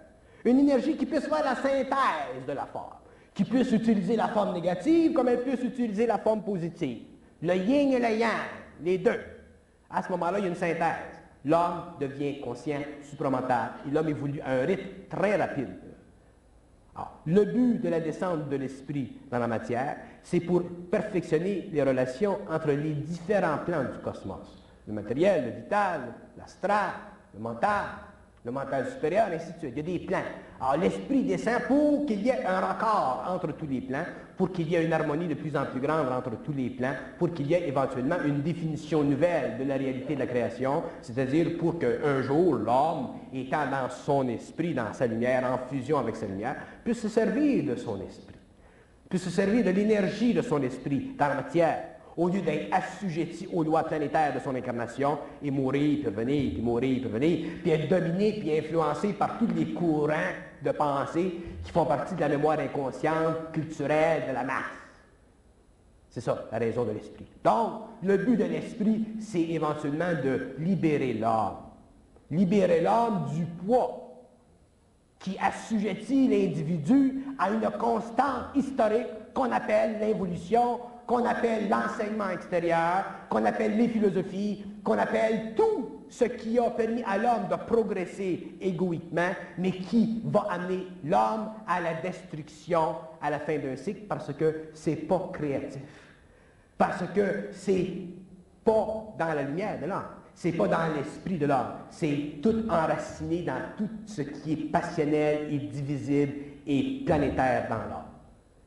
Une 0.44 0.60
énergie 0.60 0.96
qui 0.96 1.06
puisse 1.06 1.26
faire 1.26 1.44
la 1.44 1.54
synthèse 1.54 2.46
de 2.46 2.52
la 2.52 2.66
forme, 2.66 2.94
qui 3.32 3.44
puisse 3.44 3.72
utiliser 3.72 4.16
la 4.16 4.28
forme 4.28 4.54
négative 4.54 5.12
comme 5.12 5.28
elle 5.28 5.42
puisse 5.42 5.62
utiliser 5.62 6.06
la 6.06 6.18
forme 6.18 6.42
positive. 6.42 7.02
Le 7.42 7.54
yin 7.54 7.92
et 7.92 7.98
le 7.98 8.16
yang, 8.18 8.30
les 8.82 8.98
deux. 8.98 9.20
À 9.90 10.02
ce 10.02 10.10
moment-là, 10.12 10.38
il 10.38 10.42
y 10.42 10.44
a 10.46 10.50
une 10.50 10.54
synthèse. 10.54 11.22
L'homme 11.44 11.94
devient 12.00 12.40
conscient, 12.40 12.80
supramental, 13.02 13.72
et 13.86 13.90
l'homme 13.90 14.08
évolue 14.08 14.40
à 14.40 14.52
un 14.52 14.64
rythme 14.64 14.88
très 15.08 15.36
rapide. 15.36 15.76
le 17.26 17.44
but 17.44 17.80
de 17.80 17.88
la 17.88 18.00
descente 18.00 18.48
de 18.48 18.56
l'esprit 18.56 19.12
dans 19.30 19.38
la 19.38 19.48
matière, 19.48 19.96
c'est 20.22 20.40
pour 20.40 20.62
perfectionner 20.90 21.68
les 21.72 21.82
relations 21.82 22.38
entre 22.50 22.68
les 22.68 22.92
différents 22.94 23.58
plans 23.64 23.84
du 23.84 23.98
cosmos 23.98 24.64
le 24.86 24.92
matériel, 24.92 25.44
le 25.44 25.50
vital, 25.62 26.00
l'astral, 26.36 26.90
le 27.34 27.40
mental, 27.40 27.84
le 28.44 28.52
mental 28.52 28.86
supérieur, 28.90 29.28
ainsi 29.34 29.52
de 29.52 29.58
suite. 29.58 29.72
Il 29.72 29.76
y 29.76 29.80
a 29.80 29.98
des 29.98 30.04
plans. 30.04 30.22
Alors 30.60 30.76
l'esprit 30.76 31.22
descend 31.22 31.62
pour 31.66 32.04
qu'il 32.04 32.22
y 32.22 32.28
ait 32.28 32.44
un 32.44 32.60
raccord 32.60 33.24
entre 33.26 33.52
tous 33.56 33.66
les 33.66 33.80
plans, 33.80 34.04
pour 34.36 34.52
qu'il 34.52 34.68
y 34.68 34.74
ait 34.74 34.84
une 34.84 34.92
harmonie 34.92 35.26
de 35.26 35.34
plus 35.34 35.56
en 35.56 35.64
plus 35.64 35.80
grande 35.80 36.08
entre 36.08 36.42
tous 36.42 36.52
les 36.52 36.68
plans, 36.68 36.94
pour 37.18 37.32
qu'il 37.32 37.46
y 37.46 37.54
ait 37.54 37.66
éventuellement 37.68 38.16
une 38.24 38.42
définition 38.42 39.02
nouvelle 39.02 39.56
de 39.58 39.64
la 39.64 39.76
réalité 39.76 40.14
de 40.14 40.20
la 40.20 40.26
création, 40.26 40.82
c'est-à-dire 41.00 41.56
pour 41.58 41.78
qu'un 41.78 42.20
jour 42.22 42.54
l'homme, 42.54 43.12
étant 43.32 43.66
dans 43.70 43.88
son 43.88 44.28
esprit, 44.28 44.74
dans 44.74 44.92
sa 44.92 45.06
lumière, 45.06 45.44
en 45.50 45.66
fusion 45.66 45.98
avec 45.98 46.16
sa 46.16 46.26
lumière, 46.26 46.56
puisse 46.84 47.00
se 47.00 47.08
servir 47.08 47.64
de 47.64 47.76
son 47.76 47.98
esprit, 48.02 48.36
puisse 49.08 49.24
se 49.24 49.30
servir 49.30 49.64
de 49.64 49.70
l'énergie 49.70 50.34
de 50.34 50.42
son 50.42 50.62
esprit 50.62 51.14
dans 51.18 51.28
la 51.28 51.34
matière 51.36 51.93
au 52.16 52.28
lieu 52.28 52.40
d'être 52.40 52.72
assujetti 52.72 53.48
aux 53.52 53.64
lois 53.64 53.82
planétaires 53.82 54.34
de 54.34 54.38
son 54.38 54.54
incarnation, 54.54 55.18
et 55.42 55.50
mourir, 55.50 55.98
puis 55.98 56.06
revenir, 56.06 56.52
puis 56.52 56.62
mourir, 56.62 57.00
puis 57.00 57.12
revenir, 57.12 57.46
puis 57.62 57.70
être 57.72 57.88
dominé, 57.88 58.34
puis 58.38 58.56
influencé 58.56 59.12
par 59.12 59.38
tous 59.38 59.48
les 59.54 59.72
courants 59.72 60.32
de 60.62 60.70
pensée 60.70 61.34
qui 61.64 61.72
font 61.72 61.84
partie 61.84 62.14
de 62.14 62.20
la 62.20 62.28
mémoire 62.28 62.58
inconsciente, 62.58 63.52
culturelle 63.52 64.28
de 64.28 64.34
la 64.34 64.44
masse. 64.44 64.64
C'est 66.10 66.20
ça, 66.20 66.44
la 66.52 66.58
raison 66.58 66.84
de 66.84 66.92
l'esprit. 66.92 67.26
Donc, 67.42 67.82
le 68.02 68.16
but 68.18 68.36
de 68.36 68.44
l'esprit, 68.44 69.04
c'est 69.18 69.42
éventuellement 69.42 70.12
de 70.22 70.54
libérer 70.60 71.14
l'homme. 71.14 71.56
Libérer 72.30 72.80
l'homme 72.80 73.26
du 73.34 73.44
poids 73.44 74.04
qui 75.18 75.36
assujettit 75.38 76.28
l'individu 76.28 77.24
à 77.38 77.50
une 77.50 77.68
constante 77.78 78.54
historique 78.54 79.08
qu'on 79.32 79.50
appelle 79.50 79.98
l'évolution, 79.98 80.78
qu'on 81.06 81.24
appelle 81.24 81.68
l'enseignement 81.68 82.30
extérieur, 82.30 83.04
qu'on 83.28 83.44
appelle 83.44 83.76
les 83.76 83.88
philosophies, 83.88 84.64
qu'on 84.82 84.98
appelle 84.98 85.54
tout 85.54 85.94
ce 86.08 86.24
qui 86.24 86.58
a 86.58 86.70
permis 86.70 87.02
à 87.02 87.18
l'homme 87.18 87.48
de 87.50 87.56
progresser 87.56 88.54
égoïquement, 88.60 89.30
mais 89.58 89.72
qui 89.72 90.22
va 90.24 90.46
amener 90.50 90.86
l'homme 91.04 91.50
à 91.66 91.80
la 91.80 91.94
destruction 91.94 92.96
à 93.20 93.30
la 93.30 93.38
fin 93.38 93.58
d'un 93.58 93.76
cycle 93.76 94.02
parce 94.08 94.32
que 94.32 94.68
c'est 94.74 94.96
pas 94.96 95.30
créatif. 95.32 95.82
Parce 96.78 97.04
que 97.14 97.48
c'est 97.52 97.88
pas 98.64 99.14
dans 99.18 99.34
la 99.34 99.42
lumière 99.42 99.80
de 99.80 99.86
l'homme. 99.86 100.02
C'est 100.34 100.52
pas 100.52 100.66
dans 100.66 100.94
l'esprit 100.94 101.38
de 101.38 101.46
l'homme. 101.46 101.74
C'est 101.90 102.40
tout 102.42 102.64
enraciné 102.68 103.42
dans 103.42 103.60
tout 103.76 103.88
ce 104.06 104.22
qui 104.22 104.52
est 104.52 104.70
passionnel 104.70 105.48
et 105.52 105.58
divisible 105.58 106.32
et 106.66 107.02
planétaire 107.04 107.68
dans 107.68 107.76
l'homme. 107.76 108.13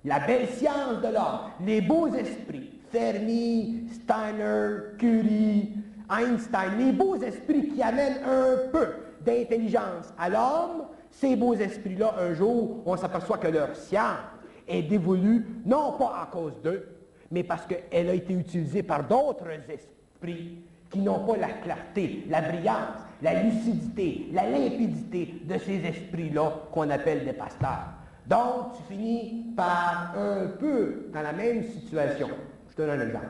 La 0.06 0.20
belle 0.20 0.48
science 0.50 1.02
de 1.02 1.08
l'homme, 1.14 1.52
les 1.66 1.82
beaux 1.82 2.08
esprits, 2.08 2.80
Fermi, 2.92 3.84
Steiner, 3.92 4.96
Curie, 4.98 5.74
Einstein, 6.10 6.78
les 6.78 6.92
beaux 6.92 7.18
esprits 7.18 7.70
qui 7.70 7.82
amènent 7.82 8.22
un 8.24 8.70
peu 8.72 8.88
d'intelligence 9.26 10.14
à 10.18 10.30
l'homme, 10.30 10.86
ces 11.12 11.36
beaux 11.36 11.56
esprits-là, 11.56 12.16
un 12.20 12.34
jour, 12.34 12.84
on 12.86 12.96
s'aperçoit 12.96 13.38
que 13.38 13.48
leur 13.48 13.76
science 13.76 14.20
est 14.68 14.84
dévolue, 14.84 15.46
non 15.66 15.94
pas 15.98 16.22
à 16.22 16.30
cause 16.32 16.54
d'eux, 16.64 16.88
mais 17.32 17.44
parce 17.44 17.66
qu'elle 17.66 18.10
a 18.10 18.14
été 18.14 18.34
utilisée 18.34 18.84
par 18.84 19.06
d'autres 19.06 19.48
esprits 19.70 20.60
qui 20.90 21.00
n'ont 21.00 21.26
pas 21.26 21.38
la 21.38 21.50
clarté, 21.50 22.26
la 22.30 22.42
brillance, 22.42 23.00
la 23.22 23.44
lucidité, 23.44 24.28
la 24.32 24.50
limpidité 24.50 25.42
de 25.44 25.58
ces 25.58 25.86
esprits-là 25.86 26.54
qu'on 26.72 26.90
appelle 26.90 27.26
des 27.26 27.34
pasteurs. 27.34 27.97
Donc, 28.28 28.74
tu 28.76 28.94
finis 28.94 29.54
par 29.56 30.14
un 30.18 30.48
peu 30.60 31.08
dans 31.14 31.22
la 31.22 31.32
même 31.32 31.64
situation. 31.64 32.28
Je 32.70 32.76
te 32.76 32.82
donne 32.82 33.00
un 33.00 33.06
exemple. 33.06 33.26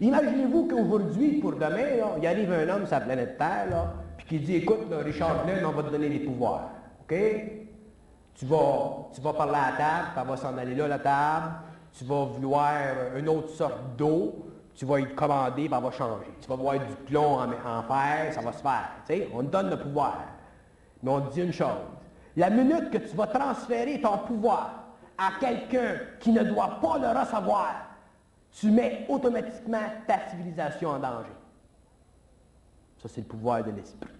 Imaginez-vous 0.00 0.68
qu'aujourd'hui, 0.68 1.40
pour 1.40 1.52
demain, 1.52 1.88
il 2.18 2.26
arrive 2.26 2.52
un 2.52 2.68
homme 2.68 2.86
sur 2.86 2.96
la 2.96 3.00
planète 3.00 3.38
Terre, 3.38 3.92
puis 4.16 4.26
qui 4.26 4.38
dit, 4.38 4.56
écoute, 4.56 4.86
Richard 5.04 5.44
Glenn, 5.44 5.64
on 5.64 5.70
va 5.70 5.82
te 5.82 5.90
donner 5.90 6.10
des 6.10 6.20
pouvoirs. 6.20 6.70
OK? 7.02 7.14
Tu 8.34 8.44
vas, 8.44 9.08
tu 9.14 9.20
vas 9.20 9.32
parler 9.32 9.54
à 9.54 9.70
la 9.70 9.76
table, 9.76 10.08
puis 10.12 10.22
elle 10.22 10.28
va 10.28 10.36
s'en 10.36 10.58
aller 10.58 10.74
là, 10.74 10.88
la 10.88 10.98
table. 10.98 11.46
Tu 11.98 12.04
vas 12.04 12.24
vouloir 12.24 12.72
une 13.16 13.28
autre 13.28 13.48
sorte 13.48 13.96
d'eau, 13.96 14.46
tu 14.74 14.84
vas 14.84 15.00
y 15.00 15.14
commander, 15.14 15.68
puis 15.68 15.70
elle 15.76 15.82
va 15.82 15.90
changer. 15.90 16.26
Tu 16.40 16.48
vas 16.48 16.56
voir 16.56 16.74
du 16.74 16.94
plomb 17.06 17.38
en, 17.40 17.82
fer, 17.82 18.32
ça 18.32 18.42
va 18.42 18.52
se 18.52 18.62
faire. 18.62 18.90
Tu 19.08 19.22
on 19.34 19.42
te 19.42 19.50
donne 19.50 19.70
le 19.70 19.78
pouvoir. 19.78 20.18
Mais 21.02 21.10
on 21.10 21.22
te 21.22 21.32
dit 21.32 21.40
une 21.40 21.52
chose. 21.52 21.95
La 22.36 22.50
minute 22.50 22.90
que 22.90 22.98
tu 22.98 23.16
vas 23.16 23.26
transférer 23.26 24.00
ton 24.00 24.18
pouvoir 24.18 24.84
à 25.16 25.32
quelqu'un 25.40 25.98
qui 26.20 26.32
ne 26.32 26.42
doit 26.42 26.78
pas 26.80 26.98
le 26.98 27.18
recevoir, 27.18 27.96
tu 28.52 28.70
mets 28.70 29.06
automatiquement 29.08 29.80
ta 30.06 30.28
civilisation 30.28 30.90
en 30.90 30.98
danger. 30.98 31.32
Ça, 32.98 33.08
c'est 33.08 33.22
le 33.22 33.26
pouvoir 33.26 33.64
de 33.64 33.70
l'esprit. 33.70 34.10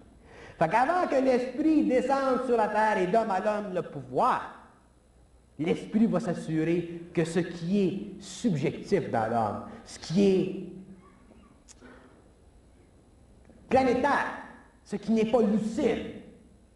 Fait 0.58 0.68
qu'avant 0.68 1.06
que 1.06 1.16
l'esprit 1.16 1.84
descende 1.84 2.46
sur 2.46 2.56
la 2.56 2.68
terre 2.68 2.98
et 2.98 3.06
donne 3.06 3.30
à 3.30 3.40
l'homme 3.40 3.74
le 3.74 3.82
pouvoir, 3.82 4.54
l'esprit 5.58 6.06
va 6.06 6.20
s'assurer 6.20 7.02
que 7.12 7.24
ce 7.24 7.40
qui 7.40 7.80
est 7.80 8.22
subjectif 8.22 9.10
dans 9.10 9.26
l'homme, 9.26 9.62
ce 9.84 9.98
qui 9.98 10.24
est 10.24 10.64
planétaire, 13.68 14.38
ce 14.84 14.96
qui 14.96 15.12
n'est 15.12 15.30
pas 15.30 15.42
lucide, 15.42 16.22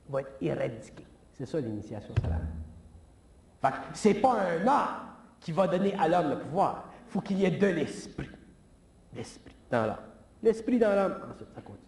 va 0.08 0.20
être 0.20 0.36
éradiqué. 0.42 1.06
C'est 1.40 1.46
ça 1.46 1.60
l'initiation 1.60 2.14
salariale. 2.16 2.46
Que 3.62 3.68
c'est 3.94 4.14
pas 4.14 4.42
un 4.42 4.66
homme 4.66 4.96
qui 5.40 5.52
va 5.52 5.66
donner 5.66 5.94
à 5.94 6.06
l'homme 6.06 6.28
le 6.28 6.38
pouvoir 6.38 6.90
il 7.10 7.12
faut 7.12 7.20
qu'il 7.22 7.38
y 7.40 7.44
ait 7.44 7.50
de 7.50 7.66
l'esprit. 7.66 8.28
L'esprit 9.16 9.56
dans 9.68 9.86
l'homme. 9.86 9.96
L'esprit 10.44 10.78
dans 10.78 10.94
l'homme. 10.94 11.16
Ensuite, 11.28 11.48
ça 11.52 11.60
continue. 11.60 11.86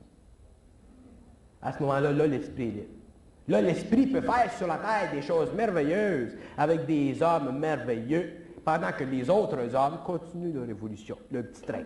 À 1.60 1.72
ce 1.72 1.78
moment-là, 1.80 2.12
là, 2.12 2.26
l'esprit 2.26 2.62
est 2.62 2.70
libre. 2.70 2.86
Là, 3.46 3.60
l'esprit 3.60 4.08
peut 4.08 4.20
faire 4.20 4.52
sur 4.52 4.66
la 4.66 4.78
terre 4.78 5.12
des 5.12 5.22
choses 5.22 5.52
merveilleuses 5.52 6.34
avec 6.58 6.86
des 6.86 7.22
hommes 7.22 7.56
merveilleux, 7.56 8.32
pendant 8.64 8.90
que 8.90 9.04
les 9.04 9.30
autres 9.30 9.72
hommes 9.76 9.98
continuent 10.04 10.54
leur 10.54 10.68
évolution, 10.68 11.16
le 11.30 11.44
petit 11.44 11.62
train. 11.62 11.84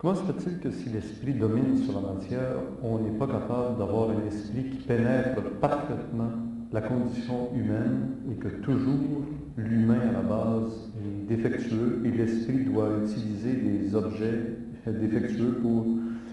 Comment 0.00 0.14
se 0.14 0.22
fait-il 0.22 0.60
que 0.60 0.70
si 0.70 0.88
l'esprit 0.88 1.34
domine 1.34 1.76
sur 1.76 2.00
la 2.00 2.14
matière, 2.14 2.56
on 2.82 3.00
n'est 3.00 3.18
pas 3.18 3.26
capable 3.26 3.76
d'avoir 3.76 4.08
un 4.08 4.26
esprit 4.26 4.70
qui 4.70 4.78
pénètre 4.78 5.42
parfaitement 5.60 6.30
la 6.72 6.80
condition 6.80 7.54
humaine 7.54 8.12
et 8.32 8.36
que 8.36 8.48
toujours 8.48 9.26
l'humain 9.58 10.00
à 10.08 10.12
la 10.12 10.22
base 10.22 10.88
est 11.04 11.26
défectueux 11.36 12.00
et 12.06 12.12
l'esprit 12.12 12.64
doit 12.64 12.88
utiliser 13.04 13.52
des 13.52 13.94
objets 13.94 14.56
défectueux 14.86 15.58
pour 15.60 15.84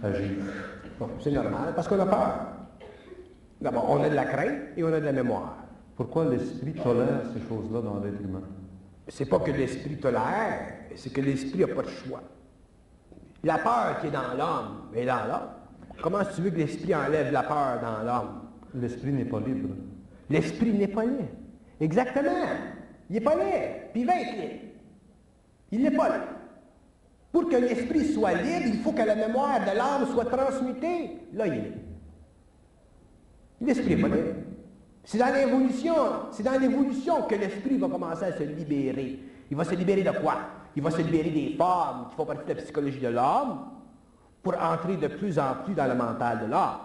agir? 0.01 0.45
Bon, 0.97 1.09
c'est 1.21 1.31
normal, 1.31 1.73
parce 1.75 1.89
qu'on 1.89 1.99
a 1.99 2.05
peur. 2.05 2.47
D'abord, 3.59 3.87
on 3.89 4.01
a 4.01 4.07
de 4.07 4.15
la 4.15 4.23
crainte 4.23 4.77
et 4.77 4.83
on 4.85 4.93
a 4.93 5.01
de 5.01 5.05
la 5.05 5.11
mémoire. 5.11 5.57
Pourquoi 5.97 6.23
l'esprit 6.29 6.71
tolère 6.71 7.23
ces 7.33 7.41
choses-là 7.41 7.81
dans 7.81 7.99
l'être 7.99 8.21
humain? 8.21 8.43
C'est 9.09 9.27
pas 9.27 9.39
que 9.39 9.51
l'esprit 9.51 9.97
tolère, 9.97 10.61
c'est 10.95 11.11
que 11.11 11.19
l'esprit 11.19 11.59
n'a 11.59 11.67
pas 11.67 11.81
de 11.81 11.89
choix. 11.89 12.23
La 13.47 13.59
peur 13.59 13.99
qui 14.01 14.07
est 14.07 14.11
dans 14.11 14.33
l'homme 14.37 14.89
est 14.93 15.05
dans 15.05 15.25
l'homme. 15.25 15.49
Comment 16.01 16.19
tu 16.35 16.41
veux 16.41 16.49
que 16.49 16.57
l'esprit 16.57 16.93
enlève 16.93 17.31
la 17.31 17.43
peur 17.43 17.79
dans 17.81 18.03
l'homme? 18.03 18.41
L'esprit 18.75 19.13
n'est 19.13 19.23
pas 19.23 19.39
libre. 19.39 19.69
L'esprit 20.29 20.73
n'est 20.73 20.89
pas 20.89 21.05
libre. 21.05 21.29
Exactement. 21.79 22.29
Il 23.09 23.13
n'est 23.13 23.21
pas 23.21 23.35
libre, 23.35 23.75
puis 23.93 24.01
il 24.01 24.05
va 24.05 24.19
être 24.19 24.33
libre. 24.33 24.63
Il 25.71 25.81
n'est 25.81 25.91
pas 25.91 26.09
libre. 26.09 26.27
Pour 27.31 27.47
que 27.47 27.55
l'esprit 27.55 28.11
soit 28.11 28.33
libre, 28.33 28.65
il 28.65 28.79
faut 28.81 28.91
que 28.91 29.01
la 29.01 29.15
mémoire 29.15 29.61
de 29.61 29.77
l'âme 29.77 30.07
soit 30.11 30.25
transmutée. 30.25 31.17
Là, 31.31 31.47
il 31.47 31.53
est 31.53 31.61
libre. 31.61 31.77
L'esprit 33.61 33.95
n'est 33.95 34.01
pas 34.01 34.13
libre. 34.13 34.35
C'est 35.05 35.19
dans 35.19 35.33
l'évolution, 35.33 35.95
c'est 36.31 36.43
dans 36.43 36.59
l'évolution 36.59 37.21
que 37.21 37.35
l'esprit 37.35 37.77
va 37.77 37.87
commencer 37.87 38.25
à 38.25 38.37
se 38.37 38.43
libérer. 38.43 39.19
Il 39.49 39.55
va 39.55 39.63
se 39.63 39.73
libérer 39.73 40.03
de 40.03 40.11
quoi? 40.11 40.35
Il 40.77 40.83
va 40.83 40.91
se 40.91 41.01
libérer 41.01 41.31
des 41.31 41.55
formes 41.57 42.07
qui 42.07 42.15
font 42.15 42.25
partie 42.25 42.43
de 42.43 42.53
la 42.53 42.61
psychologie 42.61 42.99
de 42.99 43.07
l'homme 43.07 43.61
pour 44.43 44.53
entrer 44.61 44.95
de 44.95 45.07
plus 45.07 45.39
en 45.39 45.55
plus 45.65 45.73
dans 45.73 45.87
le 45.87 45.95
mental 45.95 46.41
de 46.45 46.51
l'homme. 46.51 46.77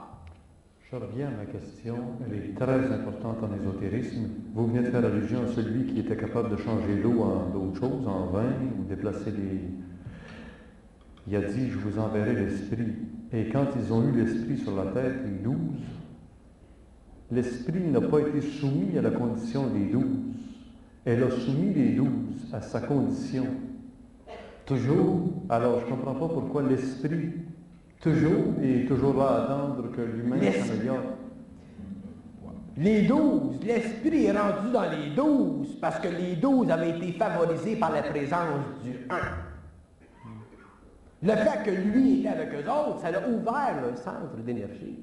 Je 0.91 0.97
reviens 0.97 1.27
à 1.29 1.31
ma 1.33 1.45
question, 1.45 1.99
elle 2.27 2.39
est 2.39 2.55
très 2.55 2.91
importante 2.91 3.37
en 3.43 3.55
ésotérisme. 3.55 4.31
Vous 4.55 4.67
venez 4.67 4.81
de 4.81 4.91
faire 4.91 5.05
allusion 5.05 5.43
à 5.43 5.47
celui 5.49 5.93
qui 5.93 6.01
était 6.01 6.17
capable 6.17 6.49
de 6.49 6.57
changer 6.57 7.03
l'eau 7.03 7.21
en 7.21 7.51
d'autres 7.51 7.81
choses, 7.81 8.09
en 8.09 8.29
vin, 8.29 8.55
ou 8.79 8.85
déplacer 8.85 9.31
les... 9.31 9.61
Il 11.27 11.37
a 11.37 11.43
dit, 11.43 11.69
je 11.69 11.77
vous 11.77 11.99
enverrai 11.99 12.33
l'esprit. 12.33 12.95
Et 13.31 13.51
quand 13.51 13.67
ils 13.77 13.93
ont 13.93 14.09
eu 14.09 14.13
l'esprit 14.13 14.57
sur 14.57 14.75
la 14.75 14.91
tête, 14.91 15.17
les 15.27 15.45
douze, 15.45 15.83
l'esprit 17.31 17.91
n'a 17.91 18.01
pas 18.01 18.21
été 18.21 18.41
soumis 18.41 18.97
à 18.97 19.03
la 19.03 19.11
condition 19.11 19.67
des 19.67 19.85
douze. 19.85 20.17
Elle 21.05 21.23
a 21.25 21.31
soumis 21.31 21.75
les 21.75 21.91
douze 21.91 22.49
à 22.55 22.63
sa 22.63 22.81
condition. 22.81 23.45
Toujours. 24.67 25.29
Alors, 25.49 25.81
je 25.81 25.87
ne 25.87 25.91
comprends 25.91 26.15
pas 26.15 26.29
pourquoi 26.29 26.63
l'esprit 26.63 27.33
Toujours, 28.01 28.55
et 28.61 28.85
toujours 28.87 29.17
là 29.17 29.25
à 29.25 29.43
attendre 29.45 29.91
que 29.93 30.01
l'humain 30.01 30.41
s'améliore. 30.41 31.03
Les 32.77 33.03
douze, 33.03 33.61
l'esprit 33.65 34.25
est 34.25 34.33
rendu 34.33 34.73
dans 34.73 34.91
les 34.91 35.11
douze 35.15 35.77
parce 35.81 36.01
que 36.01 36.09
les 36.09 36.37
douze 36.37 36.71
avaient 36.71 36.91
été 36.91 37.13
favorisés 37.13 37.77
par 37.77 37.93
la 37.93 38.03
présence 38.03 38.65
du 38.83 39.07
un. 39.11 39.53
Le 41.23 41.37
fait 41.37 41.63
que 41.65 41.71
lui 41.71 42.21
était 42.21 42.31
avec 42.31 42.49
eux 42.53 42.69
autres, 42.69 43.01
ça 43.03 43.09
a 43.09 43.29
ouvert 43.29 43.83
le 43.89 43.95
centre 43.97 44.37
d'énergie. 44.45 44.99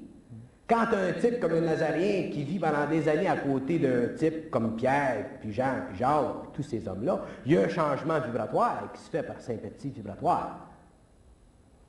Quand 0.70 0.86
un 0.92 1.12
type 1.20 1.40
comme 1.40 1.50
le 1.50 1.62
Nazaréen 1.62 2.30
qui 2.30 2.44
vit 2.44 2.60
pendant 2.60 2.86
des 2.86 3.08
années 3.08 3.26
à 3.26 3.36
côté 3.36 3.80
d'un 3.80 4.14
type 4.16 4.52
comme 4.52 4.76
Pierre, 4.76 5.26
puis 5.40 5.52
Jean, 5.52 5.82
puis 5.88 5.98
Jacques, 5.98 6.42
puis 6.42 6.50
tous 6.54 6.62
ces 6.62 6.86
hommes-là, 6.86 7.22
il 7.44 7.54
y 7.54 7.58
a 7.58 7.62
un 7.62 7.68
changement 7.68 8.20
vibratoire 8.20 8.84
qui 8.94 9.02
se 9.02 9.10
fait 9.10 9.24
par 9.24 9.40
sympathie 9.40 9.90
vibratoire. 9.90 10.68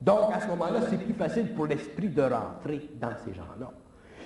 Donc, 0.01 0.33
à 0.33 0.41
ce 0.41 0.47
moment-là, 0.47 0.79
c'est 0.89 0.97
plus 0.97 1.13
facile 1.13 1.53
pour 1.53 1.67
l'esprit 1.67 2.09
de 2.09 2.23
rentrer 2.23 2.89
dans 2.99 3.13
ces 3.23 3.35
gens-là. 3.35 3.69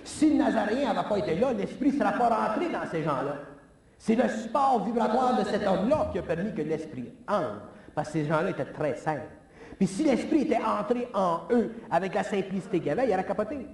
Si 0.05 0.29
le 0.29 0.37
Nazaréen 0.37 0.93
n'avait 0.93 1.09
pas 1.09 1.17
été 1.17 1.35
là, 1.35 1.51
l'esprit 1.51 1.91
ne 1.91 1.97
sera 1.99 2.13
pas 2.13 2.29
rentré 2.29 2.69
dans 2.69 2.89
ces 2.89 3.03
gens-là. 3.03 3.35
C'est 3.97 4.15
le 4.15 4.29
support 4.29 4.85
vibratoire 4.85 5.37
de 5.37 5.43
cet 5.49 5.67
homme-là 5.67 6.11
qui 6.13 6.19
a 6.19 6.21
permis 6.21 6.53
que 6.53 6.61
l'esprit 6.61 7.11
entre, 7.27 7.67
parce 7.93 8.07
que 8.07 8.13
ces 8.13 8.25
gens-là 8.25 8.51
étaient 8.51 8.63
très 8.63 8.95
simples. 8.95 9.27
Puis 9.77 9.87
si 9.87 10.05
l'esprit 10.05 10.43
était 10.43 10.63
entré 10.63 11.09
en 11.13 11.41
eux 11.51 11.73
avec 11.91 12.13
la 12.13 12.23
simplicité 12.23 12.79
qu'il 12.79 12.91
avait, 12.91 13.05
il 13.05 13.13
aurait 13.13 13.25
capoté. 13.25 13.67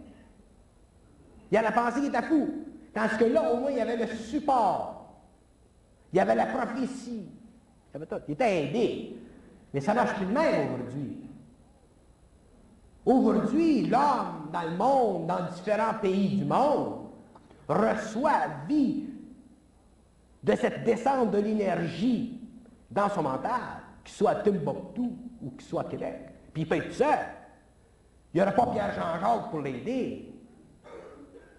Il 1.51 1.57
aurait 1.57 1.73
pensé 1.73 1.99
qu'il 1.99 2.09
était 2.09 2.21
fou. 2.21 2.49
Tandis 2.93 3.17
que 3.17 3.25
là, 3.25 3.53
au 3.53 3.57
moins, 3.57 3.71
il 3.71 3.77
y 3.77 3.81
avait 3.81 3.97
le 3.97 4.07
support. 4.07 5.13
Il 6.13 6.17
y 6.17 6.19
avait 6.19 6.35
la 6.35 6.45
prophétie. 6.45 7.29
Il, 7.93 8.01
y 8.01 8.05
tout. 8.05 8.15
il 8.27 8.33
était 8.33 8.63
aidé. 8.65 9.17
Mais 9.73 9.81
ça 9.81 9.93
marche 9.93 10.15
plus 10.15 10.25
de 10.25 10.31
même 10.31 10.73
aujourd'hui. 10.73 11.17
Aujourd'hui, 13.05 13.87
l'homme 13.87 14.49
dans 14.51 14.61
le 14.61 14.77
monde, 14.77 15.27
dans 15.27 15.45
différents 15.49 15.95
pays 16.01 16.37
du 16.37 16.45
monde, 16.45 17.07
reçoit, 17.67 18.47
vit 18.67 19.05
de 20.43 20.55
cette 20.55 20.83
descente 20.83 21.31
de 21.31 21.39
l'énergie 21.39 22.39
dans 22.89 23.09
son 23.09 23.23
mental, 23.23 23.61
qu'il 24.03 24.13
soit 24.13 24.31
à 24.31 24.35
Timbuktu 24.35 25.01
ou 25.41 25.49
qu'il 25.51 25.67
soit 25.67 25.81
à 25.81 25.85
Québec, 25.85 26.19
puis 26.53 26.63
il 26.63 26.67
peut 26.67 26.75
être 26.75 26.93
seul. 26.93 27.19
Il 28.33 28.37
n'y 28.37 28.41
aura 28.41 28.51
pas 28.51 28.67
Pierre 28.67 28.93
Jean-Jacques 28.93 29.49
pour 29.49 29.61
l'aider. 29.61 30.30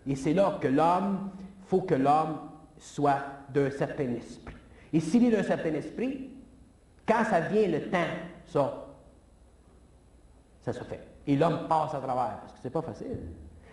Et 0.06 0.16
c'est 0.16 0.34
là 0.34 0.58
que 0.60 0.68
l'homme, 0.68 1.30
il 1.60 1.66
faut 1.66 1.82
que 1.82 1.94
l'homme 1.94 2.38
soit 2.76 3.18
d'un 3.52 3.70
certain 3.70 4.10
esprit. 4.14 4.56
Et 4.92 5.00
s'il 5.00 5.24
est 5.24 5.30
d'un 5.30 5.42
certain 5.42 5.72
esprit, 5.74 6.30
quand 7.06 7.24
ça 7.24 7.40
vient 7.40 7.68
le 7.68 7.88
temps, 7.90 7.98
ça, 8.46 8.86
ça 10.62 10.72
se 10.72 10.84
fait. 10.84 11.00
Et 11.26 11.36
l'homme 11.36 11.66
passe 11.68 11.94
à 11.94 11.98
travers, 11.98 12.38
parce 12.40 12.52
que 12.52 12.58
c'est 12.62 12.70
pas 12.70 12.82
facile. 12.82 13.18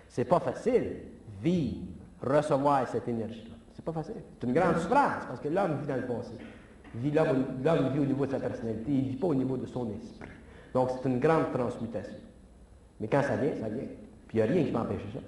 C'est 0.08 0.26
pas 0.26 0.40
facile 0.40 0.98
vivre, 1.42 1.82
recevoir 2.22 2.88
cette 2.88 3.08
énergie-là. 3.08 3.56
C'est 3.74 3.84
pas 3.84 3.94
facile. 3.94 4.22
C'est 4.40 4.48
une 4.48 4.54
grande 4.54 4.78
souffrance, 4.78 5.26
parce 5.28 5.40
que 5.40 5.48
l'homme 5.48 5.80
vit 5.80 5.88
dans 5.88 5.96
le 5.96 6.06
passé. 6.06 6.34
L'homme 7.64 7.94
vit 7.94 8.00
au 8.00 8.06
niveau 8.06 8.26
de 8.26 8.32
sa 8.32 8.40
personnalité, 8.40 8.92
il 8.92 9.04
ne 9.04 9.10
vit 9.10 9.16
pas 9.16 9.28
au 9.28 9.36
niveau 9.36 9.58
de 9.58 9.66
son 9.66 9.90
esprit. 9.92 10.30
Donc 10.74 10.90
c'est 10.92 11.08
une 11.10 11.20
grande 11.20 11.52
transmutation. 11.52 12.18
Mais 13.00 13.08
quand 13.08 13.22
ça 13.22 13.36
vient, 13.38 13.54
ça 13.56 13.70
vient. 13.70 13.88
Puis 14.28 14.38
il 14.38 14.38
n'y 14.38 14.42
a 14.42 14.46
rien 14.46 14.64
qui 14.64 14.72
peut 14.72 14.78
empêcher 14.78 15.08
ça. 15.14 15.20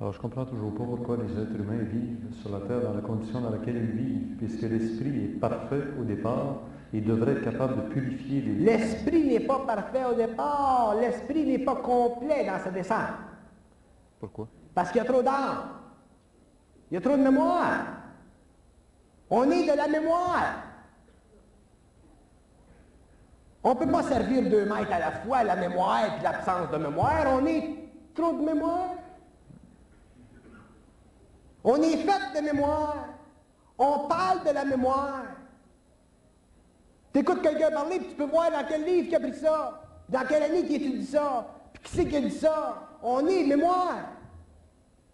Alors 0.00 0.14
je 0.14 0.18
ne 0.18 0.22
comprends 0.22 0.46
toujours 0.46 0.72
pas 0.72 0.84
pourquoi 0.84 1.18
les 1.18 1.30
êtres 1.30 1.60
humains 1.60 1.82
vivent 1.82 2.32
sur 2.40 2.50
la 2.50 2.60
Terre 2.60 2.80
dans 2.80 2.94
la 2.94 3.02
condition 3.02 3.38
dans 3.42 3.50
laquelle 3.50 3.76
ils 3.76 3.90
vivent, 3.90 4.36
puisque 4.38 4.62
l'esprit 4.62 5.24
est 5.24 5.38
parfait 5.38 5.82
au 6.00 6.04
départ 6.04 6.60
et 6.94 7.02
devrait 7.02 7.32
être 7.32 7.44
capable 7.44 7.76
de 7.76 7.92
purifier 7.92 8.40
les... 8.40 8.52
L'esprit 8.54 9.24
n'est 9.24 9.40
pas 9.40 9.58
parfait 9.66 10.04
au 10.10 10.14
départ. 10.14 10.94
L'esprit 10.98 11.44
n'est 11.44 11.58
pas 11.58 11.76
complet 11.76 12.46
dans 12.46 12.58
sa 12.58 12.70
descente. 12.70 13.10
Pourquoi? 14.18 14.48
Parce 14.74 14.90
qu'il 14.90 15.02
y 15.02 15.04
a 15.04 15.06
trop 15.06 15.22
d'âme. 15.22 15.68
Il 16.90 16.94
y 16.94 16.96
a 16.96 17.00
trop 17.02 17.18
de 17.18 17.22
mémoire. 17.22 17.84
On 19.28 19.50
est 19.50 19.70
de 19.70 19.76
la 19.76 19.86
mémoire. 19.86 20.64
On 23.62 23.74
ne 23.74 23.78
peut 23.78 23.86
pas 23.86 24.02
servir 24.04 24.48
deux 24.48 24.64
maîtres 24.64 24.92
à 24.92 24.98
la 24.98 25.10
fois, 25.10 25.44
la 25.44 25.56
mémoire 25.56 26.00
et 26.06 26.22
l'absence 26.22 26.70
de 26.72 26.78
mémoire. 26.78 27.26
On 27.38 27.44
est 27.44 27.76
trop 28.14 28.32
de 28.32 28.42
mémoire. 28.42 28.94
On 31.64 31.80
est 31.82 31.96
fait 31.96 32.40
de 32.40 32.44
mémoire. 32.44 33.06
On 33.78 34.08
parle 34.08 34.44
de 34.44 34.50
la 34.50 34.64
mémoire. 34.64 35.24
Tu 37.12 37.20
écoutes 37.20 37.42
quelqu'un 37.42 37.70
parler, 37.70 37.98
puis 37.98 38.08
tu 38.10 38.14
peux 38.14 38.24
voir 38.24 38.50
dans 38.50 38.64
quel 38.68 38.84
livre 38.84 39.08
qui 39.08 39.16
a 39.16 39.20
pris 39.20 39.34
ça, 39.34 39.82
dans 40.08 40.26
quelle 40.26 40.44
année 40.44 40.64
qui 40.64 40.76
étudie 40.76 41.06
ça, 41.06 41.46
puis 41.72 41.82
qui 41.82 41.96
c'est 41.96 42.06
qui 42.06 42.16
a 42.16 42.20
dit 42.20 42.30
ça. 42.30 42.88
On 43.02 43.26
est 43.26 43.44
mémoire. 43.44 44.10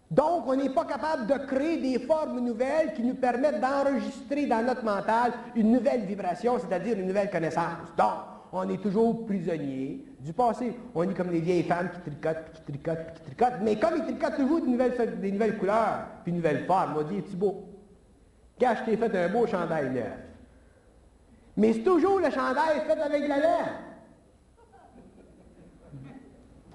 Donc, 0.09 0.47
on 0.47 0.55
n'est 0.55 0.69
pas 0.69 0.85
capable 0.85 1.27
de 1.27 1.33
créer 1.45 1.77
des 1.77 1.99
formes 2.05 2.39
nouvelles 2.39 2.93
qui 2.93 3.03
nous 3.03 3.15
permettent 3.15 3.59
d'enregistrer 3.59 4.45
dans 4.45 4.65
notre 4.65 4.83
mental 4.83 5.33
une 5.55 5.71
nouvelle 5.71 6.05
vibration, 6.05 6.57
c'est-à-dire 6.59 6.97
une 6.97 7.07
nouvelle 7.07 7.29
connaissance. 7.29 7.89
Donc, 7.97 8.13
on 8.53 8.69
est 8.69 8.81
toujours 8.81 9.25
prisonnier 9.25 10.05
du 10.19 10.33
passé. 10.33 10.77
On 10.95 11.03
est 11.03 11.13
comme 11.13 11.29
des 11.29 11.41
vieilles 11.41 11.63
femmes 11.63 11.89
qui 11.91 11.99
tricotent, 11.99 12.51
qui 12.53 12.61
tricotent, 12.61 13.13
qui 13.13 13.21
tricotent. 13.21 13.61
Mais 13.61 13.77
comme 13.77 13.97
ils 13.97 14.03
tricotent 14.03 14.35
toujours 14.35 14.61
des 14.61 14.67
nouvelles, 14.67 15.19
des 15.19 15.31
nouvelles 15.31 15.57
couleurs, 15.57 16.05
puis 16.23 16.31
une 16.31 16.37
nouvelle 16.37 16.65
forme, 16.65 16.97
on 16.97 17.03
dit, 17.03 17.23
c'est 17.27 17.37
beau. 17.37 17.63
Quand 18.59 18.73
je 18.79 18.83
t'ai 18.85 18.97
fait 18.97 19.15
un 19.15 19.29
beau 19.29 19.45
chandail 19.45 19.91
neuf. 19.91 20.13
Mais 21.55 21.73
c'est 21.73 21.83
toujours 21.83 22.19
le 22.19 22.29
chandail 22.29 22.81
fait 22.85 22.99
avec 22.99 23.27
la 23.27 23.37
laine. 23.37 23.73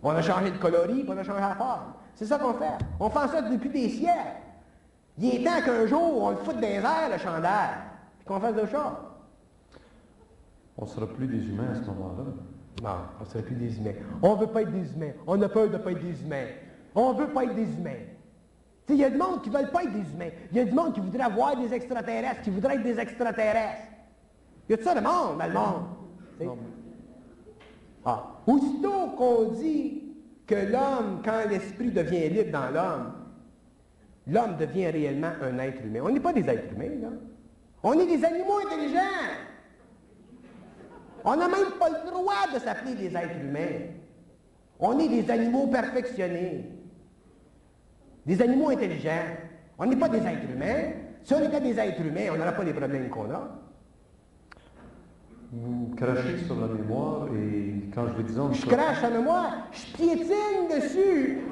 On 0.03 0.11
a 0.11 0.23
changé 0.23 0.51
de 0.51 0.59
coloris, 0.59 1.03
puis 1.03 1.11
on 1.13 1.19
a 1.19 1.23
changé 1.23 1.41
la 1.41 1.55
forme. 1.55 1.95
C'est 2.15 2.27
ça 2.27 2.39
qu'on 2.39 2.55
fait. 2.55 2.79
On 2.99 3.09
fait 3.09 3.29
ça 3.29 3.43
depuis 3.43 3.71
des 3.71 3.89
siècles. 3.89 4.43
Il 5.19 5.37
est 5.37 5.45
temps 5.45 5.63
qu'un 5.65 5.87
jour, 5.87 6.23
on 6.23 6.31
le 6.31 6.37
foute 6.37 6.59
des 6.59 6.67
airs, 6.67 7.11
le 7.13 7.19
chandail, 7.19 7.71
qu'on 8.25 8.41
fasse 8.41 8.55
de 8.55 8.67
choses. 8.67 8.97
On 10.77 10.85
ne 10.85 10.91
sera 10.91 11.07
plus 11.07 11.27
des 11.27 11.47
humains 11.47 11.71
à 11.73 11.75
ce 11.75 11.87
moment-là. 11.87 12.25
Non, 12.81 12.91
on 13.21 13.25
ne 13.25 13.29
sera 13.29 13.43
plus 13.43 13.55
des 13.55 13.77
humains. 13.77 13.95
On 14.23 14.35
ne 14.35 14.41
veut 14.41 14.47
pas 14.47 14.63
être 14.63 14.73
des 14.73 14.93
humains. 14.95 15.13
On 15.27 15.41
a 15.43 15.49
peur 15.49 15.69
de 15.69 15.73
ne 15.73 15.79
pas 15.79 15.91
être 15.93 16.01
des 16.01 16.23
humains. 16.23 16.47
On 16.95 17.13
ne 17.13 17.19
veut 17.19 17.29
pas 17.29 17.45
être 17.45 17.55
des 17.55 17.75
humains. 17.75 18.01
Il 18.89 18.97
y 18.97 19.05
a 19.05 19.11
du 19.11 19.17
monde 19.17 19.43
qui 19.43 19.51
ne 19.51 19.57
veulent 19.57 19.71
pas 19.71 19.85
être 19.85 19.93
des 19.93 20.13
humains. 20.13 20.31
Il 20.51 20.59
y 20.59 20.61
a 20.61 20.65
du 20.65 20.73
monde 20.73 20.93
qui 20.93 21.01
voudrait 21.01 21.23
avoir 21.23 21.57
des 21.57 21.73
extraterrestres, 21.73 22.43
qui 22.43 22.51
voudrait 22.51 22.75
être 22.75 22.83
des 22.83 22.99
extraterrestres. 22.99 23.89
Il 24.69 24.73
y 24.73 24.75
a 24.75 24.79
tout 24.79 24.85
ça 24.85 24.95
de 24.95 25.01
monde 25.01 25.39
dans 25.39 25.47
le 25.47 26.45
monde. 26.45 26.59
Ah. 28.05 28.41
Aussitôt 28.47 29.11
qu'on 29.17 29.53
dit 29.53 30.03
que 30.47 30.55
l'homme, 30.55 31.23
quand 31.25 31.49
l'esprit 31.49 31.91
devient 31.91 32.29
libre 32.29 32.53
dans 32.53 32.71
l'homme, 32.71 33.13
l'homme 34.27 34.57
devient 34.57 34.89
réellement 34.89 35.33
un 35.41 35.59
être 35.59 35.85
humain. 35.85 36.01
On 36.05 36.11
n'est 36.11 36.21
pas 36.21 36.33
des 36.33 36.49
êtres 36.49 36.73
humains, 36.75 37.01
là. 37.01 37.09
On 37.85 37.95
est 37.95 38.07
des 38.07 38.25
animaux 38.25 38.59
intelligents. 38.67 39.01
On 41.25 41.37
n'a 41.37 41.49
même 41.49 41.73
pas 41.79 41.89
le 41.89 42.11
droit 42.11 42.47
de 42.53 42.59
s'appeler 42.59 42.95
des 42.95 43.17
êtres 43.17 43.41
humains. 43.41 43.87
On 44.81 44.99
est 44.99 45.09
des 45.09 45.31
animaux 45.31 45.69
perfectionnés. 45.69 46.69
Des 48.27 48.43
animaux 48.43 48.71
intelligents. 48.71 49.37
On 49.79 49.87
n'est 49.87 49.97
pas 49.97 50.09
des 50.09 50.19
êtres 50.19 50.51
humains. 50.53 50.93
Si 51.23 51.35
on 51.35 51.45
était 51.45 51.61
des 51.61 51.79
êtres 51.79 52.01
humains, 52.01 52.31
on 52.33 52.37
n'aurait 52.37 52.57
pas 52.57 52.65
les 52.65 52.73
problèmes 52.73 53.09
qu'on 53.09 53.31
a. 53.31 53.59
Vous 55.53 55.95
crachez 55.97 56.39
sur 56.47 56.59
la 56.59 56.67
mémoire 56.67 57.29
et 57.29 57.89
quand 57.95 58.07
je 58.09 58.13
vous 58.15 58.23
disons... 58.23 58.53
Je 58.53 58.67
crache 58.67 59.03
la 59.03 59.11
mémoire, 59.11 59.69
je 59.71 59.97
piétine 59.97 60.69
dessus. 60.71 61.43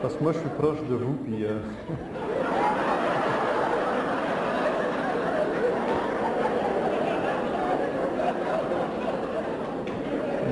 Parce 0.00 0.14
que 0.14 0.22
moi, 0.22 0.32
je 0.32 0.38
suis 0.38 0.48
proche 0.50 0.82
de 0.88 0.94
vous, 0.94 1.14
puis... 1.24 1.44
Euh... 1.44 1.58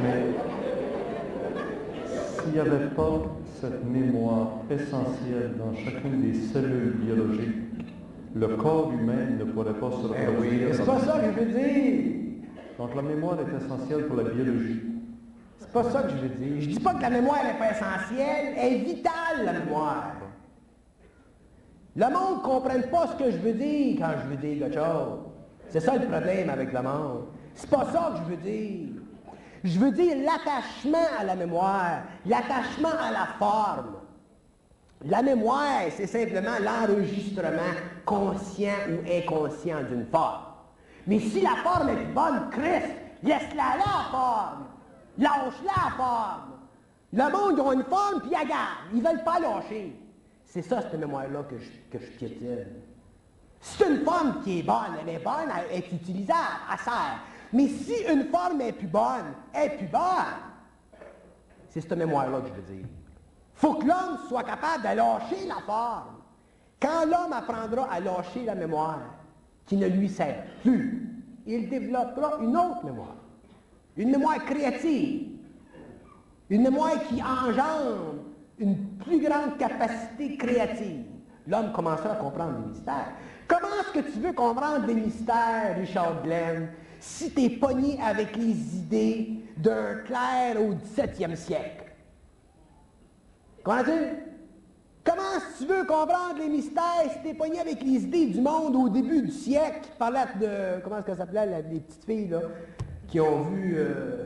Mais 0.02 0.24
s'il 2.42 2.43
n'y 2.54 2.60
avait 2.60 2.86
pas 2.94 3.22
cette 3.60 3.84
mémoire 3.84 4.48
essentielle 4.70 5.54
dans 5.58 5.74
chacune 5.74 6.20
des 6.22 6.34
cellules 6.34 6.94
biologiques, 7.00 7.56
le 8.34 8.48
corps 8.56 8.92
humain 8.92 9.26
ne 9.38 9.44
pourrait 9.44 9.74
pas 9.74 9.90
se 9.90 9.96
Eh 10.08 10.10
oui, 10.10 10.26
reproduire. 10.26 10.74
c'est 10.74 10.84
pas 10.86 10.98
ça 11.00 11.18
que 11.20 11.26
je 11.26 11.44
veux 11.44 11.52
dire. 11.52 12.12
Donc 12.78 12.94
la 12.94 13.02
mémoire 13.02 13.38
est 13.40 13.56
essentielle 13.64 14.06
pour 14.06 14.16
la 14.16 14.24
biologie. 14.24 14.82
C'est 15.58 15.72
pas 15.72 15.84
ça 15.84 16.02
que 16.02 16.10
je 16.10 16.16
veux 16.16 16.28
dire. 16.28 16.60
Je 16.60 16.68
dis 16.68 16.80
pas 16.80 16.94
que 16.94 17.02
la 17.02 17.10
mémoire 17.10 17.38
n'est 17.44 17.58
pas 17.58 17.70
essentielle, 17.70 18.54
elle 18.56 18.72
est 18.74 18.78
vitale, 18.78 19.44
la 19.44 19.52
mémoire. 19.52 20.12
Le 21.96 22.04
monde 22.06 22.38
ne 22.38 22.42
comprenne 22.44 22.82
pas 22.90 23.06
ce 23.06 23.16
que 23.24 23.30
je 23.30 23.36
veux 23.38 23.52
dire 23.52 23.96
quand 24.00 24.10
je 24.24 24.28
veux 24.30 24.36
dire 24.36 24.58
quelque 24.66 24.74
chose. 24.74 25.18
C'est 25.68 25.80
ça 25.80 25.96
le 25.96 26.06
problème 26.06 26.50
avec 26.50 26.72
le 26.72 26.82
monde. 26.82 27.24
C'est 27.54 27.70
pas 27.70 27.84
ça 27.92 28.12
que 28.14 28.18
je 28.24 28.30
veux 28.36 28.42
dire. 28.42 28.88
Je 29.64 29.78
veux 29.78 29.92
dire 29.92 30.14
l'attachement 30.18 31.06
à 31.18 31.24
la 31.24 31.34
mémoire, 31.34 32.02
l'attachement 32.26 32.90
à 33.00 33.10
la 33.10 33.26
forme. 33.38 33.94
La 35.06 35.22
mémoire, 35.22 35.84
c'est 35.96 36.06
simplement 36.06 36.58
l'enregistrement 36.62 37.72
conscient 38.04 38.74
ou 38.90 39.10
inconscient 39.10 39.82
d'une 39.84 40.06
forme. 40.06 40.44
Mais 41.06 41.18
si 41.18 41.40
la 41.40 41.56
forme 41.56 41.88
est 41.88 42.04
bonne, 42.12 42.50
Christ, 42.50 42.90
laisse-la 43.22 43.56
là, 43.56 43.84
la 43.86 44.10
forme. 44.10 44.66
Lâche-la, 45.16 45.72
la 45.84 45.90
forme. 45.96 46.52
Le 47.12 47.32
monde, 47.32 47.60
ont 47.60 47.72
une 47.72 47.84
forme, 47.84 48.20
puis 48.20 48.30
ils 48.32 48.48
gardent. 48.48 48.92
Ils 48.92 49.02
ne 49.02 49.08
veulent 49.08 49.24
pas 49.24 49.38
lâcher. 49.40 49.96
C'est 50.44 50.62
ça, 50.62 50.82
cette 50.82 50.98
mémoire-là, 50.98 51.42
que 51.44 51.58
je, 51.58 51.70
que 51.90 52.04
je 52.04 52.10
piétine. 52.18 52.66
C'est 53.60 53.88
une 53.88 54.04
forme 54.04 54.42
qui 54.42 54.58
est 54.58 54.62
bonne, 54.62 54.96
elle 55.00 55.14
est 55.14 55.24
bonne, 55.24 55.48
elle 55.70 55.78
est 55.78 55.92
utilisable, 55.92 56.60
elle 56.70 56.78
sert. 56.78 57.20
Mais 57.54 57.68
si 57.68 57.94
une 58.12 58.24
forme 58.24 58.60
est 58.62 58.72
plus 58.72 58.88
bonne, 58.88 59.32
est 59.54 59.78
plus 59.78 59.86
bonne, 59.86 60.42
c'est 61.70 61.80
cette 61.80 61.96
mémoire-là 61.96 62.40
que 62.40 62.48
je 62.48 62.52
veux 62.52 62.76
dire. 62.76 62.86
faut 63.54 63.74
que 63.74 63.86
l'homme 63.86 64.18
soit 64.26 64.42
capable 64.42 64.82
de 64.82 64.96
lâcher 64.96 65.46
la 65.46 65.62
forme. 65.64 66.16
Quand 66.80 67.04
l'homme 67.04 67.32
apprendra 67.32 67.88
à 67.92 68.00
lâcher 68.00 68.44
la 68.44 68.56
mémoire, 68.56 69.02
qui 69.66 69.76
ne 69.76 69.86
lui 69.86 70.08
sert 70.08 70.44
plus, 70.62 71.08
il 71.46 71.68
développera 71.68 72.38
une 72.40 72.56
autre 72.56 72.84
mémoire. 72.84 73.14
Une 73.96 74.10
mémoire 74.10 74.44
créative. 74.44 75.28
Une 76.50 76.62
mémoire 76.62 77.04
qui 77.08 77.22
engendre 77.22 78.16
une 78.58 78.96
plus 78.96 79.20
grande 79.20 79.56
capacité 79.58 80.36
créative. 80.36 81.04
L'homme 81.46 81.70
commencera 81.70 82.14
à 82.14 82.16
comprendre 82.16 82.58
les 82.58 82.72
mystères. 82.72 83.12
Comment 83.46 83.68
est-ce 83.80 84.00
que 84.00 84.10
tu 84.12 84.18
veux 84.18 84.32
comprendre 84.32 84.86
les 84.86 84.94
mystères, 84.94 85.76
Richard 85.76 86.20
Glenn, 86.24 86.68
si 87.04 87.30
tu 87.30 87.42
es 87.44 87.50
pogné 87.50 87.98
avec 88.02 88.34
les 88.36 88.76
idées 88.76 89.28
d'un 89.58 89.96
clerc 90.04 90.56
au 90.60 90.72
17e 90.74 91.36
siècle? 91.36 91.84
Comprends-tu? 93.62 93.90
Comment 95.04 95.38
tu 95.58 95.66
veux 95.66 95.84
comprendre 95.84 96.38
les 96.38 96.48
mystères 96.48 97.10
si 97.12 97.20
tu 97.22 97.28
es 97.28 97.34
pogné 97.34 97.60
avec 97.60 97.82
les 97.82 98.04
idées 98.04 98.26
du 98.26 98.40
monde 98.40 98.74
au 98.74 98.88
début 98.88 99.20
du 99.22 99.30
siècle? 99.30 99.80
Qui 99.82 99.90
parlait 99.98 100.20
de. 100.40 100.80
Comment 100.82 100.98
est-ce 100.98 101.06
que 101.06 101.12
ça 101.12 101.18
s'appelait, 101.18 101.44
la- 101.46 101.60
les 101.60 101.80
petites 101.80 102.04
filles, 102.04 102.28
là, 102.28 102.40
qui 103.08 103.20
ont 103.20 103.42
vu. 103.42 103.74
euh, 103.76 104.24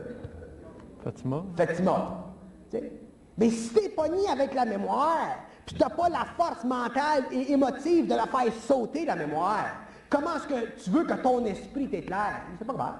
Fatima? 1.03 1.43
Fatima. 1.57 2.25
Tu 2.71 2.77
sais, 2.77 2.91
Mais 3.37 3.49
si 3.49 3.73
t'es 3.73 3.89
pogné 3.89 4.27
avec 4.31 4.53
la 4.53 4.63
mémoire, 4.65 5.37
puis 5.65 5.75
t'as 5.77 5.89
pas 5.89 6.07
la 6.09 6.25
force 6.37 6.63
mentale 6.63 7.25
et 7.31 7.51
émotive 7.51 8.07
de 8.07 8.15
la 8.15 8.25
faire 8.25 8.53
sauter, 8.65 9.05
la 9.05 9.15
mémoire, 9.17 9.65
comment 10.09 10.35
est-ce 10.35 10.47
que 10.47 10.83
tu 10.83 10.89
veux 10.89 11.03
que 11.03 11.13
ton 11.13 11.45
esprit 11.45 11.87
t'éclaire? 11.87 12.41
C'est 12.57 12.65
pas 12.65 12.73
grave. 12.73 12.95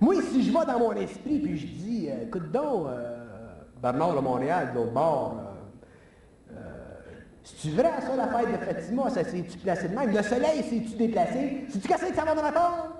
Moi, 0.00 0.16
si 0.20 0.42
je 0.42 0.52
vais 0.52 0.66
dans 0.66 0.78
mon 0.80 0.92
esprit 0.92 1.38
puis 1.38 1.56
je 1.56 1.66
dis, 1.66 2.08
euh, 2.10 2.24
écoute 2.24 2.50
donc, 2.50 2.88
euh, 2.88 3.54
Bernard 3.80 4.16
de 4.16 4.20
Montréal, 4.20 4.70
de 4.72 4.78
l'autre 4.78 4.92
bord, 4.92 5.36
euh, 6.50 6.54
c'est-tu 7.44 7.70
vrai 7.76 7.92
ça, 8.00 8.16
la 8.16 8.26
fête 8.26 8.50
de 8.50 8.64
Fatima, 8.64 9.10
ça 9.10 9.22
s'est-tu 9.22 9.58
placé 9.58 9.88
de 9.88 9.94
même? 9.96 10.12
Le 10.12 10.22
soleil 10.22 10.64
s'est-tu 10.64 10.96
déplacé? 10.96 11.66
C'est-tu 11.68 11.86
qu'est-ce 11.86 12.06
que 12.06 12.14
ça 12.14 12.24
va 12.24 12.34
me 12.34 12.40
répondre? 12.40 12.96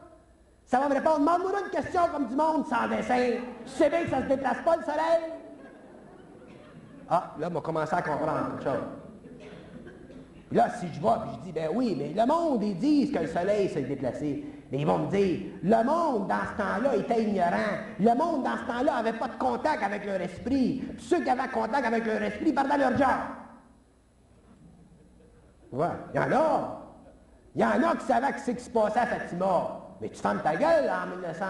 Ça 0.65 0.79
va 0.79 0.89
me 0.89 0.95
répondre, 0.95 1.19
demande-moi 1.19 1.61
une 1.65 1.71
question 1.71 2.03
comme 2.13 2.29
du 2.29 2.37
monde 2.37 2.67
sans 2.69 2.89
dessin. 2.89 3.33
Tu 3.65 3.71
sais 3.73 3.91
bien 3.91 4.05
que 4.05 4.11
ça 4.11 4.23
se 4.23 4.29
déplace 4.29 4.59
pas, 4.65 4.77
le 4.77 4.83
soleil? 4.83 5.33
Ah, 7.11 7.35
là, 7.39 7.49
on 7.51 7.55
va 7.55 7.61
commencer 7.61 7.95
à 7.95 8.03
comprendre. 8.03 9.02
Là, 10.53 10.69
si 10.79 10.87
je 10.93 11.01
vois, 11.01 11.23
puis 11.23 11.31
je 11.39 11.45
dis, 11.45 11.53
ben 11.53 11.71
oui, 11.75 11.97
mais 11.99 12.13
le 12.15 12.27
monde, 12.27 12.63
ils 12.63 12.77
disent 12.77 13.13
que 13.13 13.21
le 13.21 13.27
soleil 13.27 13.69
s'est 13.69 13.83
déplacé. 13.83 14.45
Mais 14.71 14.79
ils 14.79 14.87
vont 14.87 14.99
me 14.99 15.11
dire, 15.11 15.41
le 15.63 15.85
monde, 15.85 16.29
dans 16.29 16.45
ce 16.53 16.63
temps-là, 16.63 16.97
était 16.97 17.23
ignorant. 17.23 17.79
Le 17.99 18.15
monde, 18.15 18.45
dans 18.45 18.57
ce 18.57 18.67
temps-là, 18.67 19.03
n'avait 19.03 19.19
pas 19.19 19.29
de 19.29 19.39
contact 19.39 19.83
avec 19.83 20.05
leur 20.05 20.21
esprit. 20.21 20.83
Ceux 20.99 21.23
qui 21.23 21.31
avaient 21.31 21.49
contact 21.49 21.87
avec 21.87 22.07
leur 22.07 22.23
esprit 22.23 22.53
perdaient 22.53 22.79
leur 22.79 22.97
job. 22.97 23.09
Ouais, 25.73 25.87
il 26.13 26.21
y 26.21 26.25
en 26.25 26.33
a. 26.33 26.79
Il 27.55 27.61
y 27.63 27.65
en 27.65 27.91
a 27.91 27.97
qui 27.97 28.07
savaient 28.07 28.39
ce 28.39 28.51
qui 28.51 28.63
se 28.63 28.71
passait 28.71 29.01
à 29.01 29.07
Fatima. 29.07 29.81
Mais 30.01 30.09
tu 30.09 30.21
fermes 30.21 30.43
ta 30.43 30.57
gueule 30.57 30.91
en 30.91 31.07
1900. 31.17 31.45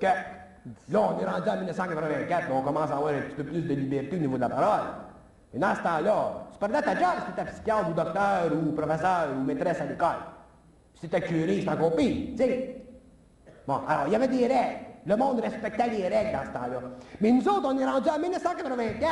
Que, 0.00 0.06
là, 0.06 1.00
on 1.00 1.20
est 1.20 1.24
rendu 1.24 1.48
en 1.48 1.56
1984, 1.56 2.46
on 2.52 2.62
commence 2.62 2.90
à 2.90 2.96
avoir 2.96 3.14
un 3.14 3.20
petit 3.20 3.36
peu 3.36 3.44
plus 3.44 3.62
de 3.62 3.74
liberté 3.74 4.16
au 4.16 4.20
niveau 4.20 4.36
de 4.36 4.40
la 4.40 4.48
parole. 4.48 4.86
Et 5.54 5.58
dans 5.58 5.74
ce 5.74 5.82
temps-là, 5.82 6.46
tu 6.52 6.58
perdais 6.58 6.82
ta 6.82 6.94
job 6.94 7.14
si 7.18 7.32
tu 7.32 7.40
étais 7.40 7.50
psychiatre 7.50 7.90
ou 7.90 7.92
docteur 7.92 8.50
ou 8.52 8.72
professeur 8.72 9.28
ou 9.36 9.42
maîtresse 9.44 9.80
à 9.80 9.84
l'école. 9.84 10.08
Si 10.94 11.00
tu 11.00 11.06
étais 11.06 11.20
curé, 11.20 11.60
c'est 11.62 11.68
encore 11.68 11.94
pire, 11.94 12.28
tu 12.32 12.36
sais. 12.38 12.84
Bon, 13.66 13.80
alors, 13.86 14.04
il 14.06 14.12
y 14.12 14.16
avait 14.16 14.28
des 14.28 14.46
règles. 14.46 14.78
Le 15.04 15.16
monde 15.16 15.40
respectait 15.40 15.88
les 15.88 16.08
règles 16.08 16.32
dans 16.32 16.44
ce 16.44 16.50
temps-là. 16.50 16.80
Mais 17.20 17.30
nous 17.32 17.46
autres, 17.48 17.64
on 17.64 17.78
est 17.78 17.84
rendu 17.84 18.08
en 18.08 18.18
1984. 18.18 19.10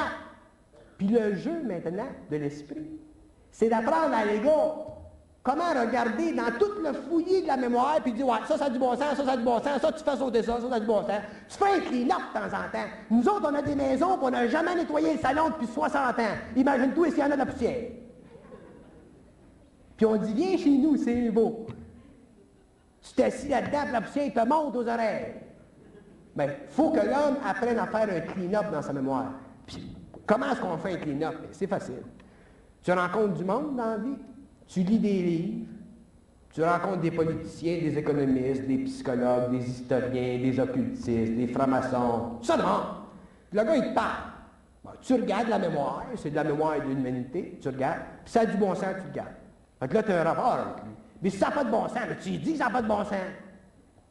Puis 0.98 1.08
le 1.08 1.34
jeu, 1.34 1.62
maintenant, 1.62 2.08
de 2.30 2.36
l'esprit, 2.36 3.00
c'est 3.50 3.68
d'apprendre 3.68 4.14
à 4.14 4.24
l'ego 4.24 4.90
comment 5.42 5.70
regarder 5.70 6.32
dans 6.32 6.50
tout 6.58 6.80
le 6.82 6.92
fouillis 6.92 7.42
de 7.42 7.46
la 7.46 7.56
mémoire, 7.56 8.00
puis 8.02 8.12
dire, 8.12 8.26
ouais, 8.26 8.38
ça, 8.46 8.58
ça 8.58 8.66
a 8.66 8.70
du 8.70 8.78
bon 8.78 8.92
sens, 8.92 9.16
ça, 9.16 9.24
ça 9.24 9.32
a 9.32 9.36
du 9.36 9.44
bon 9.44 9.58
sens, 9.62 9.80
ça, 9.80 9.92
tu 9.92 10.04
fais 10.04 10.16
sauter 10.16 10.42
ça, 10.42 10.60
ça, 10.60 10.68
ça 10.68 10.74
a 10.74 10.80
du 10.80 10.86
bon 10.86 11.00
sens. 11.00 11.20
Tu 11.48 11.56
fais 11.56 11.72
un 11.76 11.80
clean-up 11.80 12.20
de 12.28 12.38
temps 12.38 12.46
en 12.46 12.70
temps. 12.70 12.88
Nous 13.10 13.28
autres, 13.28 13.50
on 13.50 13.54
a 13.54 13.62
des 13.62 13.74
maisons, 13.74 14.16
puis 14.18 14.26
on 14.26 14.30
n'a 14.30 14.48
jamais 14.48 14.74
nettoyé 14.74 15.14
le 15.14 15.18
salon 15.18 15.48
depuis 15.48 15.66
60 15.66 16.18
ans. 16.18 16.22
Imagine-toi 16.56 17.10
s'il 17.10 17.18
y 17.18 17.22
en 17.22 17.30
a 17.30 17.32
de 17.32 17.36
la 17.36 17.46
poussière. 17.46 17.90
Puis 19.96 20.06
on 20.06 20.16
dit, 20.16 20.32
viens 20.34 20.56
chez 20.56 20.78
nous, 20.78 20.96
c'est 20.96 21.30
beau. 21.30 21.66
Tu 23.02 23.14
t'assis 23.14 23.48
là-dedans, 23.48 23.82
puis 23.84 23.92
la 23.92 24.00
poussière 24.02 24.32
te 24.32 24.46
monte 24.46 24.76
aux 24.76 24.88
oreilles. 24.88 25.34
Mais 26.36 26.58
il 26.68 26.72
faut 26.72 26.90
que 26.90 27.00
l'homme 27.00 27.36
apprenne 27.46 27.78
à 27.78 27.86
faire 27.86 28.08
un 28.08 28.20
clean-up 28.20 28.70
dans 28.70 28.82
sa 28.82 28.92
mémoire. 28.92 29.32
Puis, 29.66 29.96
comment 30.26 30.52
est-ce 30.52 30.60
qu'on 30.60 30.76
fait 30.78 30.92
un 30.92 30.96
clean-up? 30.96 31.34
C'est 31.52 31.66
facile. 31.66 32.02
Tu 32.82 32.92
rencontres 32.92 33.34
du 33.34 33.44
monde 33.44 33.76
dans 33.76 33.90
la 33.90 33.96
vie, 33.98 34.16
tu 34.70 34.80
lis 34.80 34.98
des 34.98 35.22
livres, 35.22 35.66
tu 36.52 36.62
rencontres 36.62 37.00
des 37.00 37.10
politiciens, 37.10 37.78
des 37.78 37.98
économistes, 37.98 38.66
des 38.66 38.78
psychologues, 38.78 39.50
des 39.50 39.68
historiens, 39.68 40.38
des 40.38 40.60
occultistes, 40.60 41.06
des 41.36 41.48
francs-maçons, 41.48 42.38
ça 42.42 42.56
demande. 42.56 42.84
Le 43.52 43.64
gars, 43.64 43.76
il 43.76 43.90
te 43.90 43.94
parle. 43.94 44.94
tu 45.02 45.14
regardes 45.14 45.48
la 45.48 45.58
mémoire, 45.58 46.04
c'est 46.16 46.30
de 46.30 46.36
la 46.36 46.44
mémoire 46.44 46.80
de 46.80 46.86
l'humanité, 46.86 47.58
tu 47.60 47.68
regardes, 47.68 48.02
puis 48.24 48.32
ça 48.32 48.40
a 48.40 48.46
du 48.46 48.56
bon 48.56 48.74
sens, 48.74 48.94
tu 49.00 49.10
regardes. 49.10 49.34
Fait 49.80 49.88
que 49.88 49.94
là, 49.94 50.02
tu 50.04 50.12
as 50.12 50.20
un 50.20 50.24
rapport 50.24 50.52
avec 50.52 50.84
lui. 50.84 50.92
Mais 51.22 51.30
si 51.30 51.38
ça 51.38 51.48
n'a 51.48 51.52
pas 51.52 51.64
de 51.64 51.70
bon 51.70 51.88
sens, 51.88 51.98
mais 52.08 52.16
tu 52.22 52.30
dis 52.38 52.52
que 52.52 52.58
ça 52.58 52.64
n'a 52.66 52.70
pas 52.70 52.82
de 52.82 52.88
bon 52.88 53.04
sens. 53.04 53.14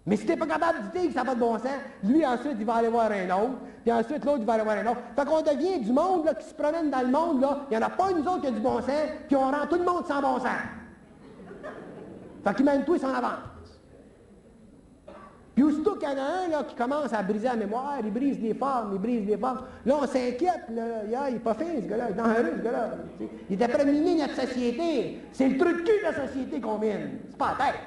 Mais 0.10 0.16
si 0.16 0.26
tu 0.26 0.32
n'es 0.32 0.38
pas 0.38 0.48
capable 0.48 0.80
dire 0.92 1.08
que 1.08 1.14
ça 1.14 1.20
n'a 1.20 1.26
pas 1.26 1.36
de 1.36 1.40
bon 1.40 1.54
sens, 1.60 1.68
lui, 2.04 2.26
ensuite, 2.26 2.56
il 2.60 2.66
va 2.66 2.74
aller 2.76 2.88
voir 2.88 3.12
un 3.12 3.30
autre, 3.30 3.60
puis 3.84 3.92
ensuite, 3.92 4.26
l'autre, 4.26 4.40
il 4.40 4.46
va 4.46 4.54
aller 4.54 4.64
voir 4.64 4.78
un 4.78 4.88
autre. 4.88 5.02
Fait 5.16 5.24
qu'on 5.24 5.42
devient 5.42 5.80
du 5.80 5.94
monde 5.94 6.26
là, 6.26 6.34
qui 6.34 6.48
se 6.48 6.54
promène 6.56 6.90
dans 6.90 7.02
le 7.02 7.10
monde, 7.10 7.42
là. 7.42 7.60
Il 7.70 7.78
n'y 7.78 7.84
en 7.84 7.86
a 7.86 7.92
pas 7.92 8.10
une 8.10 8.28
autre 8.28 8.42
qui 8.42 8.48
a 8.48 8.52
du 8.52 8.60
bon 8.60 8.82
sens, 8.82 9.08
puis 9.28 9.36
on 9.36 9.52
rend 9.52 9.68
tout 9.70 9.76
le 9.76 9.84
monde 9.86 10.08
sans 10.08 10.20
bon 10.20 10.40
sens. 10.40 10.50
Fait 12.44 12.56
qu'il 12.56 12.66
mène 12.66 12.84
tout, 12.86 12.96
il 12.96 13.02
s'en 13.02 13.14
avance. 13.14 13.38
Puis 15.54 15.64
aussitôt 15.64 15.96
qu'il 15.96 16.10
y 16.10 16.12
en 16.12 16.18
a 16.18 16.46
un 16.46 16.48
là, 16.48 16.64
qui 16.64 16.74
commence 16.74 17.14
à 17.14 17.22
briser 17.22 17.48
la 17.48 17.56
mémoire, 17.58 17.98
il 18.04 18.12
brise 18.12 18.40
les 18.40 18.56
formes, 18.56 18.94
il 18.94 19.00
brise 19.00 19.28
les 19.28 19.38
formes. 19.38 19.62
Là, 19.86 19.96
on 20.02 20.08
s'inquiète, 20.08 20.64
il 20.70 20.74
n'est 20.76 21.40
pas 21.40 21.54
fin, 21.54 21.66
ce 21.84 21.88
gars-là, 21.88 22.06
il 22.10 22.14
est 22.14 22.18
dangereux, 22.18 22.54
ce 22.58 22.64
gars-là. 22.64 22.90
Il 23.48 23.62
est 23.62 23.64
après 23.64 23.86
notre 23.86 24.36
société. 24.36 25.22
C'est 25.34 25.50
le 25.50 25.58
truc 25.60 25.78
de 25.78 25.82
cul 25.84 26.00
de 26.00 26.04
la 26.04 26.28
société 26.28 26.60
qu'on 26.60 26.80
mine. 26.80 27.20
C'est 27.30 27.38
pas 27.38 27.56
la 27.60 27.66
tête. 27.66 27.80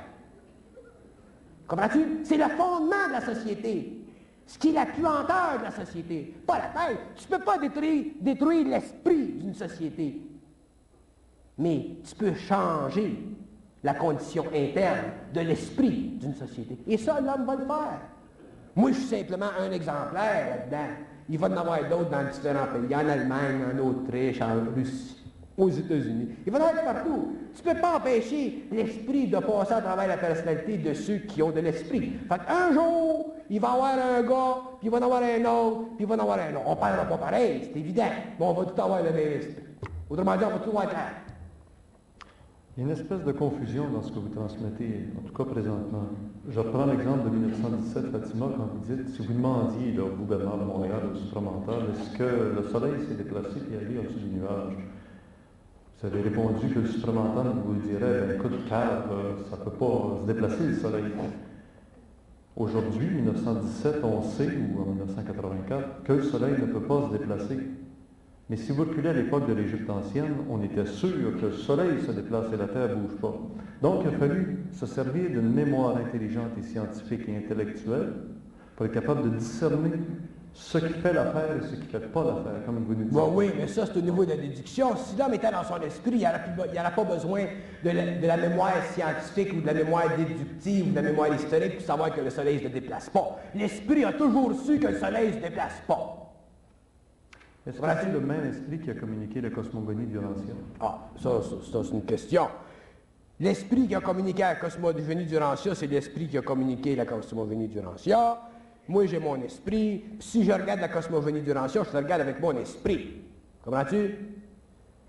Comprends-tu? 1.67 2.21
C'est 2.25 2.37
le 2.37 2.49
fondement 2.49 3.09
de 3.09 3.13
la 3.13 3.21
société. 3.21 3.99
Ce 4.47 4.59
qui 4.59 4.71
est 4.71 4.73
la 4.73 4.87
puanteur 4.87 5.59
de 5.59 5.65
la 5.65 5.71
société. 5.71 6.35
Pas 6.47 6.59
la 6.59 6.87
tête. 6.87 6.99
Tu 7.17 7.25
ne 7.31 7.37
peux 7.37 7.45
pas 7.45 7.59
détruire, 7.59 8.05
détruire 8.21 8.67
l'esprit 8.69 9.27
d'une 9.27 9.55
société. 9.55 10.21
Mais 11.59 11.87
tu 12.05 12.15
peux 12.15 12.35
changer 12.35 13.19
la 13.83 13.95
condition 13.95 14.45
interne 14.55 15.13
de 15.35 15.41
l'esprit 15.41 16.19
d'une 16.21 16.35
société. 16.35 16.79
Et 16.87 16.97
ça, 16.97 17.21
l'homme 17.21 17.45
va 17.47 17.57
le 17.57 17.67
faire. 17.67 18.01
Moi, 18.75 18.93
je 18.93 18.99
suis 18.99 19.17
simplement 19.17 19.51
un 19.59 19.71
exemplaire 19.71 20.49
là-dedans. 20.51 20.95
Il 21.29 21.39
va 21.39 21.49
en 21.49 21.57
avoir 21.57 21.89
d'autres 21.89 22.11
dans 22.11 22.25
différents 22.25 22.67
pays, 22.67 22.95
en 22.95 23.09
Allemagne, 23.09 23.61
en 23.75 23.79
Autriche, 23.79 24.41
en 24.41 24.75
Russie, 24.75 25.22
aux 25.59 25.69
États-Unis. 25.69 26.29
Il 26.47 26.53
va 26.53 26.59
en 26.59 26.69
avoir 26.69 26.85
partout. 26.85 27.37
Tu 27.55 27.67
ne 27.67 27.75
peux 27.75 27.81
pas 27.81 27.97
empêcher 27.97 28.65
l'esprit 28.73 29.27
de 29.29 29.39
passer 29.39 29.75
à 29.75 29.81
travers 29.81 30.09
la 30.09 30.17
personnalité 30.17 30.79
de 30.79 30.95
ceux 30.95 31.19
qui 31.19 31.43
ont 31.43 31.51
de 31.51 31.61
l'esprit. 31.61 32.13
Fait 32.29 32.39
qu'un 32.47 32.73
jour, 32.73 33.35
il 33.51 33.61
va 33.61 33.69
y 33.69 33.73
avoir 33.73 33.95
un 33.95 34.23
gars, 34.23 34.63
puis 34.79 34.89
il 34.89 34.91
va 34.91 34.99
y 34.99 35.01
en 35.01 35.05
avoir 35.05 35.23
un 35.23 35.45
autre, 35.45 35.81
puis 35.97 36.05
il 36.05 36.07
va 36.07 36.15
y 36.15 36.19
en 36.19 36.23
avoir 36.23 36.39
un 36.39 36.55
autre. 36.55 36.67
On 36.67 36.75
ne 36.75 36.81
parlera 36.81 37.05
pas 37.05 37.19
pareil, 37.19 37.61
c'est 37.63 37.79
évident, 37.79 38.11
mais 38.39 38.47
on 38.47 38.53
va 38.53 38.65
tout 38.65 38.81
avoir 38.81 39.03
le 39.03 39.11
même 39.11 39.33
esprit. 39.33 39.63
Autrement 40.09 40.37
dit, 40.37 40.45
on 40.45 40.51
va 40.51 40.59
tout 40.59 40.71
avoir 40.71 40.89
il 42.75 42.81
y 42.81 42.85
a 42.85 42.87
une 42.87 42.99
espèce 42.99 43.23
de 43.23 43.33
confusion 43.33 43.91
dans 43.91 44.01
ce 44.01 44.11
que 44.11 44.19
vous 44.19 44.31
transmettez, 44.31 45.05
en 45.19 45.29
tout 45.29 45.35
cas 45.35 45.45
présentement. 45.45 46.05
Je 46.49 46.59
reprends 46.59 46.87
l'exemple 46.87 47.25
de 47.25 47.37
1917, 47.37 48.11
Fatima, 48.11 48.47
quand 48.57 48.71
vous 48.73 48.95
dites, 48.95 49.11
si 49.11 49.27
vous 49.27 49.35
demandiez 49.35 50.01
au 50.01 50.09
gouvernement 50.17 50.57
de 50.57 50.65
Montréal, 50.65 51.01
au 51.13 51.15
supramental, 51.15 51.83
est-ce 51.93 52.17
que 52.17 52.55
le 52.57 52.67
soleil 52.71 52.95
s'est 53.07 53.15
déplacé 53.15 53.59
et 53.71 53.77
allé 53.77 53.99
au-dessus 53.99 54.21
du 54.21 54.39
nuage? 54.39 54.73
Vous 56.03 56.09
avez 56.09 56.23
répondu 56.23 56.67
que 56.67 56.81
le 56.81 56.87
supramental 56.87 57.47
vous 57.65 57.75
dirait, 57.75 58.27
ben, 58.27 58.35
écoute, 58.35 58.67
car 58.69 59.05
ça 59.49 59.57
ne 59.57 59.63
peut 59.63 59.71
pas 59.71 60.19
se 60.21 60.27
déplacer 60.27 60.67
le 60.67 60.75
soleil. 60.75 61.05
Aujourd'hui, 62.57 63.07
1917, 63.07 64.01
on 64.03 64.21
sait, 64.23 64.49
ou 64.49 64.83
en 64.83 64.87
1984, 64.87 66.03
que 66.03 66.13
le 66.15 66.23
soleil 66.25 66.55
ne 66.61 66.67
peut 66.67 66.81
pas 66.81 67.07
se 67.07 67.17
déplacer. 67.17 67.57
Mais 68.51 68.57
si 68.57 68.73
vous 68.73 68.83
reculez 68.83 69.11
à 69.11 69.13
l'époque 69.13 69.47
de 69.49 69.53
l'Égypte 69.53 69.89
ancienne, 69.89 70.35
on 70.51 70.61
était 70.61 70.87
sûr 70.87 71.39
que 71.41 71.47
le 71.47 71.53
soleil 71.53 72.01
se 72.05 72.11
déplace 72.11 72.47
et 72.53 72.57
la 72.57 72.67
terre 72.67 72.89
ne 72.89 72.95
bouge 72.97 73.21
pas. 73.21 73.39
Donc, 73.81 74.03
il 74.03 74.13
a 74.13 74.19
fallu 74.19 74.59
se 74.73 74.87
servir 74.87 75.31
d'une 75.31 75.53
mémoire 75.53 75.99
intelligente 75.99 76.51
et 76.59 76.63
scientifique 76.63 77.29
et 77.29 77.37
intellectuelle 77.37 78.13
pour 78.75 78.87
être 78.87 78.93
capable 78.93 79.31
de 79.31 79.37
discerner 79.37 79.93
ce 80.55 80.79
qui 80.79 80.93
fait 80.93 81.13
l'affaire 81.13 81.57
et 81.57 81.67
ce 81.67 81.75
qui 81.77 81.95
ne 81.95 82.01
fait 82.01 82.07
pas 82.09 82.25
l'affaire, 82.25 82.65
comme 82.67 82.85
vous 82.85 82.95
nous 82.95 83.05
dites. 83.05 83.19
oui, 83.33 83.51
mais 83.57 83.69
ça, 83.69 83.87
c'est 83.87 83.97
au 83.97 84.03
niveau 84.03 84.25
de 84.25 84.31
la 84.31 84.37
déduction. 84.37 84.95
Si 84.97 85.17
l'homme 85.17 85.35
était 85.35 85.51
dans 85.51 85.65
son 85.65 85.81
esprit, 85.81 86.13
il 86.13 86.19
n'y 86.19 86.27
aurait 86.27 86.95
pas 86.95 87.05
besoin 87.05 87.45
de 87.83 88.27
la, 88.27 88.37
mémoire 88.37 88.75
scientifique 88.93 89.53
ou 89.55 89.61
de 89.61 89.67
la 89.67 89.75
mémoire 89.75 90.15
déductive 90.17 90.89
ou 90.89 90.91
de 90.91 90.97
la 90.97 91.03
mémoire 91.03 91.35
historique 91.35 91.77
pour 91.77 91.87
savoir 91.87 92.15
que 92.15 92.21
le 92.21 92.31
soleil 92.31 92.57
ne 92.57 92.69
se 92.69 92.69
déplace 92.69 93.09
pas. 93.09 93.41
L'esprit 93.55 94.05
a 94.05 94.13
toujours 94.13 94.53
su 94.61 94.79
que 94.79 94.89
le 94.89 94.99
soleil 94.99 95.29
ne 95.29 95.33
se 95.35 95.39
déplace 95.39 95.81
pas. 95.87 96.19
Est-ce 97.67 97.81
que 97.81 97.87
c'est 98.03 98.13
le 98.13 98.21
même 98.21 98.47
esprit 98.47 98.81
qui 98.81 98.91
a 98.91 98.95
communiqué 98.95 99.41
la 99.41 99.51
cosmogonie 99.51 100.13
Lancia? 100.13 100.55
Ah, 100.81 100.99
ça, 101.23 101.41
ça, 101.41 101.81
c'est 101.85 101.93
une 101.93 102.05
question. 102.05 102.49
L'esprit 103.41 103.87
qui 103.87 103.95
a 103.95 104.01
communiqué 104.01 104.43
la 104.43 104.57
cosmogonie 104.57 105.27
Lancia, 105.27 105.75
c'est 105.75 105.87
l'esprit 105.87 106.29
qui 106.29 106.37
a 106.37 106.43
communiqué 106.43 106.95
la 106.97 107.07
cosmogonie 107.07 107.71
Lancia. 107.75 108.52
Moi, 108.89 109.07
j'ai 109.07 109.19
mon 109.19 109.41
esprit. 109.43 110.05
si 110.19 110.45
je 110.45 110.53
regarde 110.53 110.81
la 110.81 110.89
cosmogonie 110.89 111.43
Lancia, 111.43 111.83
je 111.85 111.93
la 111.93 112.01
regarde 112.01 112.23
avec 112.23 112.41
mon 112.41 112.57
esprit. 112.57 113.23
Comprends-tu? 113.65 114.17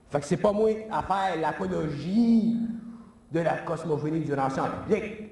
Fait 0.10 0.20
que 0.20 0.26
c'est 0.26 0.38
pas 0.38 0.52
moi 0.52 0.70
à 0.92 1.02
faire 1.02 1.42
l'apologie 1.42 2.56
de 3.32 3.40
la 3.40 3.58
cosmogonie 3.60 4.20
du 4.20 4.32
public. 4.32 5.32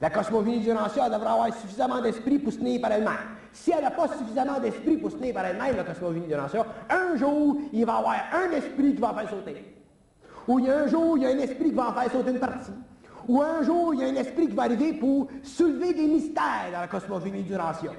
La 0.00 0.10
cosmogonie 0.10 0.60
du 0.60 0.68
Lancia 0.68 1.08
devrait 1.08 1.30
avoir 1.30 1.54
suffisamment 1.54 2.02
d'esprit 2.02 2.38
pour 2.38 2.52
se 2.52 2.58
tenir 2.58 2.80
par 2.80 2.92
elle-même. 2.92 3.14
Si 3.52 3.72
elle 3.72 3.82
n'a 3.82 3.90
pas 3.90 4.08
suffisamment 4.08 4.60
d'esprit 4.60 4.96
pour 4.96 5.10
se 5.10 5.16
tenir 5.16 5.34
par 5.34 5.44
elle-même, 5.44 5.76
la 5.76 5.84
cosmogonie 5.84 6.26
de 6.26 6.36
nation, 6.36 6.64
un 6.88 7.16
jour, 7.16 7.58
il 7.72 7.84
va 7.84 7.94
y 7.94 7.96
avoir 7.96 8.16
un 8.32 8.50
esprit 8.52 8.94
qui 8.94 9.00
va 9.00 9.12
en 9.12 9.14
faire 9.14 9.30
sauter. 9.30 9.64
Ou 10.46 10.58
il 10.58 10.66
y 10.66 10.70
a 10.70 10.80
un 10.80 10.86
jour, 10.86 11.16
il 11.16 11.22
y 11.22 11.26
a 11.26 11.30
un 11.30 11.38
esprit 11.38 11.64
qui 11.64 11.74
va 11.74 11.88
en 11.88 11.92
faire 11.92 12.12
sauter 12.12 12.30
une 12.30 12.38
partie. 12.38 12.70
Ou 13.30 13.40
un 13.40 13.62
jour, 13.62 13.94
il 13.94 14.00
y 14.00 14.02
a 14.02 14.08
un 14.08 14.16
esprit 14.16 14.48
qui 14.48 14.56
va 14.56 14.64
arriver 14.64 14.92
pour 14.92 15.28
soulever 15.44 15.94
des 15.94 16.08
mystères 16.08 16.72
dans 16.72 16.80
la 16.80 16.88
cosmogonie 16.88 17.44
du 17.44 17.52
nation. 17.52 17.92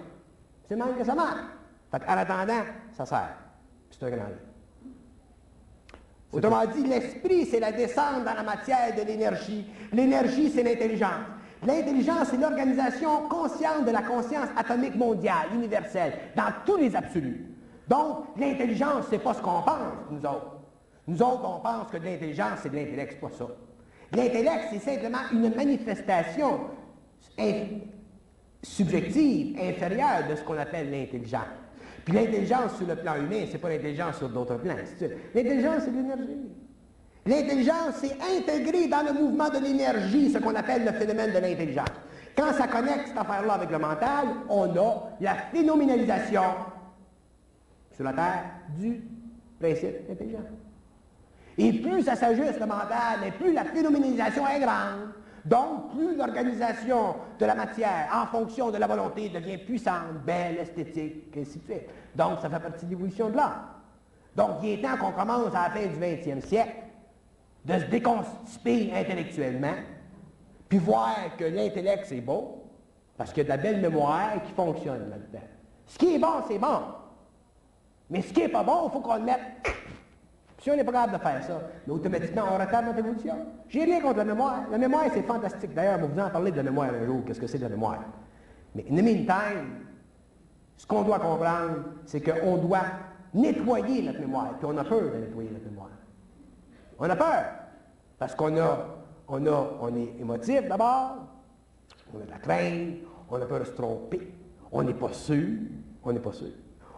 C'est 0.67 0.75
même 0.75 0.93
que 0.97 1.05
ça 1.05 1.15
marche. 1.15 1.45
Fait 1.89 2.01
en 2.05 2.17
attendant, 2.17 2.63
ça 2.91 3.05
sert. 3.05 3.37
C'est 3.91 4.03
un 4.07 4.09
grand. 4.09 4.25
Autrement 6.33 6.65
dit, 6.65 6.83
l'esprit, 6.83 7.45
c'est 7.45 7.61
la 7.61 7.71
descente 7.71 8.25
dans 8.25 8.33
la 8.33 8.43
matière 8.43 8.93
de 8.93 9.03
l'énergie. 9.03 9.65
L'énergie, 9.93 10.49
c'est 10.49 10.63
l'intelligence. 10.63 11.23
L'intelligence, 11.65 12.27
c'est 12.31 12.37
l'organisation 12.37 13.29
consciente 13.29 13.85
de 13.85 13.91
la 13.91 14.01
conscience 14.01 14.49
atomique 14.57 14.95
mondiale, 14.95 15.47
universelle, 15.53 16.11
dans 16.35 16.51
tous 16.65 16.75
les 16.75 16.93
absolus. 16.93 17.55
Donc, 17.87 18.25
l'intelligence, 18.35 19.05
c'est 19.09 19.19
pas 19.19 19.33
ce 19.33 19.41
qu'on 19.41 19.61
pense, 19.61 20.09
nous 20.09 20.25
autres. 20.25 20.57
Nous 21.07 21.21
autres, 21.21 21.45
on 21.45 21.61
pense 21.61 21.89
que 21.89 21.95
l'intelligence, 21.95 22.59
c'est 22.63 22.69
de 22.69 22.75
l'intellect, 22.75 23.13
c'est 23.13 23.21
pas 23.21 23.33
ça. 23.37 23.45
L'intellect, 24.13 24.65
c'est 24.71 24.79
simplement 24.79 25.19
une 25.31 25.53
manifestation 25.55 26.59
subjective, 28.61 29.57
inférieure 29.59 30.27
de 30.29 30.35
ce 30.35 30.43
qu'on 30.43 30.57
appelle 30.57 30.91
l'intelligence. 30.91 31.47
Puis 32.03 32.13
l'intelligence 32.13 32.77
sur 32.77 32.87
le 32.87 32.95
plan 32.95 33.15
humain, 33.15 33.45
c'est 33.49 33.57
pas 33.57 33.69
l'intelligence 33.69 34.17
sur 34.17 34.29
d'autres 34.29 34.57
plans. 34.57 34.75
L'intelligence, 35.33 35.83
c'est 35.85 35.91
l'énergie. 35.91 36.49
L'intelligence, 37.25 37.95
c'est 38.01 38.17
intégré 38.37 38.87
dans 38.87 39.03
le 39.03 39.13
mouvement 39.13 39.49
de 39.49 39.59
l'énergie, 39.59 40.31
ce 40.31 40.39
qu'on 40.39 40.55
appelle 40.55 40.83
le 40.85 40.91
phénomène 40.93 41.31
de 41.31 41.37
l'intelligence. 41.37 41.89
Quand 42.35 42.51
ça 42.53 42.67
connecte 42.67 43.09
cette 43.09 43.17
affaire-là 43.17 43.53
avec 43.53 43.69
le 43.69 43.77
mental, 43.77 44.27
on 44.49 44.75
a 44.75 45.11
la 45.19 45.35
phénoménalisation 45.35 46.43
sur 47.93 48.03
la 48.03 48.13
Terre 48.13 48.43
du 48.79 49.01
principe 49.59 50.09
intelligent. 50.09 50.39
Et 51.63 51.73
plus 51.73 52.01
ça 52.01 52.15
s'ajuste 52.15 52.59
le 52.59 52.65
mental, 52.65 53.19
et 53.23 53.31
plus 53.31 53.53
la 53.53 53.65
phénoménalisation 53.65 54.47
est 54.47 54.59
grande. 54.59 55.11
Donc, 55.45 55.91
plus 55.91 56.15
l'organisation 56.15 57.15
de 57.39 57.45
la 57.45 57.53
matière 57.53 58.09
en 58.11 58.25
fonction 58.25 58.71
de 58.71 58.77
la 58.77 58.87
volonté 58.87 59.29
devient 59.29 59.59
puissante, 59.59 60.23
belle, 60.25 60.57
esthétique, 60.57 61.35
ainsi 61.37 61.59
de 61.59 61.63
suite. 61.63 61.89
Donc, 62.15 62.39
ça 62.41 62.49
fait 62.49 62.59
partie 62.59 62.85
de 62.85 62.91
l'évolution 62.91 63.29
de 63.29 63.35
l'art. 63.35 63.75
Donc, 64.35 64.57
il 64.63 64.69
est 64.69 64.81
temps 64.81 64.97
qu'on 64.97 65.11
commence 65.11 65.53
à 65.53 65.67
la 65.67 65.69
fin 65.69 65.85
du 65.85 65.99
20e 65.99 66.41
siècle 66.41 66.77
de 67.63 67.73
se 67.73 67.85
déconstiper 67.85 68.91
intellectuellement, 68.95 69.75
puis 70.67 70.79
voir 70.79 71.15
que 71.37 71.45
l'intellect, 71.45 72.05
c'est 72.07 72.21
beau, 72.21 72.63
parce 73.17 73.31
qu'il 73.31 73.39
y 73.39 73.41
a 73.41 73.43
de 73.43 73.49
la 73.49 73.57
belle 73.57 73.81
mémoire 73.81 74.41
qui 74.43 74.51
fonctionne 74.53 75.11
là-dedans. 75.11 75.45
Ce 75.85 75.97
qui 75.99 76.15
est 76.15 76.19
bon, 76.19 76.41
c'est 76.47 76.57
bon. 76.57 76.81
Mais 78.09 78.23
ce 78.23 78.33
qui 78.33 78.41
n'est 78.41 78.49
pas 78.49 78.63
bon, 78.63 78.87
il 78.87 78.91
faut 78.91 78.99
qu'on 78.99 79.15
le 79.15 79.21
mette 79.21 79.41
si 80.61 80.69
on 80.69 80.75
n'est 80.75 80.83
pas 80.83 80.91
capable 80.91 81.13
de 81.13 81.17
faire 81.17 81.43
ça, 81.43 81.59
mais 81.87 81.93
automatiquement, 81.93 82.43
on 82.53 82.57
retarde 82.59 82.85
notre 82.85 82.99
évolution. 82.99 83.33
J'ai 83.67 83.83
rien 83.83 83.99
contre 83.99 84.17
la 84.17 84.25
mémoire. 84.25 84.59
La 84.69 84.77
mémoire, 84.77 85.05
c'est 85.11 85.23
fantastique. 85.23 85.73
D'ailleurs, 85.73 85.97
vous 85.97 86.19
en 86.19 86.29
parler 86.29 86.51
de 86.51 86.57
la 86.57 86.63
mémoire 86.63 86.89
un 86.93 87.03
jour, 87.03 87.23
qu'est-ce 87.25 87.41
que 87.41 87.47
c'est 87.47 87.57
de 87.57 87.63
la 87.63 87.69
mémoire? 87.69 88.03
Mais 88.75 88.85
in 88.89 88.95
the 88.95 89.03
meantime, 89.03 89.87
ce 90.77 90.85
qu'on 90.85 91.01
doit 91.01 91.17
comprendre, 91.17 91.77
c'est 92.05 92.21
qu'on 92.21 92.57
doit 92.57 92.83
nettoyer 93.33 94.03
notre 94.03 94.19
mémoire. 94.19 94.53
Puis 94.59 94.67
on 94.69 94.77
a 94.77 94.83
peur 94.83 95.01
de 95.01 95.17
nettoyer 95.17 95.49
notre 95.49 95.65
mémoire. 95.65 95.89
On 96.99 97.09
a 97.09 97.15
peur. 97.15 97.43
Parce 98.19 98.35
qu'on 98.35 98.55
a, 98.57 98.85
on 99.27 99.45
a, 99.47 99.71
on 99.81 99.95
est 99.95 100.13
émotif 100.19 100.67
d'abord, 100.67 101.15
on 102.13 102.21
a 102.21 102.25
de 102.25 102.29
la 102.29 102.37
crainte, 102.37 102.97
on 103.31 103.41
a 103.41 103.45
peur 103.47 103.61
de 103.61 103.65
se 103.65 103.71
tromper, 103.71 104.31
on 104.71 104.83
n'est 104.83 104.93
pas 104.93 105.11
sûr, 105.11 105.57
on 106.03 106.13
n'est 106.13 106.19
pas 106.19 106.33
sûr. 106.33 106.51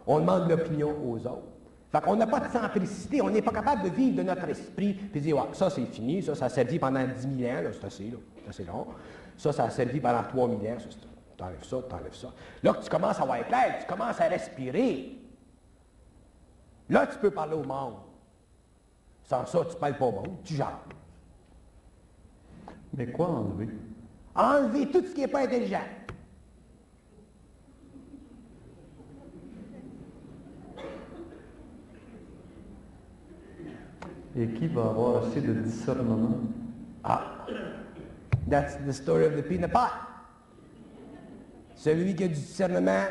On 0.05 0.19
demande 0.19 0.49
l'opinion 0.49 0.93
aux 1.09 1.17
autres. 1.19 1.47
Fait 1.93 2.01
qu'on 2.01 2.15
n'a 2.15 2.25
pas 2.25 2.39
de 2.39 2.51
centricité, 2.51 3.21
on 3.21 3.29
n'est 3.29 3.43
pas 3.43 3.51
capable 3.51 3.83
de 3.83 3.89
vivre 3.89 4.17
de 4.17 4.23
notre 4.23 4.49
esprit, 4.49 4.95
puis 4.95 5.21
dire, 5.21 5.37
ouais, 5.37 5.43
ça 5.53 5.69
c'est 5.69 5.85
fini, 5.85 6.23
ça, 6.23 6.33
ça 6.33 6.45
a 6.45 6.49
servi 6.49 6.79
pendant 6.79 7.05
10 7.05 7.37
000 7.37 7.51
ans, 7.51 7.69
c'est 7.71 7.85
assez, 7.85 8.13
assez 8.49 8.63
long. 8.63 8.87
Ça, 9.37 9.53
ça 9.53 9.65
a 9.65 9.69
servi 9.69 9.99
pendant 9.99 10.23
3 10.23 10.49
000 10.49 10.59
ans, 10.59 10.77
t'enlèves 11.37 11.63
ça, 11.63 11.77
t'enlèves 11.87 12.15
ça. 12.15 12.33
Là 12.63 12.73
que 12.73 12.83
tu 12.83 12.89
commences 12.89 13.19
à 13.19 13.21
avoir 13.21 13.45
clair, 13.45 13.77
tu 13.79 13.85
commences 13.85 14.19
à 14.19 14.27
respirer. 14.27 15.19
Là, 16.89 17.05
tu 17.05 17.19
peux 17.19 17.29
parler 17.29 17.53
au 17.53 17.63
monde. 17.63 17.93
Sans 19.25 19.45
ça, 19.45 19.59
tu 19.59 19.75
ne 19.75 19.79
parles 19.79 19.97
pas 19.97 20.05
au 20.05 20.11
monde, 20.13 20.37
tu 20.43 20.55
gères. 20.55 20.79
Mais 22.97 23.05
quoi 23.11 23.27
enlever? 23.27 23.69
Enlever 24.33 24.89
tout 24.89 25.05
ce 25.05 25.13
qui 25.13 25.21
n'est 25.21 25.27
pas 25.27 25.41
intelligent. 25.41 25.85
Et 34.35 34.47
qui 34.47 34.67
va 34.67 34.81
avoir 34.81 35.23
assez 35.23 35.41
de 35.41 35.53
discernement? 35.53 36.39
Ah, 37.03 37.45
that's 38.49 38.77
the 38.85 38.91
story 38.91 39.25
of 39.25 39.35
the 39.35 39.43
peanut 39.43 39.71
pot. 39.71 39.91
Celui 41.75 42.15
qui 42.15 42.23
a 42.23 42.27
du 42.27 42.33
discernement, 42.33 43.05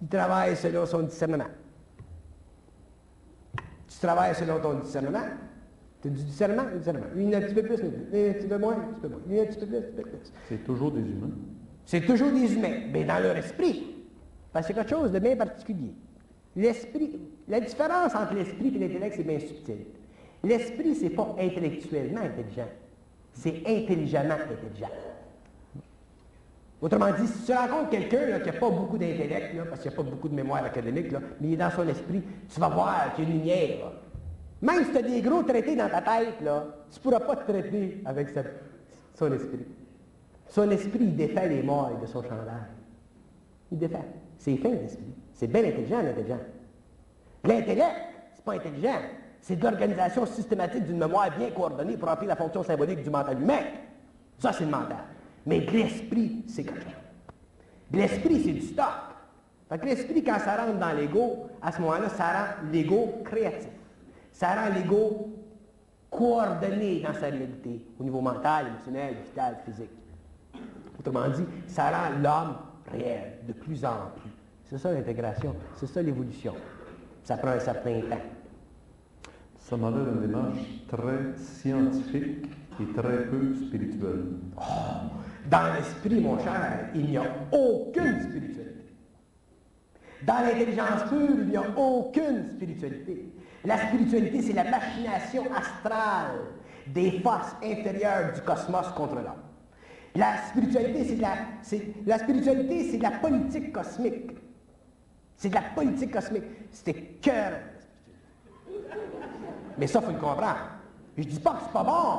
il 0.00 0.08
travaille 0.08 0.56
selon 0.56 0.86
son 0.86 1.02
discernement. 1.02 1.50
Tu 3.88 3.98
travailles 3.98 4.34
selon 4.34 4.60
ton 4.60 4.78
discernement. 4.78 5.24
Tu 6.00 6.08
as 6.08 6.10
du 6.10 6.22
discernement, 6.22 6.64
du 6.70 6.78
discernement. 6.78 7.06
Une 7.14 7.34
un 7.34 7.40
petit 7.40 7.54
peu 7.54 7.62
plus, 7.62 7.76
une 7.78 8.30
un 8.30 8.32
petit 8.32 8.46
peu 8.46 8.58
moins, 8.58 8.74
un 8.74 8.92
petit 8.92 9.00
peu 9.00 9.08
moins. 9.08 9.20
Une 9.28 9.38
un 9.38 9.44
petit 9.46 9.58
peu 9.58 9.66
plus, 9.66 9.76
un 9.76 9.80
petit 9.82 9.96
peu 9.96 10.02
plus. 10.02 10.32
C'est 10.48 10.64
toujours 10.64 10.92
des 10.92 11.00
humains. 11.00 11.30
C'est 11.84 12.00
toujours 12.00 12.30
des 12.30 12.54
humains, 12.54 12.88
mais 12.90 13.04
dans 13.04 13.22
leur 13.22 13.36
esprit. 13.36 13.96
Parce 14.52 14.66
que 14.66 14.72
c'est 14.72 14.78
quelque 14.78 14.90
chose 14.90 15.12
de 15.12 15.18
bien 15.18 15.36
particulier. 15.36 15.94
L'esprit, 16.56 17.20
la 17.52 17.60
différence 17.60 18.14
entre 18.14 18.32
l'esprit 18.32 18.72
et 18.74 18.78
l'intellect, 18.78 19.14
c'est 19.14 19.26
bien 19.26 19.38
subtil. 19.38 19.84
L'esprit, 20.42 20.94
c'est 20.94 21.10
pas 21.10 21.36
intellectuellement 21.38 22.22
intelligent, 22.22 22.68
c'est 23.34 23.58
intelligemment 23.66 24.36
intelligent. 24.36 24.90
Autrement 26.80 27.12
dit, 27.12 27.26
si 27.28 27.44
tu 27.44 27.52
rencontres 27.52 27.90
quelqu'un 27.90 28.40
qui 28.40 28.46
n'a 28.46 28.52
pas 28.54 28.70
beaucoup 28.70 28.96
d'intellect, 28.96 29.54
parce 29.68 29.82
qu'il 29.82 29.90
n'y 29.90 29.94
a 29.94 30.02
pas 30.02 30.10
beaucoup 30.10 30.30
de 30.30 30.34
mémoire 30.34 30.64
académique, 30.64 31.12
mais 31.12 31.48
il 31.48 31.52
est 31.52 31.56
dans 31.58 31.70
son 31.70 31.86
esprit, 31.86 32.22
tu 32.48 32.58
vas 32.58 32.70
voir 32.70 33.12
qu'il 33.14 33.24
y 33.24 33.26
a 33.26 33.30
une 33.30 33.38
lumière. 33.38 33.92
Même 34.62 34.84
si 34.86 34.90
tu 34.90 34.96
as 34.96 35.02
des 35.02 35.20
gros 35.20 35.42
traités 35.42 35.76
dans 35.76 35.90
ta 35.90 36.00
tête, 36.00 36.38
tu 36.38 36.44
ne 36.44 37.02
pourras 37.02 37.20
pas 37.20 37.36
te 37.36 37.52
traiter 37.52 38.00
avec 38.06 38.30
son 39.14 39.30
esprit. 39.30 39.66
Son 40.48 40.70
esprit, 40.70 41.00
il 41.02 41.16
défait 41.16 41.50
les 41.50 41.62
morts 41.62 41.98
de 42.00 42.06
son 42.06 42.22
chandail. 42.22 42.72
Il 43.70 43.78
défait. 43.78 43.98
C'est 44.38 44.56
fin, 44.56 44.70
l'esprit. 44.70 45.12
C'est 45.34 45.48
bien 45.48 45.64
intelligent, 45.64 46.00
l'intelligent. 46.00 46.40
L'intellect, 47.44 47.96
c'est 48.34 48.44
pas 48.44 48.54
intelligent. 48.54 48.98
C'est 49.40 49.56
de 49.56 49.62
l'organisation 49.62 50.24
systématique 50.26 50.84
d'une 50.84 50.98
mémoire 50.98 51.28
bien 51.36 51.50
coordonnée 51.50 51.96
pour 51.96 52.08
remplir 52.08 52.28
la 52.28 52.36
fonction 52.36 52.62
symbolique 52.62 53.02
du 53.02 53.10
mental 53.10 53.40
humain. 53.40 53.62
Ça, 54.38 54.52
c'est 54.52 54.64
le 54.64 54.70
mental. 54.70 55.04
Mais 55.46 55.60
l'esprit, 55.60 56.44
c'est 56.46 56.62
quelque 56.62 56.82
chose. 56.82 56.92
L'esprit, 57.92 58.42
c'est 58.44 58.52
du 58.52 58.60
stock. 58.60 58.86
Fait 59.68 59.78
que 59.78 59.86
l'esprit, 59.86 60.22
quand 60.22 60.38
ça 60.38 60.56
rentre 60.56 60.78
dans 60.78 60.92
l'ego, 60.92 61.48
à 61.60 61.72
ce 61.72 61.80
moment-là, 61.80 62.08
ça 62.10 62.24
rend 62.32 62.70
l'ego 62.70 63.22
créatif. 63.24 63.70
Ça 64.32 64.54
rend 64.54 64.74
l'ego 64.74 65.28
coordonné 66.10 67.00
dans 67.00 67.14
sa 67.14 67.26
réalité, 67.26 67.84
au 67.98 68.04
niveau 68.04 68.20
mental, 68.20 68.66
émotionnel, 68.68 69.16
vital, 69.24 69.56
physique. 69.64 69.90
Autrement 70.98 71.28
dit, 71.28 71.44
ça 71.66 71.90
rend 71.90 72.10
l'homme 72.22 72.56
réel, 72.92 73.38
de 73.48 73.52
plus 73.54 73.84
en 73.84 74.10
plus. 74.16 74.30
C'est 74.64 74.78
ça 74.78 74.92
l'intégration, 74.92 75.54
c'est 75.76 75.86
ça 75.86 76.02
l'évolution. 76.02 76.54
Ça 77.22 77.36
prend 77.36 77.50
un 77.50 77.60
certain 77.60 78.00
temps. 78.00 78.16
Ça 79.58 79.76
m'a 79.76 79.90
l'air 79.90 80.08
une 80.14 80.20
démarche 80.22 80.58
très 80.88 81.36
scientifique 81.36 82.46
et 82.80 82.92
très 82.94 83.26
peu 83.26 83.54
spirituelle. 83.54 84.24
Oh, 84.56 84.62
dans 85.48 85.74
l'esprit, 85.74 86.20
mon 86.20 86.38
cher, 86.38 86.90
il 86.94 87.10
n'y 87.10 87.16
a 87.16 87.24
aucune 87.52 88.20
spiritualité. 88.20 88.62
Dans 90.26 90.40
l'intelligence 90.40 91.08
pure, 91.08 91.36
il 91.38 91.48
n'y 91.48 91.56
a 91.56 91.64
aucune 91.76 92.48
spiritualité. 92.50 93.32
La 93.64 93.78
spiritualité, 93.78 94.42
c'est 94.42 94.52
la 94.52 94.64
machination 94.64 95.44
astrale 95.54 96.40
des 96.88 97.20
forces 97.20 97.54
inférieures 97.62 98.32
du 98.34 98.40
cosmos 98.40 98.88
contre 98.96 99.16
l'homme. 99.16 99.42
La 100.14 100.36
spiritualité, 100.48 101.04
c'est 101.04 101.16
la, 101.16 101.34
la 102.06 102.18
spiritualité, 102.18 102.90
c'est 102.90 102.98
de 102.98 103.02
la 103.02 103.12
politique 103.12 103.72
cosmique. 103.72 104.32
C'est 105.42 105.48
de 105.48 105.54
la 105.56 105.62
politique 105.74 106.12
cosmique. 106.12 106.44
C'était 106.70 106.94
cœur. 107.20 107.54
Mais 109.76 109.88
ça, 109.88 109.98
il 109.98 110.06
faut 110.06 110.12
le 110.12 110.18
comprendre. 110.18 110.68
Je 111.18 111.24
ne 111.24 111.28
dis 111.28 111.40
pas 111.40 111.54
que 111.54 111.62
c'est 111.64 111.72
pas 111.72 111.82
bon. 111.82 112.18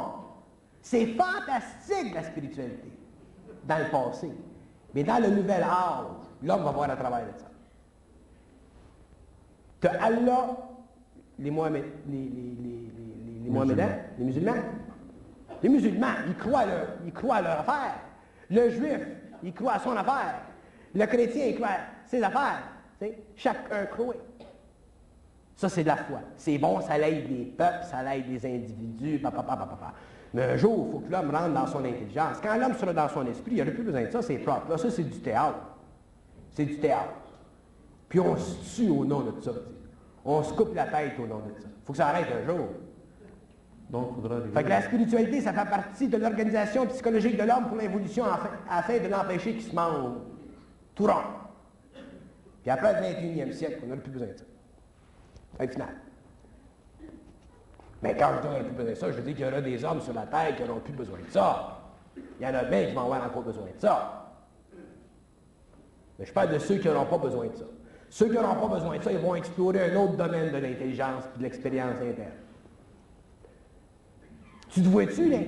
C'est 0.81 1.05
fantastique, 1.05 2.13
la 2.13 2.23
spiritualité, 2.23 2.91
dans 3.63 3.77
le 3.77 3.85
passé. 3.85 4.29
Mais 4.93 5.05
dans 5.05 5.19
le 5.23 5.29
nouvel 5.29 5.63
âge, 5.63 6.05
l'homme 6.43 6.63
va 6.63 6.71
voir 6.71 6.89
à 6.89 6.97
travers 6.97 7.21
de 7.21 7.39
ça. 7.39 7.47
Que 9.79 9.87
Allah, 10.03 10.57
les, 11.39 11.49
Mohamed, 11.49 11.85
les, 12.09 12.17
les, 12.17 12.27
les, 12.27 13.43
les 13.45 13.49
Mohammedans, 13.49 13.99
les 14.19 14.25
musulmans, 14.25 14.51
les 15.61 15.69
musulmans, 15.69 16.13
ils 16.27 16.35
croient, 16.35 16.59
à 16.59 16.65
leur, 16.65 16.87
ils 17.05 17.13
croient 17.13 17.35
à 17.37 17.41
leur 17.41 17.59
affaire. 17.61 17.95
Le 18.49 18.69
juif, 18.69 18.99
il 19.43 19.53
croit 19.53 19.75
à 19.75 19.79
son 19.79 19.95
affaire. 19.95 20.41
Le 20.93 21.05
chrétien, 21.05 21.45
il 21.45 21.55
croit 21.55 21.69
à 21.69 21.79
ses 22.05 22.21
affaires. 22.21 22.72
Chacun 23.35 23.85
croit. 23.85 24.15
Ça, 25.55 25.69
c'est 25.69 25.83
de 25.83 25.87
la 25.87 25.97
foi. 25.97 26.19
C'est 26.35 26.57
bon, 26.57 26.81
ça 26.81 26.97
l'aide 26.97 27.29
les 27.29 27.45
peuples, 27.45 27.83
ça 27.83 28.03
l'aide 28.03 28.25
les 28.29 28.45
individus, 28.45 29.19
papa, 29.19 29.43
papa, 29.43 29.65
papa. 29.65 29.93
Mais 30.33 30.43
un 30.43 30.57
jour, 30.57 30.87
il 30.87 30.91
faut 30.91 30.99
que 30.99 31.11
l'homme 31.11 31.29
rentre 31.29 31.53
dans 31.53 31.67
son 31.67 31.85
intelligence. 31.85 32.37
Quand 32.41 32.57
l'homme 32.57 32.73
sera 32.73 32.91
dans 32.91 33.07
son 33.07 33.25
esprit, 33.27 33.51
il 33.51 33.55
n'y 33.55 33.61
aurait 33.61 33.71
plus 33.71 33.83
besoin 33.83 34.03
de 34.03 34.11
ça, 34.11 34.21
c'est 34.21 34.39
propre. 34.39 34.69
Là, 34.69 34.77
ça, 34.77 34.89
c'est 34.89 35.03
du 35.03 35.19
théâtre. 35.19 35.59
C'est 36.51 36.65
du 36.65 36.77
théâtre. 36.79 37.13
Puis 38.09 38.19
on 38.19 38.35
se 38.35 38.75
tue 38.75 38.89
au 38.89 39.05
nom 39.05 39.21
de 39.21 39.41
ça. 39.41 39.51
On 40.25 40.41
se 40.41 40.53
coupe 40.53 40.73
la 40.73 40.85
tête 40.85 41.13
au 41.19 41.27
nom 41.27 41.37
de 41.39 41.61
ça. 41.61 41.67
Il 41.67 41.85
faut 41.85 41.93
que 41.93 41.97
ça 41.97 42.07
arrête 42.07 42.27
un 42.31 42.45
jour. 42.45 42.67
Donc, 43.89 44.13
il 44.17 44.21
faudra 44.23 44.41
Fait 44.53 44.63
que 44.63 44.69
la 44.69 44.81
spiritualité, 44.81 45.41
ça 45.41 45.53
fait 45.53 45.69
partie 45.69 46.07
de 46.07 46.17
l'organisation 46.17 46.87
psychologique 46.87 47.37
de 47.37 47.43
l'homme 47.43 47.67
pour 47.67 47.77
l'évolution 47.77 48.25
afin, 48.25 48.49
afin 48.69 48.97
de 48.97 49.07
l'empêcher 49.07 49.53
qu'il 49.53 49.69
se 49.69 49.75
mange 49.75 50.13
tout 50.95 51.05
rond. 51.05 51.42
Puis 52.63 52.71
après 52.71 52.93
le 52.93 53.07
21e 53.07 53.51
siècle, 53.51 53.81
on 53.83 53.87
n'aura 53.87 54.01
plus 54.01 54.11
besoin 54.11 54.29
de 54.29 54.37
ça. 54.37 54.45
Fin 55.57 55.67
final. 55.67 55.95
Mais 58.01 58.17
quand 58.17 58.31
je 58.35 58.41
dis 58.41 58.47
qu'on 58.47 58.53
n'aura 58.53 58.63
plus 58.63 58.73
besoin 58.73 58.91
de 58.91 58.97
ça, 58.97 59.11
je 59.11 59.17
veux 59.17 59.21
dire 59.21 59.35
qu'il 59.35 59.45
y 59.45 59.47
aura 59.47 59.61
des 59.61 59.85
hommes 59.85 60.01
sur 60.01 60.13
la 60.13 60.25
Terre 60.25 60.55
qui 60.55 60.63
n'auront 60.63 60.79
plus 60.79 60.93
besoin 60.93 61.19
de 61.19 61.29
ça. 61.29 61.81
Il 62.15 62.45
y 62.45 62.49
en 62.49 62.55
a 62.55 62.63
bien 62.63 62.85
qui 62.85 62.93
vont 62.93 63.01
avoir 63.01 63.25
encore 63.25 63.43
besoin 63.43 63.65
de 63.65 63.79
ça. 63.79 64.31
Mais 66.17 66.25
je 66.25 66.31
parle 66.31 66.53
de 66.53 66.59
ceux 66.59 66.77
qui 66.77 66.87
n'auront 66.87 67.05
pas 67.05 67.17
besoin 67.17 67.47
de 67.47 67.55
ça. 67.55 67.65
Ceux 68.09 68.27
qui 68.27 68.35
n'auront 68.35 68.67
pas 68.67 68.75
besoin 68.75 68.97
de 68.97 69.03
ça, 69.03 69.11
ils 69.11 69.17
vont 69.17 69.35
explorer 69.35 69.91
un 69.91 69.95
autre 69.97 70.15
domaine 70.15 70.53
de 70.53 70.57
l'intelligence 70.57 71.23
et 71.35 71.39
de 71.39 71.43
l'expérience 71.43 71.95
interne. 71.95 72.31
Tu 74.69 74.81
te 74.81 74.87
vois-tu, 74.87 75.29
là? 75.29 75.39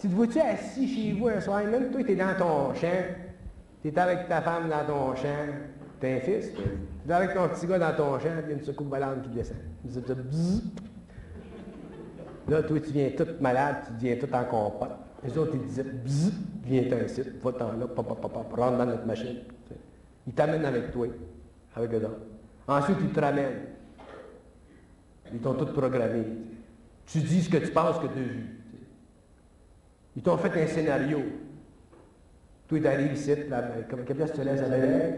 Tu 0.00 0.08
te 0.08 0.14
vois-tu 0.14 0.40
assis 0.40 0.88
chez 0.88 1.12
vous 1.12 1.28
un 1.28 1.40
soir, 1.40 1.62
même 1.64 1.90
toi, 1.90 2.02
tu 2.04 2.12
es 2.12 2.16
dans 2.16 2.36
ton 2.38 2.74
champ, 2.74 3.02
tu 3.82 3.88
es 3.88 3.98
avec 3.98 4.28
ta 4.28 4.42
femme 4.42 4.68
dans 4.68 4.84
ton 4.86 5.14
champ, 5.14 5.28
t'as 6.00 6.16
un 6.16 6.20
fils, 6.20 6.52
tu 6.52 7.10
es 7.10 7.12
avec 7.12 7.34
ton 7.34 7.48
petit 7.48 7.66
gars 7.66 7.78
dans 7.78 7.94
ton 7.96 8.18
champ, 8.18 8.28
il 8.44 8.48
y 8.48 8.52
a 8.52 8.56
une 8.56 8.62
secoupe 8.62 8.88
volante 8.88 9.22
qui 9.22 9.30
descend. 9.30 9.56
Là, 12.48 12.62
toi, 12.62 12.80
tu 12.80 12.92
viens 12.92 13.10
tout 13.10 13.26
malade, 13.40 13.76
tu 13.86 14.06
viens 14.06 14.16
tout 14.16 14.34
en 14.34 14.44
compote. 14.44 14.90
Les 15.22 15.36
autres, 15.36 15.52
ils 15.54 15.66
disaient, 15.66 15.84
bzzz, 15.84 16.32
viens-t'en 16.64 17.04
ici, 17.04 17.22
va-t'en 17.42 17.72
là, 17.72 17.86
papa, 17.86 18.14
papa, 18.14 18.38
rentre 18.56 18.78
dans 18.78 18.86
notre 18.86 19.04
machine. 19.04 19.38
Ils 20.26 20.32
t'amènent 20.32 20.64
avec 20.64 20.90
toi, 20.92 21.06
avec 21.74 21.92
eux. 21.92 22.08
Ensuite, 22.66 22.98
ils 23.02 23.12
te 23.12 23.20
ramènent. 23.20 23.60
Ils 25.32 25.40
t'ont 25.40 25.54
tout 25.54 25.66
programmé. 25.66 26.24
Tu 27.06 27.18
dis 27.20 27.42
ce 27.42 27.50
que 27.50 27.58
tu 27.58 27.70
penses 27.70 27.98
que 27.98 28.06
tu 28.06 28.18
as 28.18 28.22
vu. 28.22 28.46
Ils 30.16 30.22
t'ont 30.22 30.36
fait 30.36 30.62
un 30.62 30.66
scénario. 30.66 31.18
Toi, 32.68 32.80
tu 32.80 32.86
arrives 32.86 33.12
ici, 33.14 33.34
comme 33.88 34.04
tu 34.04 34.14
te 34.14 34.40
laisses 34.42 34.62
à 34.62 34.68
Belair? 34.68 35.14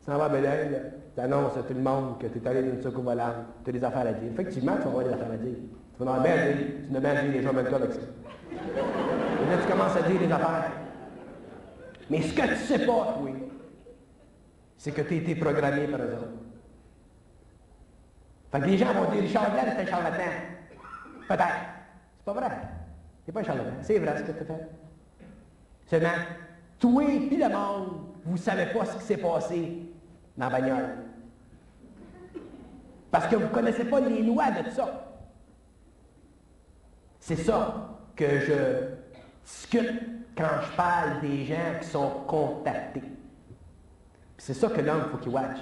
S'en 0.00 0.18
vas 0.18 0.24
à 0.24 0.28
Belair, 0.28 0.82
tu 1.14 1.20
annonces 1.20 1.56
à 1.56 1.62
tout 1.62 1.74
le 1.74 1.80
monde 1.80 2.18
que 2.18 2.26
tu 2.26 2.38
es 2.38 2.48
allé 2.48 2.62
d'une 2.62 2.82
secours 2.82 3.04
volante, 3.04 3.36
tu 3.62 3.70
as 3.70 3.72
des 3.72 3.84
affaires 3.84 4.06
à 4.06 4.12
dire. 4.12 4.32
Effectivement, 4.32 4.76
tu 4.76 4.82
vas 4.82 4.88
avoir 4.88 5.04
des 5.04 5.12
affaires 5.12 5.30
à 5.32 5.36
dire. 5.36 5.58
Tu 5.96 6.04
vas 6.04 6.12
en 6.12 6.20
bien 6.20 6.34
dire, 6.34 6.56
tu 6.86 6.92
n'as 6.92 7.00
bien 7.00 7.22
dit 7.22 7.28
les 7.28 7.42
gens 7.42 7.50
avec 7.50 7.68
toi 7.68 7.78
avec 7.78 7.92
ça. 7.92 8.00
Et 8.00 9.50
là, 9.50 9.58
tu 9.62 9.70
commences 9.70 9.96
à 9.96 10.02
dire 10.02 10.18
des 10.18 10.32
affaires. 10.32 10.72
Mais 12.10 12.22
ce 12.22 12.34
que 12.34 12.42
tu 12.42 12.50
ne 12.50 12.54
sais 12.56 12.86
pas, 12.86 13.18
oui, 13.22 13.30
c'est 14.76 14.90
que 14.90 15.02
tu 15.02 15.14
as 15.14 15.16
été 15.18 15.34
programmé 15.36 15.86
par 15.86 16.00
eux 16.00 16.14
autres. 16.14 16.28
Fait 18.50 18.60
que 18.60 18.66
les 18.66 18.78
gens 18.78 18.92
vont 18.92 19.12
dire, 19.12 19.22
Richard 19.22 19.52
Blanc, 19.52 19.62
c'est 19.66 19.82
un 19.82 19.86
charlatan. 19.86 20.22
Peut-être. 21.28 21.46
C'est 22.18 22.24
pas 22.24 22.32
vrai. 22.32 22.50
C'est 23.24 23.30
pas 23.32 23.40
un 23.40 23.44
charlatan. 23.44 23.70
C'est 23.82 23.98
vrai 24.00 24.18
ce 24.18 24.22
que 24.22 24.32
tu 24.32 24.42
as 24.42 24.46
fait. 24.46 24.79
Seulement, 25.90 26.08
toi 26.78 27.02
et 27.02 27.36
le 27.36 27.48
monde, 27.48 28.06
vous 28.24 28.34
ne 28.34 28.38
savez 28.38 28.66
pas 28.66 28.84
ce 28.84 28.96
qui 28.98 29.02
s'est 29.02 29.16
passé 29.16 29.82
dans 30.36 30.48
la 30.48 30.50
bagnole. 30.60 30.90
Parce 33.10 33.26
que 33.26 33.34
vous 33.34 33.48
ne 33.48 33.48
connaissez 33.48 33.84
pas 33.84 33.98
les 33.98 34.22
lois 34.22 34.52
de 34.52 34.70
ça. 34.70 35.16
C'est 37.18 37.34
ça 37.34 37.98
que 38.14 38.38
je 38.38 38.54
discute 39.44 40.00
quand 40.36 40.62
je 40.62 40.76
parle 40.76 41.20
des 41.22 41.44
gens 41.44 41.80
qui 41.80 41.88
sont 41.88 42.10
contactés. 42.28 43.02
C'est 44.38 44.54
ça 44.54 44.68
que 44.68 44.80
l'homme, 44.80 45.08
faut 45.10 45.18
qu'il 45.18 45.32
watch. 45.32 45.58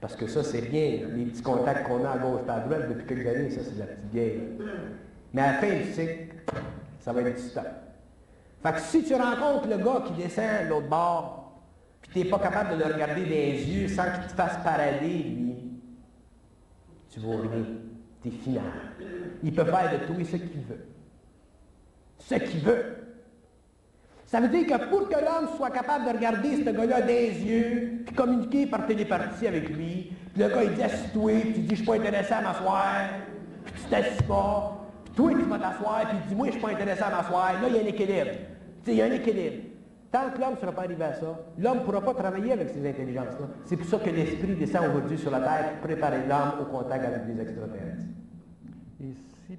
Parce 0.00 0.16
que 0.16 0.26
ça, 0.26 0.42
c'est 0.42 0.62
bien, 0.62 1.06
les 1.14 1.26
petits 1.26 1.42
contacts 1.42 1.86
qu'on 1.86 2.02
a 2.02 2.12
à 2.12 2.18
gauche 2.18 2.40
et 2.46 2.50
à 2.50 2.60
droite 2.60 2.88
depuis 2.88 3.06
quelques 3.06 3.26
années, 3.26 3.50
ça, 3.50 3.60
c'est 3.62 3.78
la 3.78 3.86
petite 3.86 4.10
guerre. 4.10 4.40
Mais 5.34 5.42
à 5.42 5.52
la 5.52 5.58
fin 5.58 5.68
du 5.68 5.92
cycle, 5.92 6.34
ça 6.98 7.12
va 7.12 7.20
être 7.20 7.36
du 7.36 7.42
stop. 7.42 7.66
Fait 8.62 8.72
que 8.72 8.80
si 8.80 9.04
tu 9.04 9.14
rencontres 9.14 9.68
le 9.68 9.78
gars 9.78 10.02
qui 10.06 10.12
descend 10.14 10.64
de 10.64 10.68
l'autre 10.70 10.88
bord, 10.88 11.52
puis 12.02 12.10
tu 12.12 12.18
n'es 12.18 12.24
pas 12.30 12.38
capable 12.38 12.78
de 12.78 12.84
le 12.84 12.92
regarder 12.92 13.24
les 13.24 13.64
yeux 13.64 13.88
sans 13.88 14.04
qu'il 14.04 14.26
te 14.28 14.32
fasse 14.32 14.58
parader, 14.64 15.22
lui, 15.22 15.56
tu 17.10 17.20
vas 17.20 17.40
rien. 17.40 17.64
Tu 18.22 18.28
es 18.28 18.30
final. 18.30 18.62
Il 19.42 19.52
peut 19.54 19.64
faire 19.64 19.92
de 19.92 20.06
toi 20.06 20.16
ce 20.24 20.36
qu'il 20.36 20.62
veut. 20.62 20.86
Ce 22.18 22.34
qu'il 22.34 22.60
veut. 22.60 23.06
Ça 24.26 24.40
veut 24.40 24.48
dire 24.48 24.66
que 24.66 24.88
pour 24.88 25.08
que 25.08 25.14
l'homme 25.14 25.56
soit 25.56 25.70
capable 25.70 26.06
de 26.06 26.10
regarder 26.10 26.64
ce 26.64 26.70
gars-là 26.70 27.02
des 27.02 27.30
yeux, 27.44 28.02
puis 28.04 28.14
communiquer 28.14 28.66
par 28.66 28.84
télépathie 28.86 29.46
avec 29.46 29.68
lui, 29.68 30.12
puis 30.34 30.42
le 30.42 30.48
gars 30.48 30.64
il 30.64 30.74
dit 30.74 30.82
assis-toi, 30.82 31.40
puis 31.42 31.52
tu 31.52 31.60
dis 31.60 31.70
je 31.70 31.74
suis 31.76 31.86
pas 31.86 31.94
intéressé 31.94 32.32
à 32.32 32.40
m'asseoir, 32.40 33.08
puis 33.64 33.74
tu 33.84 33.88
t'assis 33.88 34.22
pas, 34.24 34.75
toi 35.16 35.32
tu 35.32 35.42
vas 35.42 35.58
t'asseoir, 35.58 36.08
puis 36.08 36.18
dis 36.28 36.34
moi 36.34 36.46
je 36.46 36.52
suis 36.52 36.60
pas 36.60 36.70
intéressé 36.70 37.02
à 37.02 37.10
m'asseoir, 37.10 37.54
là 37.54 37.68
il 37.68 37.74
y 37.74 37.78
a 37.78 37.82
un 37.82 37.86
équilibre. 37.86 38.30
Tu 38.84 38.84
sais, 38.84 38.92
il 38.92 38.96
y 38.98 39.02
a 39.02 39.06
un 39.06 39.12
équilibre. 39.12 39.56
Tant 40.12 40.30
que 40.30 40.40
l'homme 40.40 40.52
ne 40.52 40.56
sera 40.56 40.72
pas 40.72 40.82
arrivé 40.82 41.04
à 41.04 41.14
ça, 41.14 41.38
l'homme 41.58 41.78
ne 41.78 41.82
pourra 41.82 42.00
pas 42.00 42.14
travailler 42.14 42.52
avec 42.52 42.68
ces 42.70 42.88
intelligences-là. 42.88 43.46
C'est 43.64 43.76
pour 43.76 43.86
ça 43.86 43.98
que 43.98 44.10
l'esprit 44.10 44.54
descend 44.54 44.88
aujourd'hui 44.90 45.18
sur 45.18 45.30
la 45.30 45.40
terre 45.40 45.72
pour 45.72 45.88
préparer 45.88 46.18
l'homme 46.28 46.60
au 46.60 46.64
contact 46.66 47.04
avec 47.04 47.22
les 47.26 47.42
extraterrestres. 47.42 48.04
Ici. 49.00 49.58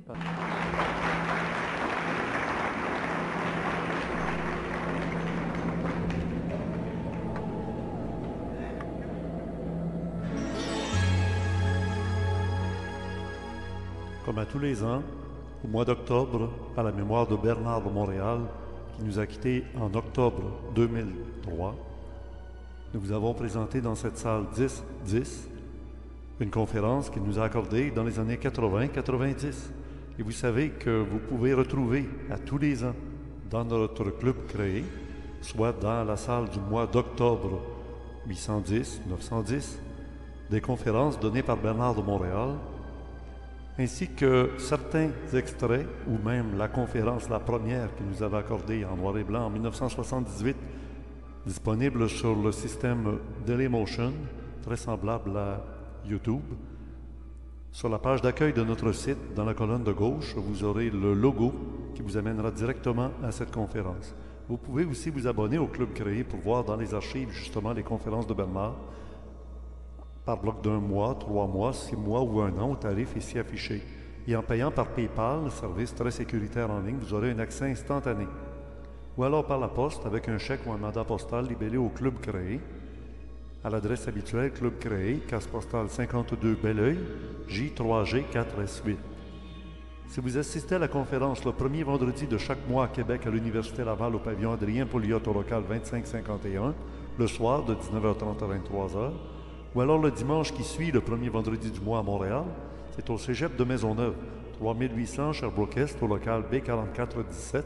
Comme 14.25 14.39
à 14.39 14.45
tous 14.45 14.59
les 14.59 14.83
ans, 14.83 15.01
au 15.63 15.67
mois 15.67 15.85
d'octobre, 15.85 16.49
à 16.75 16.83
la 16.83 16.91
mémoire 16.91 17.27
de 17.27 17.35
Bernard 17.35 17.83
de 17.83 17.89
Montréal, 17.89 18.39
qui 18.95 19.03
nous 19.03 19.19
a 19.19 19.25
quittés 19.25 19.63
en 19.79 19.93
octobre 19.93 20.43
2003, 20.75 21.75
nous 22.93 23.01
vous 23.01 23.11
avons 23.11 23.33
présenté 23.33 23.81
dans 23.81 23.95
cette 23.95 24.17
salle 24.17 24.45
10-10 24.55 25.47
une 26.39 26.49
conférence 26.49 27.09
qu'il 27.09 27.21
nous 27.21 27.37
a 27.37 27.43
accordée 27.43 27.91
dans 27.91 28.03
les 28.03 28.17
années 28.17 28.37
80-90. 28.37 29.71
Et 30.19 30.23
vous 30.23 30.31
savez 30.31 30.69
que 30.69 31.01
vous 31.01 31.19
pouvez 31.19 31.53
retrouver 31.53 32.07
à 32.31 32.37
tous 32.37 32.57
les 32.57 32.83
ans 32.83 32.95
dans 33.49 33.65
notre 33.65 34.05
club 34.11 34.35
créé, 34.47 34.85
soit 35.41 35.73
dans 35.73 36.03
la 36.03 36.15
salle 36.15 36.49
du 36.49 36.59
mois 36.59 36.87
d'octobre 36.87 37.61
810-910, 38.29 39.77
des 40.49 40.61
conférences 40.61 41.19
données 41.19 41.43
par 41.43 41.57
Bernard 41.57 41.95
de 41.95 42.01
Montréal, 42.01 42.55
ainsi 43.79 44.07
que 44.07 44.51
certains 44.57 45.09
extraits, 45.33 45.87
ou 46.07 46.17
même 46.17 46.57
la 46.57 46.67
conférence, 46.67 47.29
la 47.29 47.39
première 47.39 47.93
qu'il 47.95 48.07
nous 48.07 48.23
avait 48.23 48.37
accordée 48.37 48.83
en 48.85 48.97
noir 48.97 49.17
et 49.17 49.23
blanc 49.23 49.45
en 49.45 49.49
1978, 49.49 50.57
disponible 51.45 52.09
sur 52.09 52.35
le 52.35 52.51
système 52.51 53.19
Dailymotion, 53.45 54.13
très 54.63 54.77
semblable 54.77 55.37
à 55.37 55.63
YouTube. 56.05 56.41
Sur 57.71 57.89
la 57.89 57.99
page 57.99 58.21
d'accueil 58.21 58.53
de 58.53 58.63
notre 58.63 58.91
site, 58.91 59.35
dans 59.35 59.45
la 59.45 59.53
colonne 59.53 59.83
de 59.83 59.91
gauche, 59.91 60.33
vous 60.35 60.63
aurez 60.63 60.89
le 60.89 61.13
logo 61.13 61.53
qui 61.93 62.01
vous 62.01 62.17
amènera 62.17 62.49
directement 62.49 63.11
à 63.23 63.31
cette 63.31 63.51
conférence. 63.51 64.15
Vous 64.49 64.57
pouvez 64.57 64.85
aussi 64.85 65.09
vous 65.09 65.27
abonner 65.27 65.57
au 65.57 65.67
club 65.67 65.93
créé 65.93 66.23
pour 66.23 66.39
voir 66.39 66.63
dans 66.63 66.77
les 66.77 66.93
archives 66.93 67.29
justement 67.31 67.73
les 67.73 67.83
conférences 67.83 68.25
de 68.25 68.33
Bernard 68.33 68.75
par 70.27 70.37
bloc 70.37 70.61
d'un 70.61 70.81
mois, 70.81 71.15
trois 71.17 71.47
mois, 71.47 71.71
six 71.71 71.95
mois 71.95 72.21
ou 72.21 72.41
un 72.41 72.51
an 72.59 72.71
au 72.71 72.75
tarif 72.75 73.15
ici 73.15 73.39
affiché. 73.39 73.81
Et 74.27 74.35
en 74.35 74.43
payant 74.43 74.71
par 74.71 74.87
PayPal, 74.87 75.49
service 75.49 75.95
très 75.95 76.11
sécuritaire 76.11 76.69
en 76.69 76.81
ligne, 76.81 76.97
vous 76.99 77.13
aurez 77.13 77.31
un 77.31 77.39
accès 77.39 77.71
instantané. 77.71 78.27
Ou 79.17 79.23
alors 79.23 79.45
par 79.45 79.57
la 79.57 79.69
poste 79.69 80.05
avec 80.05 80.27
un 80.27 80.37
chèque 80.37 80.67
ou 80.67 80.73
un 80.73 80.77
mandat 80.77 81.05
postal 81.05 81.47
libellé 81.47 81.77
au 81.77 81.87
club 81.87 82.19
créé, 82.19 82.59
à 83.63 83.69
l'adresse 83.69 84.05
habituelle 84.09 84.51
Club 84.51 84.77
créé, 84.79 85.19
casse 85.29 85.47
postale 85.47 85.87
52 85.87 86.57
Belleuil, 86.61 86.99
J3G 87.47 88.25
4S8. 88.29 88.97
Si 90.07 90.19
vous 90.19 90.37
assistez 90.37 90.75
à 90.75 90.79
la 90.79 90.89
conférence 90.89 91.45
le 91.45 91.53
premier 91.53 91.83
vendredi 91.83 92.27
de 92.27 92.37
chaque 92.37 92.67
mois 92.67 92.85
à 92.85 92.87
Québec 92.89 93.25
à 93.25 93.29
l'Université 93.29 93.85
Laval 93.85 94.13
au 94.13 94.19
pavillon 94.19 94.51
Adrien 94.51 94.85
Pouliot 94.85 95.21
au 95.25 95.33
local 95.33 95.63
2551, 95.69 96.75
le 97.17 97.27
soir 97.27 97.63
de 97.63 97.75
19h30 97.75 98.43
à 98.43 98.57
23h, 98.57 99.11
ou 99.75 99.81
alors 99.81 99.99
le 99.99 100.11
dimanche 100.11 100.53
qui 100.53 100.63
suit 100.63 100.91
le 100.91 101.01
premier 101.01 101.29
vendredi 101.29 101.71
du 101.71 101.79
mois 101.79 101.99
à 101.99 102.03
Montréal, 102.03 102.43
c'est 102.95 103.09
au 103.09 103.17
Cégep 103.17 103.55
de 103.55 103.63
Maisonneuve, 103.63 104.15
3800 104.59 105.33
Sherbrooke-Est 105.33 106.01
au 106.01 106.07
local 106.07 106.43
B4417, 106.51 107.63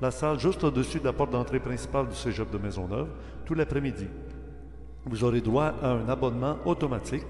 la 0.00 0.10
salle 0.10 0.38
juste 0.38 0.62
au-dessus 0.64 0.98
de 0.98 1.04
la 1.04 1.12
porte 1.12 1.30
d'entrée 1.30 1.60
principale 1.60 2.08
du 2.08 2.14
Cégep 2.14 2.50
de 2.50 2.58
Maisonneuve, 2.58 3.08
tout 3.44 3.54
l'après-midi. 3.54 4.06
Vous 5.06 5.24
aurez 5.24 5.40
droit 5.40 5.72
à 5.82 5.90
un 5.92 6.08
abonnement 6.08 6.58
automatique 6.64 7.24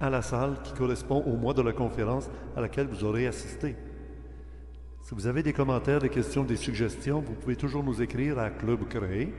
à 0.00 0.10
la 0.10 0.22
salle 0.22 0.56
qui 0.62 0.72
correspond 0.74 1.22
au 1.26 1.36
mois 1.36 1.54
de 1.54 1.62
la 1.62 1.72
conférence 1.72 2.30
à 2.56 2.60
laquelle 2.60 2.86
vous 2.86 3.02
aurez 3.02 3.26
assisté. 3.26 3.74
Si 5.02 5.14
vous 5.14 5.26
avez 5.26 5.42
des 5.42 5.54
commentaires, 5.54 6.00
des 6.00 6.10
questions, 6.10 6.44
des 6.44 6.56
suggestions, 6.56 7.20
vous 7.20 7.32
pouvez 7.32 7.56
toujours 7.56 7.82
nous 7.82 8.02
écrire 8.02 8.38
à 8.38 8.50
Club 8.50 8.86
Créé 8.88 9.32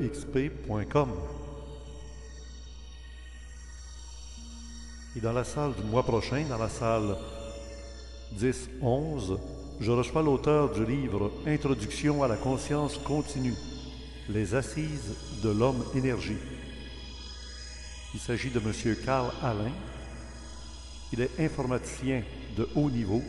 exp.com. 0.00 1.10
Et 5.16 5.20
dans 5.20 5.32
la 5.32 5.44
salle 5.44 5.72
du 5.74 5.82
mois 5.82 6.02
prochain, 6.02 6.44
dans 6.48 6.58
la 6.58 6.68
salle 6.68 7.16
10-11, 8.38 9.38
je 9.80 9.90
reçois 9.90 10.22
l'auteur 10.22 10.72
du 10.72 10.84
livre 10.84 11.30
Introduction 11.46 12.22
à 12.22 12.28
la 12.28 12.36
conscience 12.36 12.98
continue, 12.98 13.54
les 14.28 14.54
assises 14.54 15.14
de 15.42 15.50
l'homme 15.50 15.84
énergie. 15.94 16.38
Il 18.14 18.20
s'agit 18.20 18.50
de 18.50 18.60
M. 18.60 18.72
Carl 19.04 19.30
Alain. 19.42 19.72
Il 21.12 21.20
est 21.20 21.38
informaticien 21.38 22.22
de 22.56 22.68
haut 22.74 22.90
niveau 22.90 23.22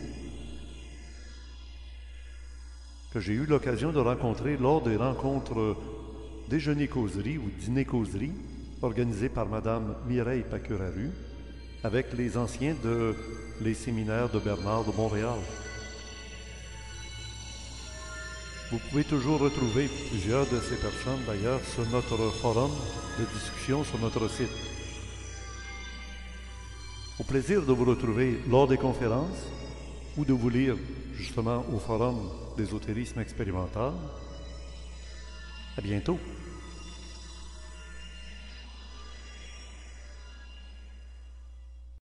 que 3.18 3.24
j'ai 3.24 3.34
eu 3.34 3.48
l'occasion 3.48 3.92
de 3.92 3.98
rencontrer 3.98 4.58
lors 4.58 4.80
des 4.80 4.96
rencontres 4.96 5.76
déjeuner-causerie 6.50 7.40
ou 7.40 7.50
dîner-causerie 7.60 8.34
organisées 8.84 9.28
par 9.28 9.48
Mme 9.48 9.96
Mireille 10.08 10.44
Pacuraru 10.48 11.10
avec 11.84 12.14
les 12.14 12.38
anciens 12.38 12.76
de 12.84 13.16
les 13.60 13.74
séminaires 13.74 14.30
de 14.30 14.38
Bernard 14.38 14.84
de 14.84 14.96
Montréal. 14.96 15.40
Vous 18.72 18.78
pouvez 18.88 19.04
toujours 19.04 19.40
retrouver 19.40 19.90
plusieurs 20.12 20.46
de 20.46 20.60
ces 20.60 20.76
personnes 20.76 21.26
d'ailleurs 21.26 21.62
sur 21.74 21.90
notre 21.90 22.18
forum 22.40 22.70
de 23.18 23.26
discussion 23.34 23.84
sur 23.84 23.98
notre 23.98 24.30
site. 24.30 24.56
Au 27.20 27.24
plaisir 27.24 27.64
de 27.64 27.74
vous 27.74 27.86
retrouver 27.86 28.38
lors 28.48 28.68
des 28.68 28.78
conférences 28.78 29.48
ou 30.18 30.24
de 30.24 30.34
vous 30.34 30.50
lire 30.50 30.76
justement 31.16 31.66
au 31.74 31.80
forum 31.80 32.18
d'ésotérisme 32.58 33.22
expérimental. 33.22 33.94
À 35.78 35.82
bientôt. 35.82 36.20